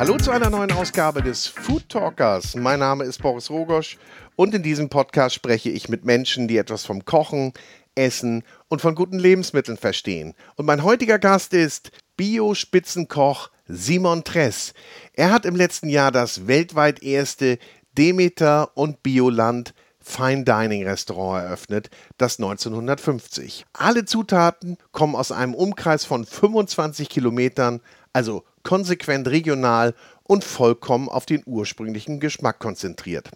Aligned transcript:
Hallo 0.00 0.16
zu 0.16 0.30
einer 0.30 0.48
neuen 0.48 0.72
Ausgabe 0.72 1.22
des 1.22 1.46
Food 1.46 1.90
Talkers. 1.90 2.56
Mein 2.56 2.78
Name 2.78 3.04
ist 3.04 3.20
Boris 3.20 3.50
Rogosch 3.50 3.98
und 4.34 4.54
in 4.54 4.62
diesem 4.62 4.88
Podcast 4.88 5.34
spreche 5.34 5.68
ich 5.68 5.90
mit 5.90 6.06
Menschen, 6.06 6.48
die 6.48 6.56
etwas 6.56 6.86
vom 6.86 7.04
Kochen, 7.04 7.52
Essen 7.94 8.42
und 8.68 8.80
von 8.80 8.94
guten 8.94 9.18
Lebensmitteln 9.18 9.76
verstehen. 9.76 10.32
Und 10.56 10.64
mein 10.64 10.84
heutiger 10.84 11.18
Gast 11.18 11.52
ist 11.52 11.90
Bio-Spitzenkoch 12.16 13.50
Simon 13.68 14.24
Tress. 14.24 14.72
Er 15.12 15.30
hat 15.32 15.44
im 15.44 15.54
letzten 15.54 15.90
Jahr 15.90 16.10
das 16.10 16.46
weltweit 16.46 17.02
erste 17.02 17.58
Demeter 17.98 18.74
und 18.78 19.02
Bioland 19.02 19.74
Fine 20.02 20.44
Dining 20.44 20.88
Restaurant 20.88 21.44
eröffnet, 21.44 21.90
das 22.16 22.38
1950. 22.38 23.66
Alle 23.74 24.06
Zutaten 24.06 24.78
kommen 24.92 25.14
aus 25.14 25.30
einem 25.30 25.52
Umkreis 25.52 26.06
von 26.06 26.24
25 26.24 27.10
Kilometern, 27.10 27.82
also 28.14 28.44
konsequent 28.62 29.28
regional 29.28 29.94
und 30.22 30.44
vollkommen 30.44 31.08
auf 31.08 31.26
den 31.26 31.42
ursprünglichen 31.46 32.20
Geschmack 32.20 32.58
konzentriert. 32.58 33.30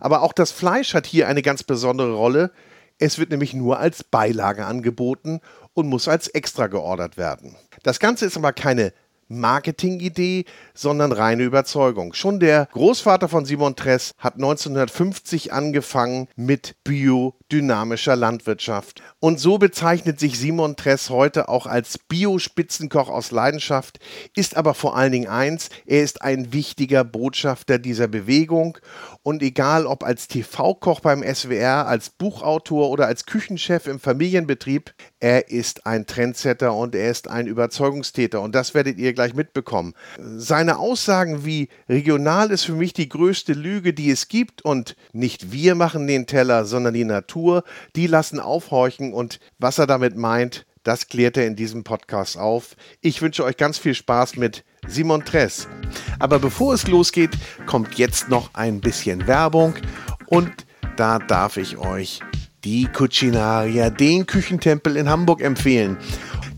Aber 0.00 0.22
auch 0.22 0.32
das 0.32 0.50
Fleisch 0.50 0.94
hat 0.94 1.06
hier 1.06 1.28
eine 1.28 1.42
ganz 1.42 1.62
besondere 1.62 2.14
Rolle. 2.14 2.50
Es 2.98 3.18
wird 3.18 3.30
nämlich 3.30 3.54
nur 3.54 3.78
als 3.78 4.04
Beilage 4.04 4.66
angeboten 4.66 5.40
und 5.74 5.88
muss 5.88 6.08
als 6.08 6.28
extra 6.28 6.66
geordert 6.66 7.16
werden. 7.16 7.56
Das 7.82 8.00
Ganze 8.00 8.26
ist 8.26 8.36
aber 8.36 8.52
keine 8.52 8.92
Marketingidee, 9.32 10.44
sondern 10.74 11.12
reine 11.12 11.42
Überzeugung. 11.42 12.12
Schon 12.12 12.38
der 12.38 12.68
Großvater 12.72 13.28
von 13.28 13.44
Simon 13.44 13.76
Tress 13.76 14.12
hat 14.18 14.34
1950 14.34 15.52
angefangen 15.52 16.28
mit 16.36 16.76
biodynamischer 17.52 18.16
Landwirtschaft. 18.16 19.02
Und 19.20 19.38
so 19.38 19.58
bezeichnet 19.58 20.18
sich 20.18 20.38
Simon 20.38 20.74
Tress 20.74 21.10
heute 21.10 21.48
auch 21.48 21.66
als 21.66 21.98
Bio-Spitzenkoch 21.98 23.08
aus 23.08 23.30
Leidenschaft, 23.30 23.98
ist 24.34 24.56
aber 24.56 24.74
vor 24.74 24.96
allen 24.96 25.12
Dingen 25.12 25.28
eins, 25.28 25.68
er 25.86 26.02
ist 26.02 26.22
ein 26.22 26.52
wichtiger 26.52 27.04
Botschafter 27.04 27.78
dieser 27.78 28.08
Bewegung 28.08 28.78
und 29.22 29.42
egal 29.42 29.86
ob 29.86 30.02
als 30.02 30.28
TV-Koch 30.28 31.00
beim 31.00 31.22
SWR, 31.22 31.86
als 31.86 32.10
Buchautor 32.10 32.90
oder 32.90 33.06
als 33.06 33.26
Küchenchef 33.26 33.86
im 33.86 34.00
Familienbetrieb, 34.00 34.94
er 35.20 35.50
ist 35.50 35.86
ein 35.86 36.06
Trendsetter 36.06 36.74
und 36.74 36.94
er 36.94 37.10
ist 37.10 37.28
ein 37.28 37.46
Überzeugungstäter 37.46 38.40
und 38.40 38.54
das 38.54 38.74
werdet 38.74 38.98
ihr 38.98 39.12
gleich 39.12 39.34
mitbekommen. 39.34 39.94
Seine 40.18 40.78
Aussagen 40.78 41.44
wie 41.44 41.68
regional 41.88 42.50
ist 42.50 42.64
für 42.64 42.74
mich 42.74 42.94
die 42.94 43.08
größte 43.08 43.52
Lüge, 43.52 43.92
die 43.92 44.10
es 44.10 44.28
gibt 44.28 44.62
und 44.62 44.96
nicht 45.12 45.52
wir 45.52 45.74
machen 45.74 46.06
den 46.06 46.26
Teller, 46.26 46.64
sondern 46.64 46.94
die 46.94 47.04
Natur, 47.04 47.41
die 47.96 48.06
lassen 48.06 48.40
aufhorchen 48.40 49.12
und 49.12 49.38
was 49.58 49.78
er 49.78 49.86
damit 49.86 50.16
meint, 50.16 50.66
das 50.82 51.06
klärt 51.06 51.36
er 51.36 51.46
in 51.46 51.56
diesem 51.56 51.84
Podcast 51.84 52.36
auf. 52.36 52.76
Ich 53.00 53.22
wünsche 53.22 53.44
euch 53.44 53.56
ganz 53.56 53.78
viel 53.78 53.94
Spaß 53.94 54.36
mit 54.36 54.64
Simon 54.88 55.24
Tress. 55.24 55.68
Aber 56.18 56.38
bevor 56.38 56.74
es 56.74 56.88
losgeht, 56.88 57.30
kommt 57.66 57.98
jetzt 57.98 58.28
noch 58.28 58.50
ein 58.54 58.80
bisschen 58.80 59.26
Werbung 59.26 59.74
und 60.26 60.50
da 60.96 61.18
darf 61.18 61.56
ich 61.56 61.78
euch 61.78 62.20
die 62.64 62.86
Cucinaria, 62.86 63.90
den 63.90 64.26
Küchentempel 64.26 64.96
in 64.96 65.08
Hamburg 65.08 65.40
empfehlen. 65.40 65.98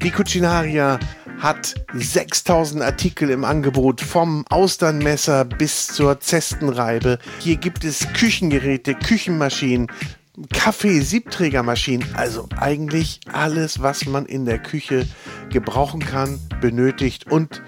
Die 0.02 0.10
Cucinaria 0.10 0.98
hat 1.38 1.74
6000 1.94 2.82
Artikel 2.82 3.30
im 3.30 3.44
Angebot, 3.44 4.00
vom 4.00 4.44
Austernmesser 4.48 5.44
bis 5.44 5.88
zur 5.88 6.20
Zestenreibe. 6.20 7.18
Hier 7.38 7.56
gibt 7.56 7.84
es 7.84 8.06
Küchengeräte, 8.14 8.94
Küchenmaschinen, 8.94 9.88
Kaffee, 10.52 11.00
Siebträgermaschinen, 11.00 12.08
also 12.14 12.48
eigentlich 12.56 13.20
alles, 13.32 13.80
was 13.82 14.04
man 14.06 14.26
in 14.26 14.44
der 14.44 14.58
Küche 14.58 15.06
gebrauchen 15.50 16.00
kann, 16.00 16.40
benötigt 16.60 17.30
und 17.30 17.62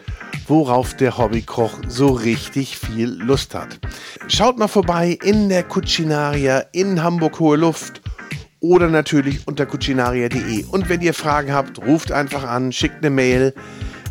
worauf 0.48 0.96
der 0.96 1.16
Hobbykoch 1.16 1.78
so 1.86 2.08
richtig 2.08 2.76
viel 2.76 3.08
Lust 3.08 3.54
hat. 3.54 3.78
Schaut 4.26 4.58
mal 4.58 4.66
vorbei 4.68 5.16
in 5.22 5.48
der 5.48 5.62
Cucinaria 5.62 6.64
in 6.72 7.02
Hamburg 7.02 7.38
Hohe 7.38 7.56
Luft 7.56 8.02
oder 8.58 8.88
natürlich 8.88 9.46
unter 9.46 9.66
cucinaria.de. 9.66 10.64
Und 10.64 10.88
wenn 10.88 11.00
ihr 11.02 11.14
Fragen 11.14 11.52
habt, 11.52 11.78
ruft 11.78 12.10
einfach 12.10 12.42
an, 12.42 12.72
schickt 12.72 12.96
eine 12.96 13.10
Mail. 13.10 13.54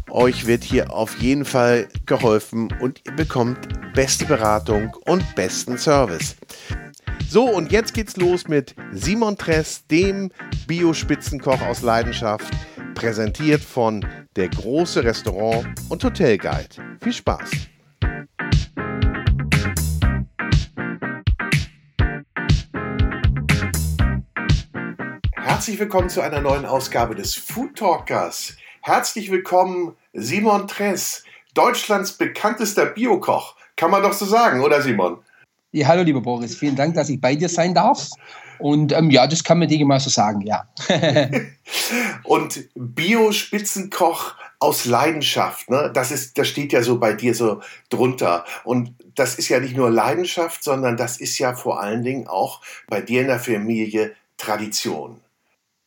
Euch 0.10 0.46
wird 0.46 0.64
hier 0.64 0.94
auf 0.94 1.18
jeden 1.18 1.44
Fall 1.44 1.90
geholfen 2.06 2.74
und 2.80 3.02
ihr 3.06 3.14
bekommt 3.14 3.94
beste 3.94 4.26
Beratung 4.26 4.96
und 5.06 5.36
besten 5.36 5.78
Service. 5.78 6.38
So, 7.28 7.44
und 7.44 7.72
jetzt 7.72 7.94
geht's 7.94 8.18
los 8.18 8.48
mit 8.48 8.76
Simon 8.92 9.36
Tress, 9.36 9.86
dem 9.88 10.32
Bio-Spitzenkoch 10.68 11.60
aus 11.62 11.82
Leidenschaft, 11.82 12.54
präsentiert 12.94 13.62
von 13.62 14.06
der 14.36 14.48
große 14.50 15.04
Restaurant- 15.04 15.68
und 15.90 16.04
Hotelguide. 16.04 16.98
Viel 17.02 17.14
Spaß! 17.14 17.50
Herzlich 25.34 25.80
willkommen 25.80 26.10
zu 26.10 26.22
einer 26.22 26.42
neuen 26.42 26.66
Ausgabe 26.66 27.16
des 27.16 27.36
Food 27.36 27.76
Talkers. 27.76 28.56
Herzlich 28.82 29.32
willkommen, 29.32 29.96
Simon 30.14 30.68
Tress, 30.68 31.24
Deutschlands 31.54 32.14
bekanntester 32.14 32.86
Biokoch. 32.86 33.56
Kann 33.76 33.92
man 33.92 34.04
doch 34.04 34.14
so 34.14 34.26
sagen, 34.26 34.62
oder 34.62 34.82
Simon? 34.82 35.18
Ja, 35.76 35.88
hallo 35.88 36.04
lieber 36.04 36.22
Boris, 36.22 36.56
vielen 36.56 36.78
Dank, 36.78 36.96
dass 36.96 37.10
ich 37.10 37.20
bei 37.20 37.36
dir 37.36 37.50
sein 37.50 37.74
darf. 37.74 38.08
Und 38.60 38.94
ähm, 38.94 39.12
ja, 39.12 39.28
das 39.28 39.44
kann 39.44 39.60
man 39.60 39.68
dir 39.68 39.86
mal 39.86 40.00
so 40.00 40.10
sagen, 40.10 40.40
ja. 40.40 40.70
und 42.24 42.70
Bio-Spitzenkoch 42.76 44.36
aus 44.60 44.86
Leidenschaft, 44.86 45.70
ne? 45.70 45.92
Das 45.94 46.12
ist, 46.12 46.38
das 46.38 46.48
steht 46.48 46.72
ja 46.72 46.82
so 46.82 46.98
bei 46.98 47.12
dir 47.12 47.36
so 47.36 47.60
drunter. 47.90 48.46
Und 48.64 48.94
das 49.16 49.36
ist 49.36 49.50
ja 49.50 49.60
nicht 49.60 49.76
nur 49.76 49.92
Leidenschaft, 49.92 50.64
sondern 50.64 50.96
das 50.96 51.18
ist 51.18 51.38
ja 51.40 51.54
vor 51.54 51.82
allen 51.82 52.04
Dingen 52.04 52.26
auch 52.28 52.62
bei 52.88 53.02
dir 53.02 53.20
in 53.20 53.28
der 53.28 53.42
Familie 53.42 54.16
Tradition. 54.38 55.20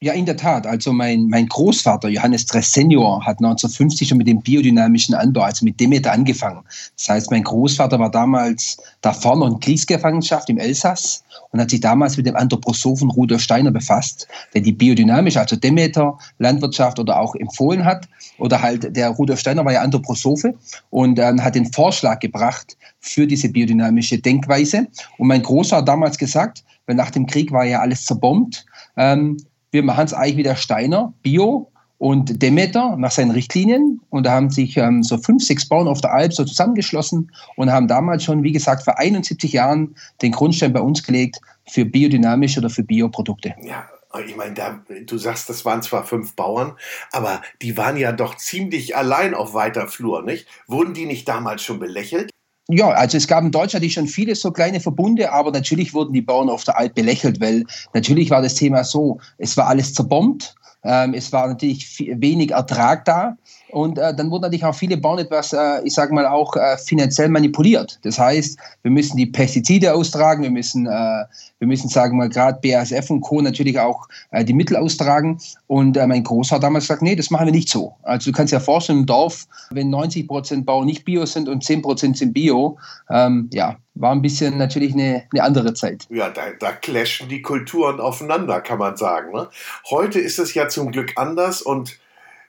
Ja, 0.01 0.13
in 0.13 0.27
der 0.27 0.37
Tat. 0.37 0.65
Also 0.65 0.93
mein, 0.93 1.27
mein 1.27 1.49
Großvater 1.49 2.09
Johannes 2.09 2.47
Dress 2.47 2.73
Senior 2.73 3.27
hat 3.27 3.39
1950 3.39 4.07
schon 4.07 4.19
mit 4.19 4.29
dem 4.29 4.41
biodynamischen 4.41 5.17
Anbau, 5.17 5.41
also 5.41 5.65
mit 5.65 5.81
Demeter 5.81 6.13
angefangen. 6.13 6.63
Das 6.97 7.09
heißt, 7.09 7.31
mein 7.33 7.43
Großvater 7.43 7.99
war 7.99 8.09
damals 8.09 8.77
da 9.01 9.13
vorne 9.13 9.47
in 9.49 9.59
Kriegsgefangenschaft 9.59 10.51
im 10.51 10.59
Elsass 10.59 11.25
und 11.51 11.61
hat 11.61 11.71
sich 11.71 11.81
damals 11.81 12.17
mit 12.17 12.27
dem 12.27 12.37
Anthroposophen 12.37 13.11
Rudolf 13.11 13.43
Steiner 13.43 13.73
befasst, 13.73 14.29
der 14.55 14.61
die 14.61 14.71
biodynamische, 14.71 15.41
also 15.41 15.57
Demeter 15.57 16.17
Landwirtschaft 16.39 17.01
oder 17.01 17.19
auch 17.19 17.35
empfohlen 17.35 17.85
hat. 17.85 18.09
Oder 18.39 18.63
halt 18.63 18.95
der 18.97 19.09
Rudolf 19.09 19.41
Steiner 19.41 19.65
war 19.65 19.73
ja 19.73 19.83
Anthroposophe 19.83 20.55
und 20.91 21.19
ähm, 21.19 21.43
hat 21.43 21.57
den 21.57 21.73
Vorschlag 21.73 22.21
gebracht 22.21 22.77
für 23.01 23.27
diese 23.27 23.49
biodynamische 23.49 24.19
Denkweise. 24.19 24.87
Und 25.17 25.27
mein 25.27 25.43
Großvater 25.43 25.81
hat 25.81 25.89
damals 25.89 26.19
gesagt, 26.19 26.63
weil 26.87 26.95
nach 26.95 27.11
dem 27.11 27.27
Krieg 27.27 27.51
war 27.51 27.65
ja 27.65 27.81
alles 27.81 28.05
zerbombt, 28.05 28.65
ähm, 28.97 29.39
wir 29.71 29.83
machen 29.83 30.05
es 30.05 30.15
eigentlich 30.15 30.37
wie 30.39 30.43
der 30.43 30.57
Steiner, 30.57 31.13
Bio 31.23 31.71
und 31.99 32.43
Demeter 32.43 32.97
nach 32.97 33.11
seinen 33.11 33.33
Richtlinien. 33.33 34.01
Und 34.11 34.25
da 34.25 34.33
haben 34.33 34.51
sich 34.51 34.77
ähm, 34.77 35.03
so 35.03 35.19
fünf, 35.19 35.45
sechs 35.45 35.69
Bauern 35.69 35.89
auf 35.89 36.01
der 36.01 36.13
Alp 36.13 36.33
so 36.33 36.45
zusammengeschlossen 36.45 37.31
und 37.57 37.71
haben 37.71 37.89
damals 37.89 38.25
schon, 38.25 38.43
wie 38.43 38.53
gesagt, 38.53 38.85
vor 38.85 38.99
71 38.99 39.53
Jahren 39.53 39.95
den 40.23 40.33
Grundstein 40.33 40.73
bei 40.73 40.81
uns 40.81 41.03
gelegt 41.03 41.41
für 41.67 41.85
biodynamische 41.85 42.61
oder 42.61 42.71
für 42.71 42.85
Bioprodukte. 42.85 43.55
Ja, 43.63 43.89
ich 44.25 44.37
meine, 44.37 44.55
da, 44.55 44.81
du 45.05 45.19
sagst, 45.19 45.51
das 45.51 45.65
waren 45.65 45.83
zwar 45.83 46.05
fünf 46.05 46.35
Bauern, 46.35 46.77
aber 47.13 47.43
die 47.61 47.77
waren 47.77 47.97
ja 47.97 48.13
doch 48.13 48.37
ziemlich 48.37 48.97
allein 48.97 49.35
auf 49.35 49.53
weiter 49.53 49.87
Flur, 49.89 50.23
nicht? 50.23 50.47
Wurden 50.67 50.95
die 50.95 51.05
nicht 51.05 51.29
damals 51.29 51.63
schon 51.63 51.79
belächelt? 51.79 52.31
Ja, 52.71 52.91
also 52.91 53.17
es 53.17 53.27
gab 53.27 53.43
in 53.45 53.51
Deutschland 53.51 53.91
schon 53.91 54.07
viele 54.07 54.35
so 54.35 54.51
kleine 54.51 54.79
Verbunde, 54.79 55.33
aber 55.33 55.51
natürlich 55.51 55.95
wurden 55.95 56.13
die 56.13 56.21
Bauern 56.21 56.51
auf 56.51 56.65
der 56.65 56.77
Alp 56.77 56.95
belächelt, 56.95 57.41
weil 57.41 57.65
natürlich 57.95 58.29
war 58.29 58.43
das 58.43 58.55
Thema 58.57 58.85
so, 58.85 59.19
es 59.39 59.57
war 59.57 59.69
alles 59.69 59.95
zerbombt, 59.95 60.55
ähm, 60.85 61.15
es 61.15 61.33
war 61.33 61.49
natürlich 61.49 61.99
wenig 62.17 62.51
Ertrag 62.51 63.07
da 63.07 63.39
und 63.71 63.99
äh, 63.99 64.15
dann 64.15 64.31
wurden 64.31 64.43
natürlich 64.43 64.65
auch 64.65 64.75
viele 64.75 64.97
Bauern 64.97 65.19
etwas, 65.19 65.53
äh, 65.53 65.83
ich 65.85 65.95
sage 65.95 66.15
mal, 66.15 66.27
auch 66.27 66.57
äh, 66.57 66.77
finanziell 66.79 67.29
manipuliert. 67.29 67.99
Das 68.03 68.19
heißt, 68.19 68.59
wir 68.83 68.91
müssen 68.91 69.17
die 69.17 69.27
Pestizide 69.27 69.95
austragen, 69.95 70.43
wir 70.43 70.51
müssen, 70.51 70.87
äh, 70.87 71.25
wir 71.59 71.69
müssen 71.69 71.89
sagen 71.89 72.17
mal, 72.17 72.29
gerade 72.29 72.59
BASF 72.63 73.11
und 73.11 73.21
Co. 73.21 73.43
natürlich 73.43 73.79
auch 73.79 74.09
äh, 74.31 74.45
die 74.45 74.55
Mittel 74.55 74.77
austragen. 74.77 75.39
Und 75.67 75.97
äh, 75.97 76.07
mein 76.07 76.25
Großvater 76.25 76.63
damals 76.63 76.85
gesagt, 76.85 77.03
nee, 77.03 77.17
das 77.17 77.31
machen 77.31 77.47
wir 77.47 77.53
nicht 77.53 77.69
so. 77.69 77.95
Also 78.03 78.31
du 78.31 78.37
kannst 78.37 78.53
dir 78.53 78.61
vorstellen, 78.61 79.01
im 79.01 79.07
Dorf, 79.07 79.47
wenn 79.71 79.91
90 79.91 80.27
Prozent 80.27 80.67
Bauern 80.67 80.87
nicht 80.87 81.05
Bio 81.05 81.27
sind 81.27 81.49
und 81.49 81.63
10 81.63 81.83
Prozent 81.83 82.17
sind 82.17 82.33
Bio, 82.33 82.79
ähm, 83.11 83.51
ja, 83.53 83.77
war 83.95 84.13
ein 84.13 84.23
bisschen 84.23 84.57
natürlich 84.59 84.95
eine, 84.95 85.25
eine 85.33 85.43
andere 85.43 85.75
Zeit. 85.75 86.07
Ja, 86.09 86.31
da, 86.31 86.43
da 86.59 86.73
clashen 86.73 87.29
die 87.29 87.43
Kulturen 87.43 88.01
aufeinander, 88.01 88.61
kann 88.61 88.79
man 88.79 88.97
sagen. 88.97 89.33
Ne? 89.33 89.49
Heute 89.91 90.21
ist 90.21 90.39
es 90.39 90.55
ja 90.55 90.69
zum 90.69 90.93
Glück 90.93 91.13
anders 91.17 91.61
und 91.61 91.99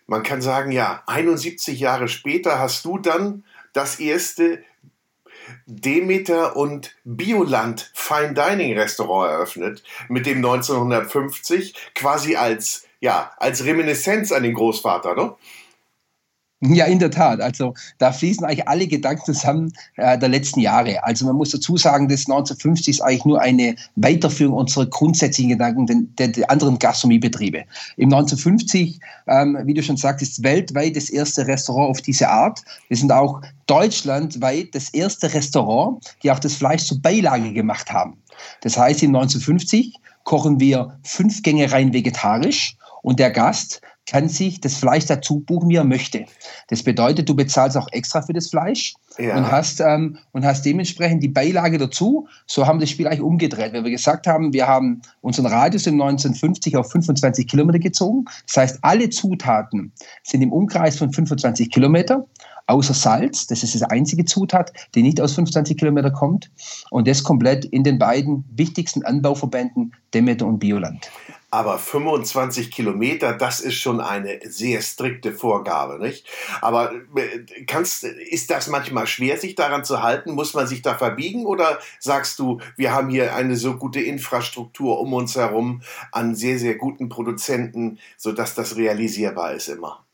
man 0.10 0.24
kann 0.24 0.42
sagen, 0.42 0.72
ja, 0.72 1.04
71 1.06 1.80
Jahre 1.80 2.08
später 2.08 2.60
hast 2.60 2.84
du 2.84 2.98
dann 2.98 3.44
das 3.74 4.00
erste 4.00 4.64
Demeter 5.68 6.56
und 6.56 6.96
Bioland 7.04 7.92
Fine 7.94 8.34
Dining 8.34 8.78
Restaurant 8.78 9.32
eröffnet, 9.32 9.84
mit 10.08 10.26
dem 10.26 10.38
1950 10.38 11.76
quasi 11.94 12.36
als, 12.36 12.88
ja, 13.00 13.32
als 13.38 13.64
Reminiszenz 13.66 14.32
an 14.32 14.44
den 14.44 14.56
Großvater, 14.56 15.16
ne? 15.16 15.36
Ja, 16.80 16.86
in 16.86 17.00
der 17.00 17.12
Tat. 17.12 17.40
Also 17.40 17.74
da 18.00 18.12
fließen 18.12 18.46
eigentlich 18.46 18.68
alle 18.68 18.88
Gedanken 18.88 19.24
zusammen 19.26 19.72
äh, 19.96 20.18
der 20.18 20.30
letzten 20.30 20.60
Jahre. 20.60 21.02
Also 21.04 21.26
man 21.26 21.36
muss 21.36 21.52
dazu 21.52 21.78
sagen, 21.78 22.10
das 22.10 22.22
1950 22.22 22.96
ist 22.96 23.02
eigentlich 23.02 23.26
nur 23.26 23.40
eine 23.42 23.76
Weiterführung 23.96 24.58
unserer 24.58 24.86
grundsätzlichen 24.86 25.52
Gedanken 25.52 26.14
der, 26.18 26.28
der 26.28 26.52
anderen 26.52 26.78
Gastronomiebetriebe. 26.78 27.64
Im 27.96 28.14
1950, 28.14 29.00
ähm, 29.28 29.58
wie 29.64 29.74
du 29.74 29.82
schon 29.82 29.98
sagst, 29.98 30.22
ist 30.22 30.44
weltweit 30.44 30.96
das 30.96 31.10
erste 31.10 31.48
Restaurant 31.48 31.92
auf 31.92 32.02
diese 32.02 32.28
Art. 32.28 32.62
Wir 32.90 32.98
sind 32.98 33.12
auch 33.12 33.42
deutschlandweit 33.68 34.76
das 34.76 34.90
erste 34.90 35.34
Restaurant, 35.34 36.04
die 36.24 36.32
auch 36.32 36.40
das 36.40 36.56
Fleisch 36.56 36.84
zur 36.84 37.02
Beilage 37.02 37.54
gemacht 37.54 37.92
haben. 37.92 38.18
Das 38.62 38.78
heißt, 38.78 39.02
im 39.04 39.16
1950 39.16 39.96
kochen 40.24 40.60
wir 40.60 41.00
fünf 41.04 41.42
Gänge 41.42 41.72
rein 41.72 41.94
vegetarisch 41.94 42.76
und 43.02 43.20
der 43.20 43.32
Gast 43.32 43.82
kann 44.10 44.28
sich 44.28 44.60
das 44.60 44.76
Fleisch 44.76 45.06
dazu 45.06 45.42
buchen, 45.42 45.70
wie 45.70 45.76
er 45.76 45.84
möchte. 45.84 46.26
Das 46.68 46.82
bedeutet, 46.82 47.30
du 47.30 47.36
bezahlst 47.36 47.78
auch 47.78 47.88
extra 47.92 48.24
für 48.24 48.34
das 48.34 48.50
Fleisch 48.50 48.96
ja. 49.20 49.38
und, 49.38 49.52
hast, 49.52 49.82
ähm, 49.82 50.18
und 50.32 50.44
hast 50.44 50.66
dementsprechend 50.66 51.22
die 51.22 51.28
Beilage 51.28 51.78
dazu. 51.78 52.28
So 52.48 52.66
haben 52.66 52.80
wir 52.80 52.86
das 52.86 52.90
Spiel 52.90 53.06
eigentlich 53.06 53.22
umgedreht, 53.22 53.74
weil 53.74 53.84
wir 53.84 53.92
gesagt 53.92 54.26
haben, 54.26 54.52
wir 54.52 54.68
haben 54.68 55.02
unseren 55.22 55.46
Radius 55.46 55.86
im 55.86 56.02
1950 56.02 56.76
auf 56.76 56.90
25 56.92 57.48
Kilometer 57.48 57.78
gezogen. 57.78 58.26
Das 58.48 58.58
heißt, 58.58 58.80
alle 58.82 59.10
Zutaten 59.12 59.92
sind 60.24 60.42
im 60.42 60.52
Umkreis 60.52 60.98
von 60.98 61.14
25 61.14 61.70
Kilometer 61.70 62.26
außer 62.66 62.94
Salz. 62.96 63.46
Das 63.48 63.62
ist 63.64 63.76
das 63.76 63.84
einzige 63.84 64.26
Zutat, 64.26 64.72
die 64.96 65.04
nicht 65.04 65.22
aus 65.22 65.34
25 65.34 65.78
Kilometer 65.78 66.10
kommt. 66.10 66.50
Und 66.90 67.08
das 67.08 67.24
komplett 67.24 67.66
in 67.66 67.84
den 67.84 68.00
beiden 68.00 68.44
wichtigsten 68.56 69.04
Anbauverbänden 69.06 69.94
Demeter 70.14 70.48
und 70.48 70.60
Bioland. 70.60 71.10
Aber 71.52 71.80
25 71.80 72.70
Kilometer, 72.70 73.34
das 73.34 73.60
ist 73.60 73.76
schon 73.76 74.02
eine 74.02 74.40
sehr 74.44 74.82
strikte 74.82 75.34
Vorgabe, 75.34 75.98
nicht? 76.00 76.28
Aber 76.62 76.92
äh, 77.16 77.64
kannst, 77.66 78.04
ist 78.04 78.52
das 78.52 78.68
manchmal 78.68 79.08
schwer, 79.08 79.38
sich 79.38 79.56
daran 79.56 79.84
zu 79.84 80.04
halten? 80.04 80.34
Muss 80.34 80.54
man 80.54 80.68
sich 80.68 80.82
da 80.82 80.96
verbiegen? 80.96 81.46
Oder 81.46 81.80
sagst 82.00 82.38
du, 82.40 82.60
wir 82.76 82.94
haben 82.94 83.10
hier 83.10 83.36
eine 83.36 83.56
so 83.56 83.76
gute 83.78 84.00
Infrastruktur 84.00 85.00
um 85.00 85.14
uns 85.14 85.36
herum 85.36 85.82
an 86.12 86.36
sehr, 86.36 86.60
sehr 86.60 86.76
guten 86.76 87.10
Produzenten, 87.10 88.00
sodass 88.18 88.54
das 88.54 88.76
realisierbar 88.76 89.54
ist 89.54 89.70
immer? 89.70 90.06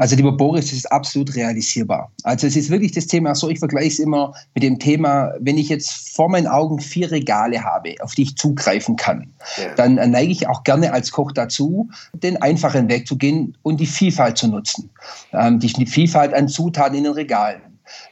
Also 0.00 0.16
lieber 0.16 0.32
Boris, 0.32 0.64
es 0.64 0.72
ist 0.72 0.90
absolut 0.90 1.36
realisierbar. 1.36 2.10
Also 2.22 2.46
es 2.46 2.56
ist 2.56 2.70
wirklich 2.70 2.92
das 2.92 3.06
Thema, 3.06 3.34
so 3.34 3.50
ich 3.50 3.58
vergleiche 3.58 3.88
es 3.88 3.98
immer 3.98 4.32
mit 4.54 4.62
dem 4.62 4.78
Thema, 4.78 5.34
wenn 5.40 5.58
ich 5.58 5.68
jetzt 5.68 6.16
vor 6.16 6.30
meinen 6.30 6.46
Augen 6.46 6.80
vier 6.80 7.10
Regale 7.10 7.62
habe, 7.62 7.96
auf 8.00 8.14
die 8.14 8.22
ich 8.22 8.36
zugreifen 8.36 8.96
kann, 8.96 9.30
ja. 9.58 9.74
dann 9.74 9.96
neige 10.10 10.32
ich 10.32 10.48
auch 10.48 10.64
gerne 10.64 10.94
als 10.94 11.12
Koch 11.12 11.32
dazu, 11.32 11.90
den 12.14 12.40
einfachen 12.40 12.88
Weg 12.88 13.06
zu 13.06 13.18
gehen 13.18 13.54
und 13.60 13.78
die 13.78 13.86
Vielfalt 13.86 14.38
zu 14.38 14.48
nutzen. 14.48 14.88
Ähm, 15.34 15.60
die 15.60 15.84
Vielfalt 15.84 16.32
an 16.32 16.48
Zutaten 16.48 16.96
in 16.96 17.04
den 17.04 17.12
Regalen. 17.12 17.60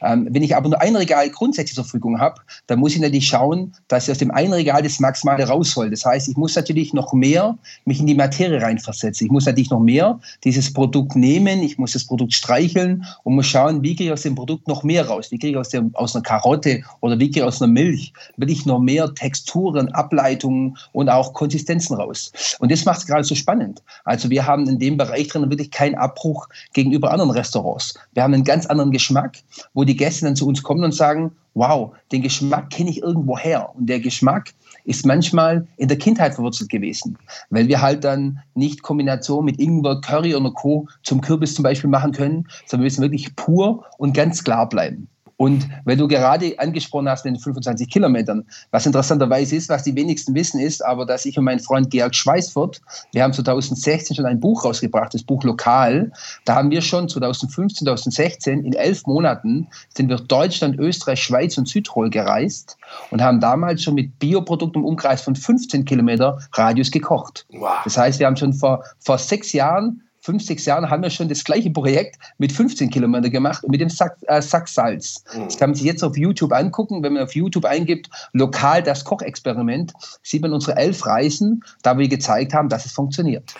Ähm, 0.01 0.27
wenn 0.29 0.43
ich 0.43 0.55
aber 0.55 0.69
nur 0.69 0.81
ein 0.81 0.95
Regal 0.95 1.29
grundsätzlich 1.29 1.75
zur 1.75 1.83
Verfügung 1.83 2.19
habe, 2.19 2.41
dann 2.67 2.79
muss 2.79 2.95
ich 2.95 3.01
natürlich 3.01 3.27
schauen, 3.27 3.73
dass 3.87 4.07
ich 4.07 4.11
aus 4.11 4.17
dem 4.17 4.31
einen 4.31 4.53
Regal 4.53 4.81
das 4.81 4.99
Maximale 4.99 5.47
raushole. 5.47 5.89
Das 5.89 6.05
heißt, 6.05 6.27
ich 6.29 6.37
muss 6.37 6.55
natürlich 6.55 6.93
noch 6.93 7.13
mehr 7.13 7.57
mich 7.85 7.99
in 7.99 8.07
die 8.07 8.15
Materie 8.15 8.61
reinversetzen. 8.61 9.25
Ich 9.25 9.31
muss 9.31 9.45
natürlich 9.45 9.69
noch 9.69 9.79
mehr 9.79 10.19
dieses 10.43 10.71
Produkt 10.73 11.15
nehmen, 11.15 11.61
ich 11.63 11.77
muss 11.77 11.93
das 11.93 12.05
Produkt 12.05 12.33
streicheln 12.33 13.05
und 13.23 13.35
muss 13.35 13.47
schauen, 13.47 13.83
wie 13.83 13.95
kriege 13.95 14.05
ich 14.05 14.13
aus 14.13 14.21
dem 14.23 14.35
Produkt 14.35 14.67
noch 14.67 14.83
mehr 14.83 15.07
raus? 15.07 15.31
Wie 15.31 15.37
kriege 15.37 15.51
ich 15.51 15.57
aus, 15.57 15.69
dem, 15.69 15.93
aus 15.95 16.15
einer 16.15 16.23
Karotte 16.23 16.81
oder 17.01 17.17
wie 17.19 17.25
kriege 17.25 17.41
ich 17.41 17.45
aus 17.45 17.61
einer 17.61 17.71
Milch, 17.71 18.13
will 18.37 18.49
ich 18.49 18.65
noch 18.65 18.79
mehr 18.79 19.13
Texturen, 19.13 19.91
Ableitungen 19.93 20.77
und 20.91 21.09
auch 21.09 21.33
Konsistenzen 21.33 21.95
raus? 21.95 22.31
Und 22.59 22.71
das 22.71 22.85
macht 22.85 22.99
es 22.99 23.07
gerade 23.07 23.23
so 23.23 23.35
spannend. 23.35 23.81
Also 24.05 24.29
wir 24.29 24.45
haben 24.45 24.67
in 24.67 24.79
dem 24.79 24.97
Bereich 24.97 25.27
drin 25.27 25.49
wirklich 25.49 25.71
keinen 25.71 25.95
Abbruch 25.95 26.47
gegenüber 26.73 27.11
anderen 27.11 27.31
Restaurants. 27.31 27.93
Wir 28.13 28.23
haben 28.23 28.33
einen 28.33 28.43
ganz 28.43 28.65
anderen 28.65 28.91
Geschmack 28.91 29.37
wo 29.73 29.83
die 29.83 29.95
Gäste 29.95 30.25
dann 30.25 30.35
zu 30.35 30.47
uns 30.47 30.63
kommen 30.63 30.83
und 30.83 30.93
sagen, 30.93 31.31
wow, 31.53 31.93
den 32.11 32.21
Geschmack 32.21 32.69
kenne 32.69 32.89
ich 32.89 33.01
irgendwo 33.01 33.37
her. 33.37 33.69
Und 33.75 33.87
der 33.87 33.99
Geschmack 33.99 34.53
ist 34.85 35.05
manchmal 35.05 35.67
in 35.77 35.87
der 35.87 35.97
Kindheit 35.97 36.35
verwurzelt 36.35 36.69
gewesen, 36.69 37.17
weil 37.49 37.67
wir 37.67 37.81
halt 37.81 38.03
dann 38.03 38.39
nicht 38.55 38.81
Kombination 38.81 39.45
mit 39.45 39.59
Ingwer, 39.59 40.01
Curry 40.01 40.35
oder 40.35 40.51
Co. 40.51 40.87
zum 41.03 41.21
Kürbis 41.21 41.55
zum 41.55 41.63
Beispiel 41.63 41.89
machen 41.89 42.11
können, 42.11 42.47
sondern 42.65 42.83
wir 42.83 42.85
müssen 42.85 43.01
wirklich 43.01 43.35
pur 43.35 43.83
und 43.97 44.13
ganz 44.13 44.43
klar 44.43 44.67
bleiben. 44.69 45.07
Und 45.39 45.69
weil 45.85 45.95
du 45.95 46.09
gerade 46.09 46.53
angesprochen 46.59 47.07
hast 47.07 47.23
den 47.23 47.39
25 47.39 47.89
Kilometern, 47.89 48.43
was 48.71 48.85
interessanterweise 48.85 49.55
ist, 49.55 49.69
was 49.69 49.83
die 49.83 49.95
wenigsten 49.95 50.35
wissen, 50.35 50.59
ist 50.59 50.83
aber, 50.83 51.05
dass 51.05 51.23
ich 51.23 51.37
und 51.37 51.45
mein 51.45 51.61
Freund 51.61 51.89
Georg 51.91 52.13
Schweißfurt, 52.13 52.81
wir 53.13 53.23
haben 53.23 53.31
2016 53.31 54.17
schon 54.17 54.25
ein 54.25 54.41
Buch 54.41 54.65
rausgebracht, 54.65 55.13
das 55.13 55.23
Buch 55.23 55.41
Lokal. 55.45 56.11
Da 56.43 56.55
haben 56.55 56.71
wir 56.71 56.81
schon 56.81 57.07
2015, 57.07 57.85
2016 57.85 58.65
in 58.65 58.73
elf 58.73 59.07
Monaten 59.07 59.69
sind 59.95 60.09
wir 60.09 60.17
Deutschland, 60.17 60.77
Österreich, 60.77 61.23
Schweiz 61.23 61.57
und 61.57 61.69
Südtirol 61.69 62.09
gereist 62.09 62.77
und 63.09 63.21
haben 63.21 63.39
damals 63.39 63.81
schon 63.81 63.95
mit 63.95 64.19
Bioprodukten 64.19 64.81
im 64.81 64.85
Umkreis 64.85 65.21
von 65.21 65.37
15 65.37 65.85
Kilometer 65.85 66.37
Radius 66.51 66.91
gekocht. 66.91 67.45
Wow. 67.53 67.77
Das 67.85 67.97
heißt, 67.97 68.19
wir 68.19 68.27
haben 68.27 68.35
schon 68.35 68.51
vor, 68.51 68.83
vor 68.99 69.17
sechs 69.17 69.53
Jahren 69.53 70.01
fünf, 70.29 70.45
sechs 70.45 70.65
Jahren 70.65 70.91
haben 70.91 71.01
wir 71.01 71.09
schon 71.09 71.27
das 71.27 71.43
gleiche 71.43 71.71
Projekt 71.71 72.17
mit 72.37 72.51
15 72.51 72.91
Kilometern 72.91 73.31
gemacht 73.31 73.63
und 73.63 73.71
mit 73.71 73.81
dem 73.81 73.89
Sack, 73.89 74.15
äh, 74.27 74.43
Sack 74.43 74.67
Salz. 74.67 75.23
Mhm. 75.33 75.45
Das 75.45 75.57
kann 75.57 75.71
man 75.71 75.75
sich 75.75 75.85
jetzt 75.85 76.03
auf 76.03 76.15
YouTube 76.15 76.53
angucken. 76.53 77.01
Wenn 77.01 77.13
man 77.13 77.23
auf 77.23 77.33
YouTube 77.33 77.65
eingibt, 77.65 78.11
lokal 78.33 78.83
das 78.83 79.05
Kochexperiment, 79.05 79.91
sieht 80.21 80.43
man 80.43 80.53
unsere 80.53 80.77
elf 80.77 81.03
Reisen, 81.03 81.63
da 81.81 81.97
wir 81.97 82.07
gezeigt 82.07 82.53
haben, 82.53 82.69
dass 82.69 82.85
es 82.85 82.91
funktioniert. 82.91 83.55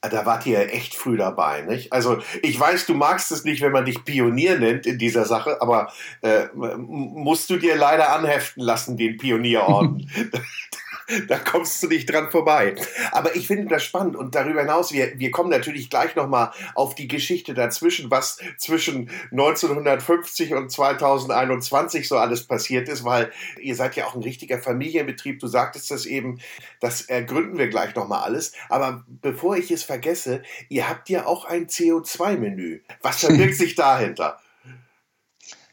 Da 0.00 0.26
wart 0.26 0.44
ihr 0.46 0.72
echt 0.72 0.94
früh 0.94 1.16
dabei, 1.16 1.62
nicht? 1.62 1.92
Also 1.92 2.18
ich 2.42 2.58
weiß, 2.58 2.86
du 2.86 2.94
magst 2.94 3.30
es 3.30 3.44
nicht, 3.44 3.62
wenn 3.62 3.72
man 3.72 3.84
dich 3.84 4.04
Pionier 4.04 4.58
nennt 4.58 4.86
in 4.86 4.98
dieser 4.98 5.24
Sache, 5.24 5.60
aber 5.60 5.92
äh, 6.22 6.46
musst 6.54 7.48
du 7.50 7.58
dir 7.58 7.76
leider 7.76 8.12
anheften 8.12 8.62
lassen, 8.62 8.96
den 8.96 9.16
Pionierorden. 9.18 10.10
da 11.28 11.38
kommst 11.38 11.82
du 11.82 11.88
nicht 11.88 12.10
dran 12.10 12.30
vorbei. 12.30 12.74
Aber 13.12 13.34
ich 13.36 13.46
finde 13.46 13.68
das 13.68 13.82
spannend 13.82 14.16
und 14.16 14.34
darüber 14.34 14.60
hinaus, 14.60 14.92
wir, 14.92 15.18
wir 15.18 15.30
kommen 15.30 15.50
natürlich 15.50 15.90
gleich 15.90 16.16
nochmal 16.16 16.52
auf 16.74 16.94
die 16.94 17.08
Geschichte 17.08 17.54
dazwischen, 17.54 18.10
was 18.10 18.38
zwischen 18.58 19.10
1950 19.30 20.54
und 20.54 20.70
2021 20.70 22.08
so 22.08 22.18
alles 22.18 22.44
passiert 22.44 22.88
ist, 22.88 23.04
weil 23.04 23.32
ihr 23.60 23.74
seid 23.74 23.96
ja 23.96 24.06
auch 24.06 24.14
ein 24.14 24.22
richtiger 24.22 24.58
Familienbetrieb. 24.58 25.40
Du 25.40 25.46
sagtest 25.46 25.90
das 25.90 26.06
eben, 26.06 26.40
das 26.80 27.02
ergründen 27.02 27.58
wir 27.58 27.68
gleich 27.68 27.94
nochmal 27.94 28.22
alles. 28.22 28.52
Aber 28.68 29.04
bevor 29.08 29.56
ich 29.56 29.70
es 29.70 29.84
vergesse, 29.84 30.42
ihr 30.68 30.88
habt 30.88 31.08
ja 31.08 31.26
auch 31.26 31.44
ein 31.44 31.66
CO2-Menü. 31.66 32.80
Was 33.02 33.20
verbirgt 33.20 33.54
sich 33.56 33.74
dahinter? 33.74 34.38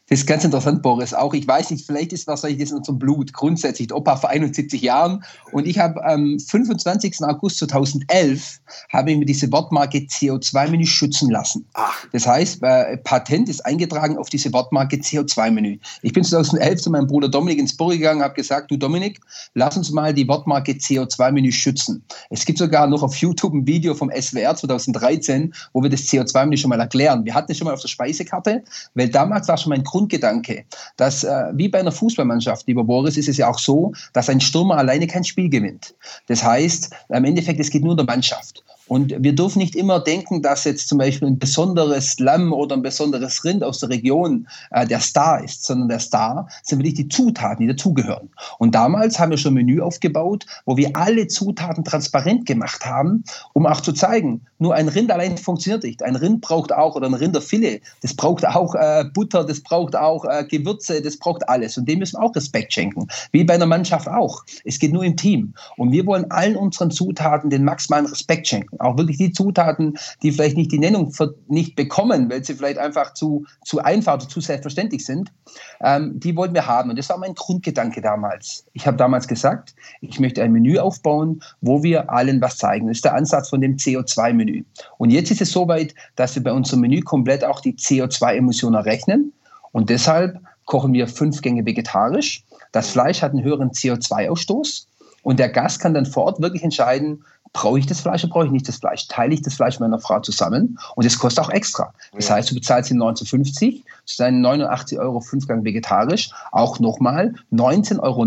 Das 0.08 0.20
ist 0.20 0.26
ganz 0.26 0.44
interessant, 0.44 0.82
Boris. 0.82 1.12
Auch 1.12 1.34
ich 1.34 1.48
weiß 1.48 1.70
nicht, 1.70 1.84
vielleicht 1.84 2.12
ist 2.12 2.28
wahrscheinlich 2.28 2.60
das 2.60 2.70
in 2.70 2.76
unserem 2.76 2.98
Blut. 2.98 3.32
Grundsätzlich, 3.32 3.92
Opa 3.92 4.14
vor 4.14 4.30
71 4.30 4.80
Jahren. 4.80 5.24
Und 5.50 5.66
ich 5.66 5.80
habe 5.80 6.04
am 6.04 6.38
25. 6.38 7.22
August 7.22 7.58
2011 7.58 8.60
habe 8.90 9.10
ich 9.10 9.18
mir 9.18 9.24
diese 9.24 9.50
Wortmarke 9.50 9.98
CO2-Menü 9.98 10.86
schützen 10.86 11.28
lassen. 11.30 11.66
Ach. 11.74 12.06
Das 12.12 12.24
heißt, 12.24 12.62
äh, 12.62 12.98
Patent 12.98 13.48
ist 13.48 13.66
eingetragen 13.66 14.16
auf 14.16 14.28
diese 14.28 14.52
Wortmarke 14.52 14.96
CO2-Menü. 14.96 15.78
Ich 16.02 16.12
bin 16.12 16.22
2011 16.22 16.82
zu 16.82 16.90
meinem 16.90 17.08
Bruder 17.08 17.28
Dominik 17.28 17.58
ins 17.58 17.76
Büro 17.76 17.88
gegangen, 17.88 18.22
habe 18.22 18.34
gesagt, 18.34 18.70
du 18.70 18.76
Dominik, 18.76 19.20
lass 19.54 19.76
uns 19.76 19.90
mal 19.90 20.14
die 20.14 20.28
Wortmarke 20.28 20.72
CO2-Menü 20.72 21.50
schützen. 21.50 22.04
Es 22.30 22.44
gibt 22.44 22.60
sogar 22.60 22.86
noch 22.86 23.02
auf 23.02 23.16
YouTube 23.16 23.54
ein 23.54 23.66
Video 23.66 23.92
vom 23.92 24.12
SWR 24.12 24.54
2013, 24.54 25.52
wo 25.72 25.82
wir 25.82 25.90
das 25.90 26.02
CO2-Menü 26.02 26.56
schon 26.56 26.68
mal 26.68 26.78
erklären. 26.78 27.24
Wir 27.24 27.34
hatten 27.34 27.50
es 27.50 27.58
schon 27.58 27.64
mal 27.64 27.74
auf 27.74 27.82
der 27.82 27.88
Speisekarte, 27.88 28.62
weil 28.94 29.08
damals 29.08 29.48
war 29.48 29.56
schon 29.56 29.70
mein 29.70 29.82
Grundgedanke, 29.96 30.64
dass 30.98 31.24
äh, 31.24 31.44
wie 31.54 31.68
bei 31.68 31.80
einer 31.80 31.90
Fußballmannschaft, 31.90 32.66
lieber 32.66 32.84
Boris, 32.84 33.16
ist 33.16 33.28
es 33.28 33.38
ja 33.38 33.48
auch 33.48 33.58
so, 33.58 33.92
dass 34.12 34.28
ein 34.28 34.42
Stürmer 34.42 34.76
alleine 34.76 35.06
kein 35.06 35.24
Spiel 35.24 35.48
gewinnt. 35.48 35.94
Das 36.26 36.44
heißt, 36.44 36.90
im 37.08 37.24
Endeffekt, 37.24 37.60
es 37.60 37.70
geht 37.70 37.82
nur 37.82 37.92
um 37.92 37.96
der 37.96 38.04
Mannschaft. 38.04 38.62
Und 38.88 39.14
wir 39.18 39.34
dürfen 39.34 39.58
nicht 39.58 39.74
immer 39.74 40.00
denken, 40.00 40.42
dass 40.42 40.64
jetzt 40.64 40.88
zum 40.88 40.98
Beispiel 40.98 41.28
ein 41.28 41.38
besonderes 41.38 42.18
Lamm 42.18 42.52
oder 42.52 42.76
ein 42.76 42.82
besonderes 42.82 43.44
Rind 43.44 43.64
aus 43.64 43.80
der 43.80 43.90
Region 43.90 44.46
äh, 44.70 44.86
der 44.86 45.00
Star 45.00 45.42
ist, 45.42 45.64
sondern 45.64 45.88
der 45.88 45.98
Star 45.98 46.48
sind 46.62 46.78
wirklich 46.78 46.94
die 46.94 47.08
Zutaten, 47.08 47.66
die 47.66 47.72
dazugehören. 47.72 48.30
Und 48.58 48.74
damals 48.74 49.18
haben 49.18 49.30
wir 49.30 49.38
schon 49.38 49.52
ein 49.52 49.66
Menü 49.66 49.80
aufgebaut, 49.80 50.46
wo 50.64 50.76
wir 50.76 50.90
alle 50.94 51.26
Zutaten 51.26 51.84
transparent 51.84 52.46
gemacht 52.46 52.84
haben, 52.86 53.24
um 53.52 53.66
auch 53.66 53.80
zu 53.80 53.92
zeigen, 53.92 54.42
nur 54.58 54.74
ein 54.74 54.88
Rind 54.88 55.10
allein 55.10 55.36
funktioniert 55.36 55.84
nicht. 55.84 56.02
Ein 56.02 56.16
Rind 56.16 56.40
braucht 56.40 56.72
auch, 56.72 56.94
oder 56.94 57.06
ein 57.06 57.14
Rinderfilet, 57.14 57.82
das 58.02 58.14
braucht 58.14 58.46
auch 58.46 58.74
äh, 58.74 59.04
Butter, 59.12 59.44
das 59.44 59.60
braucht 59.60 59.96
auch 59.96 60.24
äh, 60.24 60.44
Gewürze, 60.44 61.02
das 61.02 61.18
braucht 61.18 61.48
alles. 61.48 61.76
Und 61.76 61.88
dem 61.88 61.98
müssen 61.98 62.18
wir 62.18 62.24
auch 62.24 62.34
Respekt 62.34 62.72
schenken. 62.72 63.08
Wie 63.32 63.44
bei 63.44 63.54
einer 63.54 63.66
Mannschaft 63.66 64.08
auch. 64.08 64.44
Es 64.64 64.78
geht 64.78 64.92
nur 64.92 65.04
im 65.04 65.16
Team. 65.16 65.54
Und 65.76 65.92
wir 65.92 66.06
wollen 66.06 66.30
allen 66.30 66.56
unseren 66.56 66.90
Zutaten 66.90 67.50
den 67.50 67.64
maximalen 67.64 68.06
Respekt 68.06 68.48
schenken. 68.48 68.75
Auch 68.80 68.96
wirklich 68.96 69.18
die 69.18 69.32
Zutaten, 69.32 69.98
die 70.22 70.32
vielleicht 70.32 70.56
nicht 70.56 70.72
die 70.72 70.78
Nennung 70.78 71.12
nicht 71.48 71.76
bekommen, 71.76 72.30
weil 72.30 72.44
sie 72.44 72.54
vielleicht 72.54 72.78
einfach 72.78 73.14
zu, 73.14 73.46
zu 73.64 73.80
einfach 73.80 74.14
oder 74.14 74.28
zu 74.28 74.40
selbstverständlich 74.40 75.04
sind, 75.04 75.32
ähm, 75.80 76.18
die 76.18 76.36
wollten 76.36 76.54
wir 76.54 76.66
haben. 76.66 76.90
Und 76.90 76.98
das 76.98 77.08
war 77.08 77.18
mein 77.18 77.34
Grundgedanke 77.34 78.00
damals. 78.00 78.66
Ich 78.72 78.86
habe 78.86 78.96
damals 78.96 79.28
gesagt, 79.28 79.74
ich 80.00 80.20
möchte 80.20 80.42
ein 80.42 80.52
Menü 80.52 80.78
aufbauen, 80.78 81.42
wo 81.60 81.82
wir 81.82 82.10
allen 82.10 82.40
was 82.40 82.58
zeigen. 82.58 82.88
Das 82.88 82.98
ist 82.98 83.04
der 83.04 83.14
Ansatz 83.14 83.48
von 83.48 83.60
dem 83.60 83.76
CO2-Menü. 83.76 84.64
Und 84.98 85.10
jetzt 85.10 85.30
ist 85.30 85.40
es 85.40 85.50
soweit, 85.50 85.94
dass 86.16 86.34
wir 86.34 86.42
bei 86.42 86.52
unserem 86.52 86.80
Menü 86.80 87.00
komplett 87.00 87.44
auch 87.44 87.60
die 87.60 87.74
CO2-Emissionen 87.74 88.80
rechnen. 88.80 89.32
Und 89.72 89.90
deshalb 89.90 90.40
kochen 90.64 90.92
wir 90.92 91.08
fünf 91.08 91.40
Gänge 91.42 91.64
vegetarisch. 91.64 92.44
Das 92.72 92.90
Fleisch 92.90 93.22
hat 93.22 93.32
einen 93.32 93.44
höheren 93.44 93.70
CO2-Ausstoß. 93.70 94.86
Und 95.22 95.40
der 95.40 95.48
Gast 95.48 95.80
kann 95.80 95.94
dann 95.94 96.06
vor 96.06 96.24
Ort 96.24 96.40
wirklich 96.40 96.62
entscheiden, 96.62 97.24
brauche 97.56 97.78
ich 97.78 97.86
das 97.86 98.00
Fleisch 98.00 98.22
oder 98.22 98.34
brauche 98.34 98.46
ich 98.46 98.52
nicht 98.52 98.68
das 98.68 98.76
Fleisch? 98.76 99.08
Teile 99.08 99.32
ich 99.32 99.40
das 99.40 99.54
Fleisch 99.54 99.80
meiner 99.80 99.98
Frau 99.98 100.20
zusammen? 100.20 100.78
Und 100.94 101.06
das 101.06 101.18
kostet 101.18 101.42
auch 101.42 101.48
extra. 101.48 101.92
Das 102.12 102.30
heißt, 102.30 102.50
du 102.50 102.54
bezahlst 102.54 102.90
ihn 102.90 103.02
19,50, 103.02 103.82
das 104.04 104.16
sind 104.16 104.42
89 104.42 104.98
Euro 104.98 105.20
Fünfgang 105.20 105.64
vegetarisch, 105.64 106.30
auch 106.52 106.78
nochmal 106.80 107.34
19,90 107.52 108.00
Euro 108.02 108.26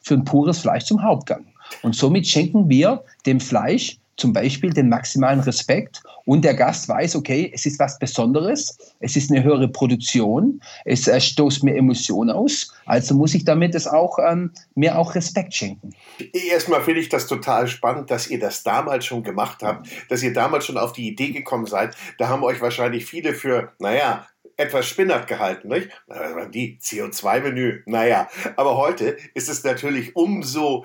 für 0.00 0.14
ein 0.14 0.24
pures 0.24 0.60
Fleisch 0.60 0.86
zum 0.86 1.02
Hauptgang. 1.02 1.44
Und 1.82 1.94
somit 1.94 2.26
schenken 2.26 2.70
wir 2.70 3.04
dem 3.26 3.38
Fleisch 3.38 3.98
zum 4.18 4.32
Beispiel 4.32 4.72
den 4.72 4.88
maximalen 4.88 5.40
Respekt 5.40 6.02
und 6.26 6.44
der 6.44 6.54
Gast 6.54 6.88
weiß, 6.88 7.16
okay, 7.16 7.50
es 7.54 7.64
ist 7.64 7.78
was 7.78 7.98
Besonderes, 7.98 8.76
es 9.00 9.16
ist 9.16 9.30
eine 9.30 9.42
höhere 9.42 9.68
Produktion, 9.68 10.60
es 10.84 11.08
äh, 11.08 11.20
stoßt 11.20 11.64
mir 11.64 11.76
Emotionen 11.76 12.30
aus, 12.30 12.74
also 12.84 13.14
muss 13.14 13.34
ich 13.34 13.44
damit 13.44 13.74
es 13.74 13.86
auch 13.86 14.18
ähm, 14.18 14.50
mir 14.74 14.98
auch 14.98 15.14
Respekt 15.14 15.54
schenken. 15.54 15.94
Erstmal 16.50 16.82
finde 16.82 17.00
ich 17.00 17.08
das 17.08 17.26
total 17.26 17.68
spannend, 17.68 18.10
dass 18.10 18.28
ihr 18.28 18.40
das 18.40 18.62
damals 18.62 19.06
schon 19.06 19.22
gemacht 19.22 19.62
habt, 19.62 19.88
dass 20.08 20.22
ihr 20.22 20.32
damals 20.32 20.66
schon 20.66 20.76
auf 20.76 20.92
die 20.92 21.08
Idee 21.08 21.30
gekommen 21.30 21.66
seid. 21.66 21.96
Da 22.18 22.28
haben 22.28 22.42
euch 22.42 22.60
wahrscheinlich 22.60 23.06
viele 23.06 23.34
für, 23.34 23.72
naja, 23.78 24.26
etwas 24.58 24.86
spinnert 24.86 25.28
gehalten, 25.28 25.68
nicht? 25.68 25.88
Die 26.52 26.78
CO2-Menü, 26.82 27.84
naja. 27.86 28.28
Aber 28.56 28.76
heute 28.76 29.16
ist 29.32 29.48
es 29.48 29.62
natürlich 29.62 30.16
umso, 30.16 30.84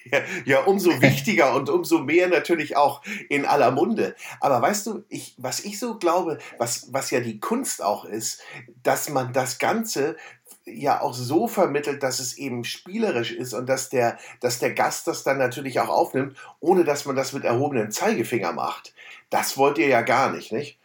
ja, 0.46 0.60
umso 0.64 0.90
wichtiger 1.02 1.54
und 1.54 1.68
umso 1.68 1.98
mehr 1.98 2.28
natürlich 2.28 2.76
auch 2.76 3.02
in 3.28 3.44
aller 3.44 3.70
Munde. 3.70 4.16
Aber 4.40 4.60
weißt 4.62 4.86
du, 4.86 5.04
ich, 5.10 5.34
was 5.36 5.60
ich 5.60 5.78
so 5.78 5.98
glaube, 5.98 6.38
was, 6.56 6.88
was 6.92 7.10
ja 7.10 7.20
die 7.20 7.38
Kunst 7.38 7.82
auch 7.84 8.06
ist, 8.06 8.42
dass 8.82 9.10
man 9.10 9.34
das 9.34 9.58
Ganze 9.58 10.16
ja 10.64 11.02
auch 11.02 11.14
so 11.14 11.46
vermittelt, 11.46 12.02
dass 12.02 12.20
es 12.20 12.38
eben 12.38 12.64
spielerisch 12.64 13.32
ist 13.32 13.52
und 13.52 13.68
dass 13.68 13.90
der, 13.90 14.18
dass 14.40 14.60
der 14.60 14.72
Gast 14.72 15.06
das 15.06 15.24
dann 15.24 15.36
natürlich 15.36 15.78
auch 15.78 15.90
aufnimmt, 15.90 16.38
ohne 16.60 16.84
dass 16.84 17.04
man 17.04 17.16
das 17.16 17.34
mit 17.34 17.44
erhobenem 17.44 17.90
Zeigefinger 17.90 18.52
macht. 18.52 18.94
Das 19.28 19.58
wollt 19.58 19.76
ihr 19.76 19.88
ja 19.88 20.00
gar 20.00 20.32
nicht, 20.32 20.52
nicht? 20.52 20.79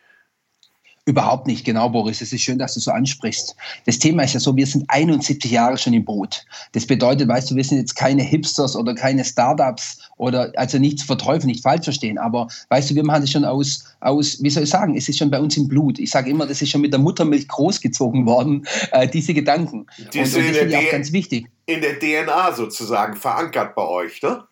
Überhaupt 1.07 1.45
nicht, 1.45 1.63
genau, 1.63 1.89
Boris. 1.89 2.21
Es 2.21 2.33
ist 2.33 2.41
schön, 2.41 2.57
dass 2.57 2.74
du 2.74 2.79
so 2.79 2.89
ansprichst. 2.89 3.55
Das 3.85 4.00
Thema 4.00 4.24
ist 4.24 4.33
ja 4.33 4.39
so, 4.39 4.55
wir 4.55 4.65
sind 4.65 4.85
71 4.88 5.51
Jahre 5.51 5.77
schon 5.77 5.93
im 5.93 6.03
Boot. 6.03 6.43
Das 6.71 6.88
bedeutet, 6.88 7.27
weißt 7.27 7.51
du, 7.51 7.55
wir 7.55 7.63
sind 7.63 7.77
jetzt 7.77 7.95
keine 7.95 8.24
Hipsters 8.24 8.75
oder 8.75 8.95
keine 8.95 9.24
Startups 9.24 10.00
oder, 10.17 10.51
also 10.55 10.79
nicht 10.79 10.97
zu 10.97 11.05
verteufeln, 11.05 11.51
nicht 11.51 11.62
falsch 11.62 11.83
verstehen, 11.83 12.17
aber 12.17 12.47
weißt 12.69 12.89
du, 12.89 12.95
wir 12.95 13.03
machen 13.03 13.21
das 13.21 13.29
schon 13.29 13.45
aus, 13.45 13.85
aus, 14.00 14.41
wie 14.41 14.50
soll 14.50 14.63
ich 14.63 14.69
sagen, 14.71 14.97
es 14.97 15.07
ist 15.07 15.19
schon 15.19 15.29
bei 15.29 15.39
uns 15.39 15.55
im 15.57 15.67
Blut. 15.67 16.00
Ich 16.00 16.09
sage 16.09 16.31
immer, 16.31 16.47
das 16.47 16.63
ist 16.63 16.69
schon 16.69 16.81
mit 16.81 16.91
der 16.91 17.00
Muttermilch 17.00 17.47
großgezogen 17.47 18.25
worden, 18.25 18.65
äh, 18.91 19.07
diese 19.07 19.35
Gedanken. 19.35 19.85
Die 20.12 20.17
und, 20.17 20.25
und 20.25 20.35
das 20.35 20.57
finde 20.57 20.65
ich 20.69 20.75
auch 20.75 20.91
ganz 20.91 21.12
wichtig. 21.12 21.45
In 21.67 21.81
der 21.81 22.00
DNA 22.00 22.53
sozusagen 22.53 23.15
verankert 23.15 23.75
bei 23.75 23.83
euch, 23.83 24.24
ne? 24.24 24.43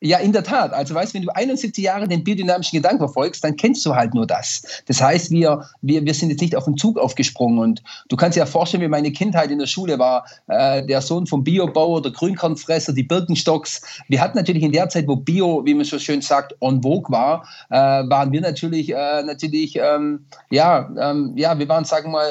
Ja, 0.00 0.18
in 0.18 0.32
der 0.32 0.44
Tat. 0.44 0.72
Also 0.72 0.94
weißt, 0.94 1.12
wenn 1.14 1.22
du 1.22 1.34
71 1.34 1.82
Jahre 1.82 2.06
den 2.06 2.22
biodynamischen 2.22 2.76
Gedanken 2.76 2.98
verfolgst, 2.98 3.42
dann 3.42 3.56
kennst 3.56 3.84
du 3.84 3.96
halt 3.96 4.14
nur 4.14 4.28
das. 4.28 4.62
Das 4.86 5.02
heißt, 5.02 5.32
wir, 5.32 5.64
wir, 5.82 6.04
wir 6.04 6.14
sind 6.14 6.30
jetzt 6.30 6.40
nicht 6.40 6.54
auf 6.54 6.66
den 6.66 6.76
Zug 6.76 6.98
aufgesprungen. 6.98 7.58
Und 7.58 7.82
du 8.08 8.16
kannst 8.16 8.36
dir 8.36 8.40
ja 8.40 8.46
vorstellen, 8.46 8.82
wie 8.84 8.88
meine 8.88 9.10
Kindheit 9.10 9.50
in 9.50 9.58
der 9.58 9.66
Schule 9.66 9.98
war. 9.98 10.24
Äh, 10.46 10.86
der 10.86 11.00
Sohn 11.00 11.26
vom 11.26 11.42
Biobauer, 11.42 12.00
der 12.00 12.12
Grünkornfresser, 12.12 12.92
die 12.92 13.02
Birkenstocks. 13.02 13.82
Wir 14.06 14.20
hatten 14.20 14.38
natürlich 14.38 14.62
in 14.62 14.70
der 14.70 14.88
Zeit, 14.88 15.08
wo 15.08 15.16
Bio, 15.16 15.62
wie 15.64 15.74
man 15.74 15.84
so 15.84 15.98
schön 15.98 16.22
sagt, 16.22 16.54
on 16.60 16.80
vogue 16.80 17.10
war, 17.10 17.48
äh, 17.70 17.74
waren 17.76 18.30
wir 18.30 18.40
natürlich, 18.40 18.94
äh, 18.94 19.24
natürlich, 19.24 19.76
ähm, 19.82 20.26
ja, 20.50 20.88
ähm, 20.96 21.32
ja, 21.34 21.58
wir 21.58 21.68
waren, 21.68 21.84
sagen 21.84 22.06
wir 22.06 22.18
mal, 22.18 22.28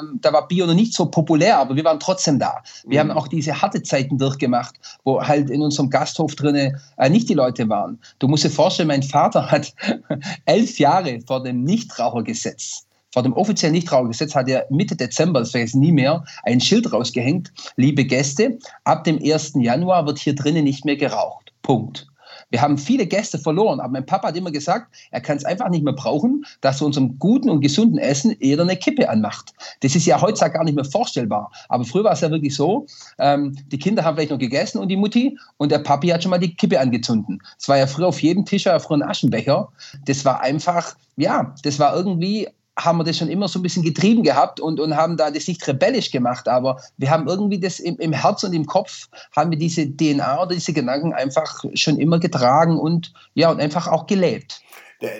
ähm, 0.00 0.18
da 0.22 0.32
war 0.32 0.48
Bio 0.48 0.64
noch 0.64 0.74
nicht 0.74 0.94
so 0.94 1.04
populär, 1.04 1.58
aber 1.58 1.76
wir 1.76 1.84
waren 1.84 2.00
trotzdem 2.00 2.38
da. 2.38 2.62
Wir 2.86 3.04
mhm. 3.04 3.10
haben 3.10 3.18
auch 3.18 3.28
diese 3.28 3.60
harte 3.60 3.82
Zeiten 3.82 4.16
durchgemacht, 4.16 4.76
wo 5.04 5.22
halt 5.22 5.50
in 5.50 5.60
unserem 5.60 5.90
Gasthof 5.90 6.34
drinnen 6.34 6.80
äh, 6.96 7.09
nicht 7.10 7.28
die 7.28 7.34
Leute 7.34 7.68
waren. 7.68 7.98
Du 8.18 8.28
musst 8.28 8.44
dir 8.44 8.50
vorstellen, 8.50 8.88
mein 8.88 9.02
Vater 9.02 9.50
hat 9.50 9.74
elf 10.44 10.78
Jahre 10.78 11.20
vor 11.26 11.42
dem 11.42 11.64
Nichtrauchergesetz 11.64 12.86
vor 13.12 13.24
dem 13.24 13.32
offiziellen 13.32 13.74
Nichtrauchergesetz 13.74 14.34
hat 14.34 14.48
er 14.48 14.66
Mitte 14.70 14.94
Dezember, 14.94 15.40
das 15.40 15.50
vergesse 15.50 15.76
ich 15.76 15.80
nie 15.80 15.92
mehr, 15.92 16.24
ein 16.44 16.60
Schild 16.60 16.92
rausgehängt. 16.92 17.52
Liebe 17.76 18.04
Gäste, 18.04 18.58
ab 18.84 19.04
dem 19.04 19.18
1. 19.20 19.54
Januar 19.56 20.06
wird 20.06 20.18
hier 20.18 20.34
drinnen 20.34 20.64
nicht 20.64 20.84
mehr 20.84 20.96
geraucht. 20.96 21.52
Punkt. 21.62 22.09
Wir 22.50 22.60
haben 22.60 22.78
viele 22.78 23.06
Gäste 23.06 23.38
verloren, 23.38 23.80
aber 23.80 23.92
mein 23.92 24.06
Papa 24.06 24.28
hat 24.28 24.36
immer 24.36 24.50
gesagt, 24.50 24.94
er 25.10 25.20
kann 25.20 25.36
es 25.36 25.44
einfach 25.44 25.68
nicht 25.68 25.84
mehr 25.84 25.94
brauchen, 25.94 26.44
dass 26.60 26.78
zu 26.78 26.86
unserem 26.86 27.18
guten 27.18 27.48
und 27.48 27.60
gesunden 27.60 27.98
Essen 27.98 28.36
jeder 28.40 28.62
eine 28.62 28.76
Kippe 28.76 29.08
anmacht. 29.08 29.54
Das 29.80 29.94
ist 29.94 30.06
ja 30.06 30.20
heutzutage 30.20 30.54
gar 30.54 30.64
nicht 30.64 30.74
mehr 30.74 30.84
vorstellbar. 30.84 31.50
Aber 31.68 31.84
früher 31.84 32.04
war 32.04 32.12
es 32.12 32.20
ja 32.20 32.30
wirklich 32.30 32.54
so, 32.54 32.86
ähm, 33.18 33.56
die 33.70 33.78
Kinder 33.78 34.04
haben 34.04 34.16
vielleicht 34.16 34.32
noch 34.32 34.38
gegessen 34.38 34.78
und 34.78 34.88
die 34.88 34.96
Mutti 34.96 35.38
und 35.56 35.70
der 35.70 35.78
Papi 35.78 36.08
hat 36.08 36.22
schon 36.22 36.30
mal 36.30 36.38
die 36.38 36.54
Kippe 36.54 36.78
angezündet. 36.78 37.40
Es 37.58 37.68
war 37.68 37.78
ja 37.78 37.86
früher 37.86 38.08
auf 38.08 38.20
jedem 38.20 38.44
Tisch 38.44 38.64
ja 38.64 38.78
früher 38.78 38.98
ein 38.98 39.02
Aschenbecher. 39.02 39.68
Das 40.06 40.24
war 40.24 40.40
einfach, 40.40 40.96
ja, 41.16 41.54
das 41.62 41.78
war 41.78 41.94
irgendwie 41.94 42.48
haben 42.78 42.98
wir 42.98 43.04
das 43.04 43.18
schon 43.18 43.28
immer 43.28 43.48
so 43.48 43.58
ein 43.58 43.62
bisschen 43.62 43.82
getrieben 43.82 44.22
gehabt 44.22 44.60
und, 44.60 44.80
und 44.80 44.96
haben 44.96 45.16
da 45.16 45.30
das 45.30 45.48
nicht 45.48 45.66
rebellisch 45.66 46.10
gemacht, 46.10 46.48
aber 46.48 46.80
wir 46.96 47.10
haben 47.10 47.28
irgendwie 47.28 47.58
das 47.58 47.80
im, 47.80 47.96
im 47.98 48.12
Herz 48.12 48.42
und 48.44 48.52
im 48.52 48.66
Kopf, 48.66 49.08
haben 49.34 49.50
wir 49.50 49.58
diese 49.58 49.86
DNA 49.86 50.42
oder 50.42 50.54
diese 50.54 50.72
Gedanken 50.72 51.12
einfach 51.12 51.64
schon 51.74 51.98
immer 51.98 52.18
getragen 52.18 52.78
und 52.78 53.12
ja, 53.34 53.50
und 53.50 53.60
einfach 53.60 53.86
auch 53.86 54.06
gelebt 54.06 54.62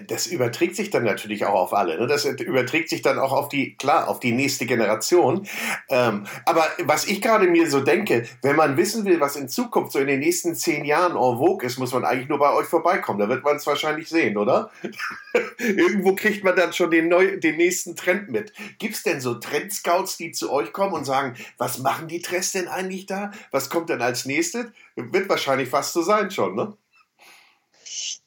das 0.07 0.27
überträgt 0.27 0.77
sich 0.77 0.91
dann 0.91 1.05
natürlich 1.05 1.47
auch 1.47 1.55
auf 1.55 1.73
alle. 1.73 1.99
Ne? 1.99 2.07
Das 2.07 2.25
überträgt 2.27 2.91
sich 2.91 3.01
dann 3.01 3.19
auch 3.19 3.33
auf 3.33 3.49
die, 3.49 3.77
klar, 3.77 4.09
auf 4.09 4.21
die 4.21 4.33
nächste 4.33 4.67
Generation. 4.67 5.47
Ähm, 5.89 6.27
aber 6.45 6.67
was 6.81 7.07
ich 7.07 7.23
gerade 7.23 7.47
mir 7.47 7.69
so 7.71 7.81
denke, 7.81 8.27
wenn 8.43 8.57
man 8.57 8.77
wissen 8.77 9.07
will, 9.07 9.21
was 9.21 9.37
in 9.37 9.49
Zukunft 9.49 9.93
so 9.93 9.99
in 9.99 10.07
den 10.07 10.21
nächsten 10.21 10.55
zehn 10.55 10.85
Jahren 10.85 11.13
en 11.13 11.39
vogue 11.39 11.67
ist, 11.67 11.79
muss 11.79 11.93
man 11.93 12.05
eigentlich 12.05 12.29
nur 12.29 12.39
bei 12.39 12.53
euch 12.53 12.67
vorbeikommen. 12.67 13.21
Da 13.21 13.29
wird 13.29 13.43
man 13.43 13.57
es 13.57 13.67
wahrscheinlich 13.67 14.09
sehen, 14.09 14.37
oder? 14.37 14.71
Irgendwo 15.59 16.15
kriegt 16.15 16.45
man 16.45 16.57
dann 16.57 16.73
schon 16.75 16.91
den, 16.91 17.09
neu, 17.09 17.39
den 17.39 17.57
nächsten 17.57 17.97
Trend 17.97 18.31
mit. 18.31 18.53
Gibt 18.79 18.97
es 18.97 19.03
denn 19.03 19.21
so 19.21 19.35
Trendscouts, 19.35 20.19
die 20.19 20.33
zu 20.33 20.53
euch 20.53 20.73
kommen 20.73 20.93
und 20.93 21.05
sagen, 21.05 21.35
was 21.57 21.79
machen 21.79 22.09
die 22.09 22.21
Trends 22.21 22.53
denn 22.53 22.69
eigentlich 22.69 23.07
da? 23.07 23.31
Was 23.51 23.71
kommt 23.71 23.89
denn 23.89 24.03
als 24.03 24.27
nächstes? 24.27 24.67
Wird 24.97 25.29
wahrscheinlich 25.29 25.71
fast 25.71 25.95
so 25.95 26.03
sein 26.03 26.31
schon, 26.31 26.55
ne? 26.55 26.77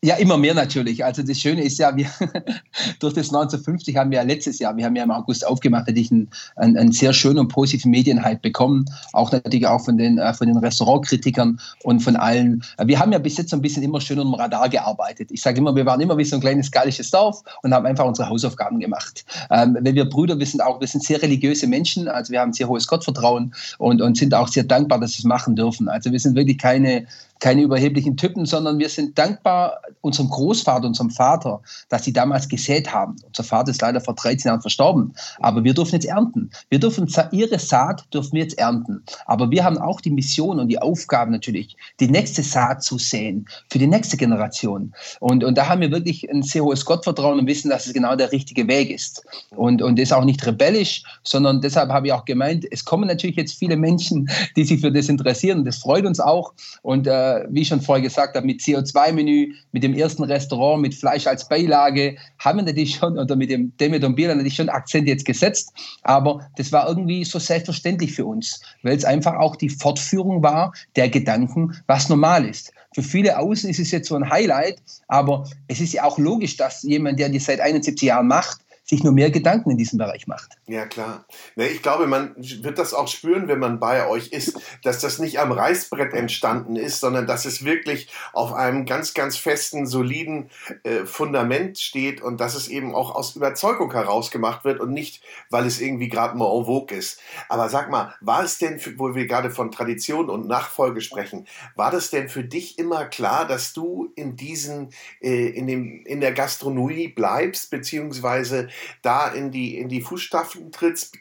Ja, 0.06 0.16
immer 0.16 0.38
mehr 0.38 0.54
natürlich. 0.54 1.06
Also 1.06 1.24
das 1.24 1.40
Schöne 1.40 1.64
ist 1.64 1.80
ja, 1.80 1.96
wir 1.96 2.08
durch 3.00 3.14
das 3.14 3.30
1950 3.30 3.96
haben 3.96 4.12
wir 4.12 4.18
ja 4.18 4.26
letztes 4.26 4.60
Jahr, 4.60 4.76
wir 4.76 4.84
haben 4.84 4.98
ja 4.98 5.04
im 5.04 5.12
August 5.12 5.48
aufgemacht, 5.48 5.88
hatte 5.88 5.98
ich 5.98 6.12
einen, 6.12 6.30
einen, 6.58 6.78
einen 6.78 6.92
sehr 6.92 7.14
schönen 7.14 7.40
und 7.40 7.48
positiven 7.48 7.90
Medienhype 7.90 8.42
bekommen, 8.42 8.84
auch 9.14 9.32
natürlich 9.32 9.66
auch 9.66 9.80
von 9.80 9.98
den, 9.98 10.18
äh, 10.18 10.34
von 10.34 10.48
den 10.48 10.58
Restaurantkritikern 10.58 11.58
und 11.84 12.02
von 12.02 12.18
allen. 12.18 12.66
Wir 12.84 13.00
haben 13.00 13.14
ja 13.14 13.18
bis 13.18 13.38
jetzt 13.38 13.52
so 13.52 13.56
ein 13.56 13.62
bisschen 13.62 13.82
immer 13.82 14.02
schön 14.02 14.20
unter 14.20 14.32
dem 14.32 14.42
Radar 14.42 14.68
gearbeitet. 14.68 15.30
Ich 15.32 15.42
sage 15.42 15.60
immer, 15.60 15.74
wir 15.74 15.86
waren 15.86 16.02
immer 16.02 16.18
wie 16.18 16.26
so 16.26 16.36
ein 16.36 16.42
kleines 16.42 16.70
gallisches 16.70 17.10
Dorf 17.10 17.42
und 17.62 17.74
haben 17.74 17.86
einfach 17.86 18.04
unsere 18.04 18.28
Hausaufgaben 18.28 18.82
gemacht. 18.82 19.24
Ähm, 19.52 19.78
wenn 19.80 19.96
wir 19.96 20.04
Brüder, 20.04 20.38
wir 20.38 20.46
sind 20.46 20.60
auch, 20.60 20.82
wir 20.82 20.88
sind 20.88 21.06
sehr 21.06 21.22
religiöse 21.22 21.66
Menschen, 21.66 22.10
also 22.10 22.34
wir 22.34 22.42
haben 22.42 22.52
sehr 22.52 22.68
hohes 22.68 22.88
Gottvertrauen 22.88 23.54
und, 23.78 24.02
und 24.02 24.18
sind 24.18 24.34
auch 24.34 24.50
sehr 24.50 24.66
dankbar, 24.66 25.00
dass 25.00 25.12
wir 25.12 25.20
es 25.20 25.24
machen 25.24 25.56
dürfen. 25.56 25.88
Also 25.88 26.12
wir 26.12 26.20
sind 26.20 26.36
wirklich 26.36 26.58
keine, 26.58 27.08
keine 27.40 27.62
überheblichen 27.62 28.18
Typen, 28.18 28.46
sondern 28.46 28.80
wir 28.80 28.90
sind 28.90 29.18
dankbar 29.18 29.80
unserem 30.02 30.30
Großvater, 30.30 30.88
unserem 30.88 31.10
Vater, 31.10 31.62
dass 31.90 32.04
sie 32.04 32.14
damals 32.14 32.48
gesät 32.48 32.94
haben. 32.94 33.16
Unser 33.28 33.44
Vater 33.44 33.72
ist 33.72 33.82
leider 33.82 34.02
vor 34.02 34.16
13 34.16 34.50
Jahren 34.50 34.62
verstorben, 34.62 35.14
aber 35.40 35.64
wir 35.64 35.74
dürfen 35.74 35.96
jetzt 35.96 36.06
ernten. 36.06 36.50
Wir 36.70 36.80
dürfen 36.80 37.08
ihre 37.32 37.60
Saat 37.60 38.06
dürfen 38.14 38.34
wir 38.34 38.44
jetzt 38.44 38.58
ernten. 38.58 39.04
Aber 39.26 39.52
wir 39.52 39.64
haben 39.64 39.78
auch 39.78 40.02
die 40.02 40.12
Mission 40.12 40.60
und 40.60 40.68
die 40.68 40.82
Aufgabe 40.82 41.32
natürlich, 41.32 41.78
die 42.00 42.08
nächste 42.08 42.44
Saat 42.44 42.84
zu 42.84 42.98
säen 42.98 43.48
für 43.70 43.80
die 43.80 43.88
nächste 43.88 44.18
Generation. 44.18 44.94
Und, 45.20 45.44
und 45.44 45.58
da 45.58 45.68
haben 45.68 45.82
wir 45.82 45.92
wirklich 45.92 46.30
ein 46.30 46.44
sehr 46.44 46.64
hohes 46.64 46.86
Gottvertrauen 46.86 47.40
und 47.40 47.48
wissen, 47.48 47.70
dass 47.70 47.86
es 47.86 47.94
genau 47.94 48.16
der 48.16 48.32
richtige 48.32 48.68
Weg 48.68 48.90
ist. 48.90 49.24
Und, 49.56 49.82
und 49.82 50.00
ist 50.00 50.14
auch 50.14 50.26
nicht 50.26 50.46
rebellisch, 50.46 51.04
sondern 51.24 51.62
deshalb 51.62 51.90
habe 51.90 52.08
ich 52.08 52.14
auch 52.14 52.26
gemeint, 52.26 52.66
es 52.72 52.86
kommen 52.86 53.08
natürlich 53.08 53.36
jetzt 53.36 53.54
viele 53.54 53.78
Menschen, 53.78 54.30
die 54.56 54.64
sich 54.64 54.82
für 54.82 54.92
das 54.92 55.10
interessieren. 55.10 55.66
Das 55.66 55.78
freut 55.78 56.06
uns 56.06 56.20
auch. 56.20 56.54
Und 56.82 57.08
äh, 57.08 57.46
wie 57.50 57.62
ich 57.62 57.68
schon 57.68 57.82
vorher 57.82 58.02
gesagt 58.02 58.36
habe, 58.36 58.46
mit 58.46 58.62
CO2-Menü, 58.62 59.54
mit 59.72 59.83
dem 59.84 59.94
ersten 59.94 60.24
Restaurant, 60.24 60.82
mit 60.82 60.96
Fleisch 60.96 61.28
als 61.28 61.48
Beilage, 61.48 62.16
haben 62.40 62.60
wir 62.60 62.64
natürlich 62.64 62.96
schon, 62.96 63.20
oder 63.20 63.36
mit 63.36 63.50
dem 63.50 63.76
Demet 63.78 64.04
und 64.04 64.16
Bier 64.16 64.30
natürlich 64.30 64.56
schon 64.56 64.70
Akzent 64.70 65.08
jetzt 65.08 65.26
gesetzt. 65.26 65.74
Aber 66.04 66.50
das 66.56 66.72
war 66.72 66.88
irgendwie 66.88 67.24
so 67.24 67.40
selbstverständlich 67.40 68.14
für 68.14 68.26
uns, 68.26 68.62
weil 68.82 68.96
es 68.96 69.06
einfach 69.06 69.36
auch 69.36 69.56
die 69.56 69.70
Fortführung 69.70 70.42
war 70.42 70.74
der 70.96 71.10
Gedanken, 71.10 71.76
was 71.88 72.10
normal 72.10 72.46
ist. 72.46 72.72
Für 72.94 73.04
viele 73.04 73.38
außen 73.40 73.70
ist 73.70 73.80
es 73.80 73.92
jetzt 73.92 74.08
so 74.08 74.16
ein 74.16 74.30
Highlight, 74.30 74.82
aber 75.08 75.48
es 75.68 75.82
ist 75.82 75.94
ja 75.94 76.04
auch 76.04 76.18
logisch, 76.18 76.58
dass 76.58 76.84
jemand, 76.84 77.20
der 77.20 77.30
das 77.30 77.46
seit 77.46 77.60
71 77.60 78.02
Jahren 78.02 78.28
macht, 78.28 78.60
sich 78.86 79.04
nur 79.04 79.14
mehr 79.14 79.32
Gedanken 79.32 79.72
in 79.72 79.78
diesem 79.78 79.98
Bereich 79.98 80.28
macht. 80.28 80.58
Ja, 80.68 80.86
klar. 80.86 81.26
Ich 81.56 81.82
glaube, 81.82 82.06
man 82.06 82.36
wird 82.38 82.78
das 82.78 82.94
auch 82.94 83.08
spüren, 83.08 83.48
wenn 83.48 83.60
man 83.60 83.80
bei 83.80 84.08
euch 84.08 84.30
ist, 84.30 84.60
dass 84.84 85.00
das 85.00 85.20
nicht 85.20 85.40
am 85.40 85.54
Reißbrett 85.54 86.14
entstanden 86.14 86.76
ist, 86.76 87.00
sondern 87.00 87.26
dass 87.26 87.46
es 87.46 87.64
wirklich 87.64 88.10
auf 88.34 88.52
einem 88.54 88.86
ganz, 88.86 89.14
ganz 89.14 89.38
festen, 89.38 89.86
soliden 89.86 90.50
äh, 90.84 91.06
Fundament 91.06 91.80
steht 91.80 92.22
und 92.22 92.42
dass 92.42 92.56
es 92.56 92.68
eben 92.68 92.94
auch 92.94 93.16
aus 93.16 93.38
Überzeugung 93.38 93.94
heraus 93.94 94.32
gemacht 94.32 94.66
wird 94.66 94.82
und 94.82 94.92
nicht, 94.92 95.24
weil 95.50 95.66
es 95.66 95.80
irgendwie 95.80 96.10
gerade 96.10 96.38
mal 96.38 96.54
en 96.54 96.66
vogue 96.66 96.98
ist. 96.98 97.22
Aber 97.48 97.70
sag 97.70 97.90
mal, 97.90 98.14
war 98.20 98.44
es 98.44 98.58
denn, 98.58 98.82
wo 98.98 99.16
wir 99.16 99.28
gerade 99.28 99.50
von 99.50 99.72
Tradition 99.72 100.30
und 100.30 100.48
Nachfolge 100.48 101.00
sprechen, 101.00 101.48
war 101.76 101.92
das 101.92 102.10
denn 102.10 102.28
für 102.28 102.44
dich 102.44 102.78
immer 102.78 103.06
klar, 103.06 103.48
dass 103.48 103.72
du 103.72 104.12
in 104.16 104.36
diesen, 104.36 104.90
äh, 105.22 105.48
in, 105.48 105.68
dem, 105.68 106.06
in 106.06 106.20
der 106.20 106.34
Gastronomie 106.34 107.08
bleibst, 107.08 107.70
beziehungsweise 107.70 108.68
da 109.02 109.28
in 109.28 109.52
die, 109.52 109.78
in 109.78 109.90
die 109.90 110.02
Fußstapfen 110.02 110.72
trittst? 110.72 111.18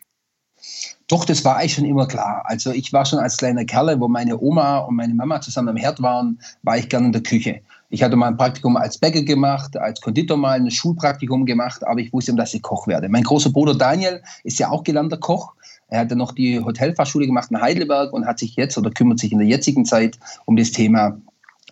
Doch, 1.08 1.24
das 1.24 1.44
war 1.44 1.56
eigentlich 1.56 1.74
schon 1.74 1.84
immer 1.84 2.06
klar. 2.06 2.42
Also 2.46 2.70
ich 2.70 2.92
war 2.92 3.04
schon 3.04 3.18
als 3.18 3.36
kleiner 3.36 3.64
Kerl, 3.64 4.00
wo 4.00 4.08
meine 4.08 4.38
Oma 4.40 4.78
und 4.78 4.96
meine 4.96 5.14
Mama 5.14 5.40
zusammen 5.40 5.70
am 5.70 5.76
Herd 5.76 6.00
waren, 6.00 6.40
war 6.62 6.78
ich 6.78 6.88
gerne 6.88 7.06
in 7.06 7.12
der 7.12 7.22
Küche. 7.22 7.60
Ich 7.90 8.02
hatte 8.02 8.16
mal 8.16 8.28
ein 8.28 8.36
Praktikum 8.36 8.76
als 8.76 8.96
Bäcker 8.96 9.22
gemacht, 9.22 9.76
als 9.76 10.00
Konditor 10.00 10.36
mal 10.36 10.58
ein 10.58 10.70
Schulpraktikum 10.70 11.44
gemacht, 11.44 11.84
aber 11.84 12.00
ich 12.00 12.12
wusste, 12.12 12.34
dass 12.34 12.54
ich 12.54 12.62
Koch 12.62 12.86
werde. 12.86 13.08
Mein 13.08 13.24
großer 13.24 13.50
Bruder 13.50 13.74
Daniel 13.74 14.22
ist 14.44 14.58
ja 14.58 14.70
auch 14.70 14.84
gelernter 14.84 15.18
Koch. 15.18 15.52
Er 15.88 16.00
hat 16.00 16.10
dann 16.10 16.18
noch 16.18 16.32
die 16.32 16.58
Hotelfachschule 16.58 17.26
gemacht 17.26 17.50
in 17.50 17.60
Heidelberg 17.60 18.14
und 18.14 18.24
hat 18.24 18.38
sich 18.38 18.56
jetzt 18.56 18.78
oder 18.78 18.90
kümmert 18.90 19.18
sich 19.18 19.32
in 19.32 19.38
der 19.38 19.48
jetzigen 19.48 19.84
Zeit 19.84 20.18
um 20.46 20.56
das 20.56 20.70
Thema 20.70 21.20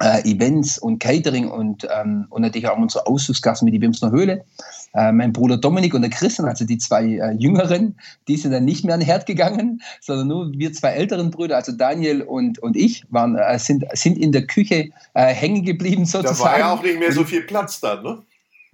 äh, 0.01 0.21
Events 0.31 0.79
und 0.79 0.99
Catering 0.99 1.49
und, 1.49 1.89
ähm, 1.91 2.27
und 2.29 2.43
natürlich 2.43 2.69
auch 2.69 2.77
unsere 2.77 3.07
Ausflugsgassen 3.07 3.65
mit 3.65 3.73
die 3.73 3.79
Bimsner 3.79 4.11
Höhle. 4.11 4.45
Äh, 4.93 5.13
mein 5.13 5.33
Bruder 5.33 5.57
Dominik 5.57 5.95
und 5.95 6.03
der 6.03 6.11
Christian, 6.11 6.49
also 6.49 6.65
die 6.65 6.79
zwei 6.79 7.05
äh, 7.05 7.33
Jüngeren, 7.33 7.97
die 8.27 8.37
sind 8.37 8.53
dann 8.53 8.65
nicht 8.65 8.85
mehr 8.85 8.95
an 8.95 9.01
den 9.01 9.07
Herd 9.07 9.27
gegangen, 9.27 9.83
sondern 10.01 10.27
nur 10.27 10.53
wir 10.53 10.73
zwei 10.73 10.91
älteren 10.91 11.31
Brüder, 11.31 11.57
also 11.57 11.73
Daniel 11.73 12.23
und, 12.23 12.59
und 12.59 12.77
ich, 12.77 13.05
waren, 13.11 13.37
äh, 13.37 13.59
sind, 13.59 13.85
sind 13.93 14.19
in 14.19 14.33
der 14.33 14.47
Küche 14.47 14.91
äh, 15.15 15.27
hängen 15.27 15.65
geblieben 15.65 16.07
sozusagen. 16.07 16.39
Da 16.39 16.45
war 16.45 16.59
ja 16.59 16.73
auch 16.73 16.83
nicht 16.83 16.99
mehr 16.99 17.13
so 17.13 17.25
viel 17.25 17.43
Platz 17.43 17.81
dann, 17.81 18.03
ne? 18.03 18.23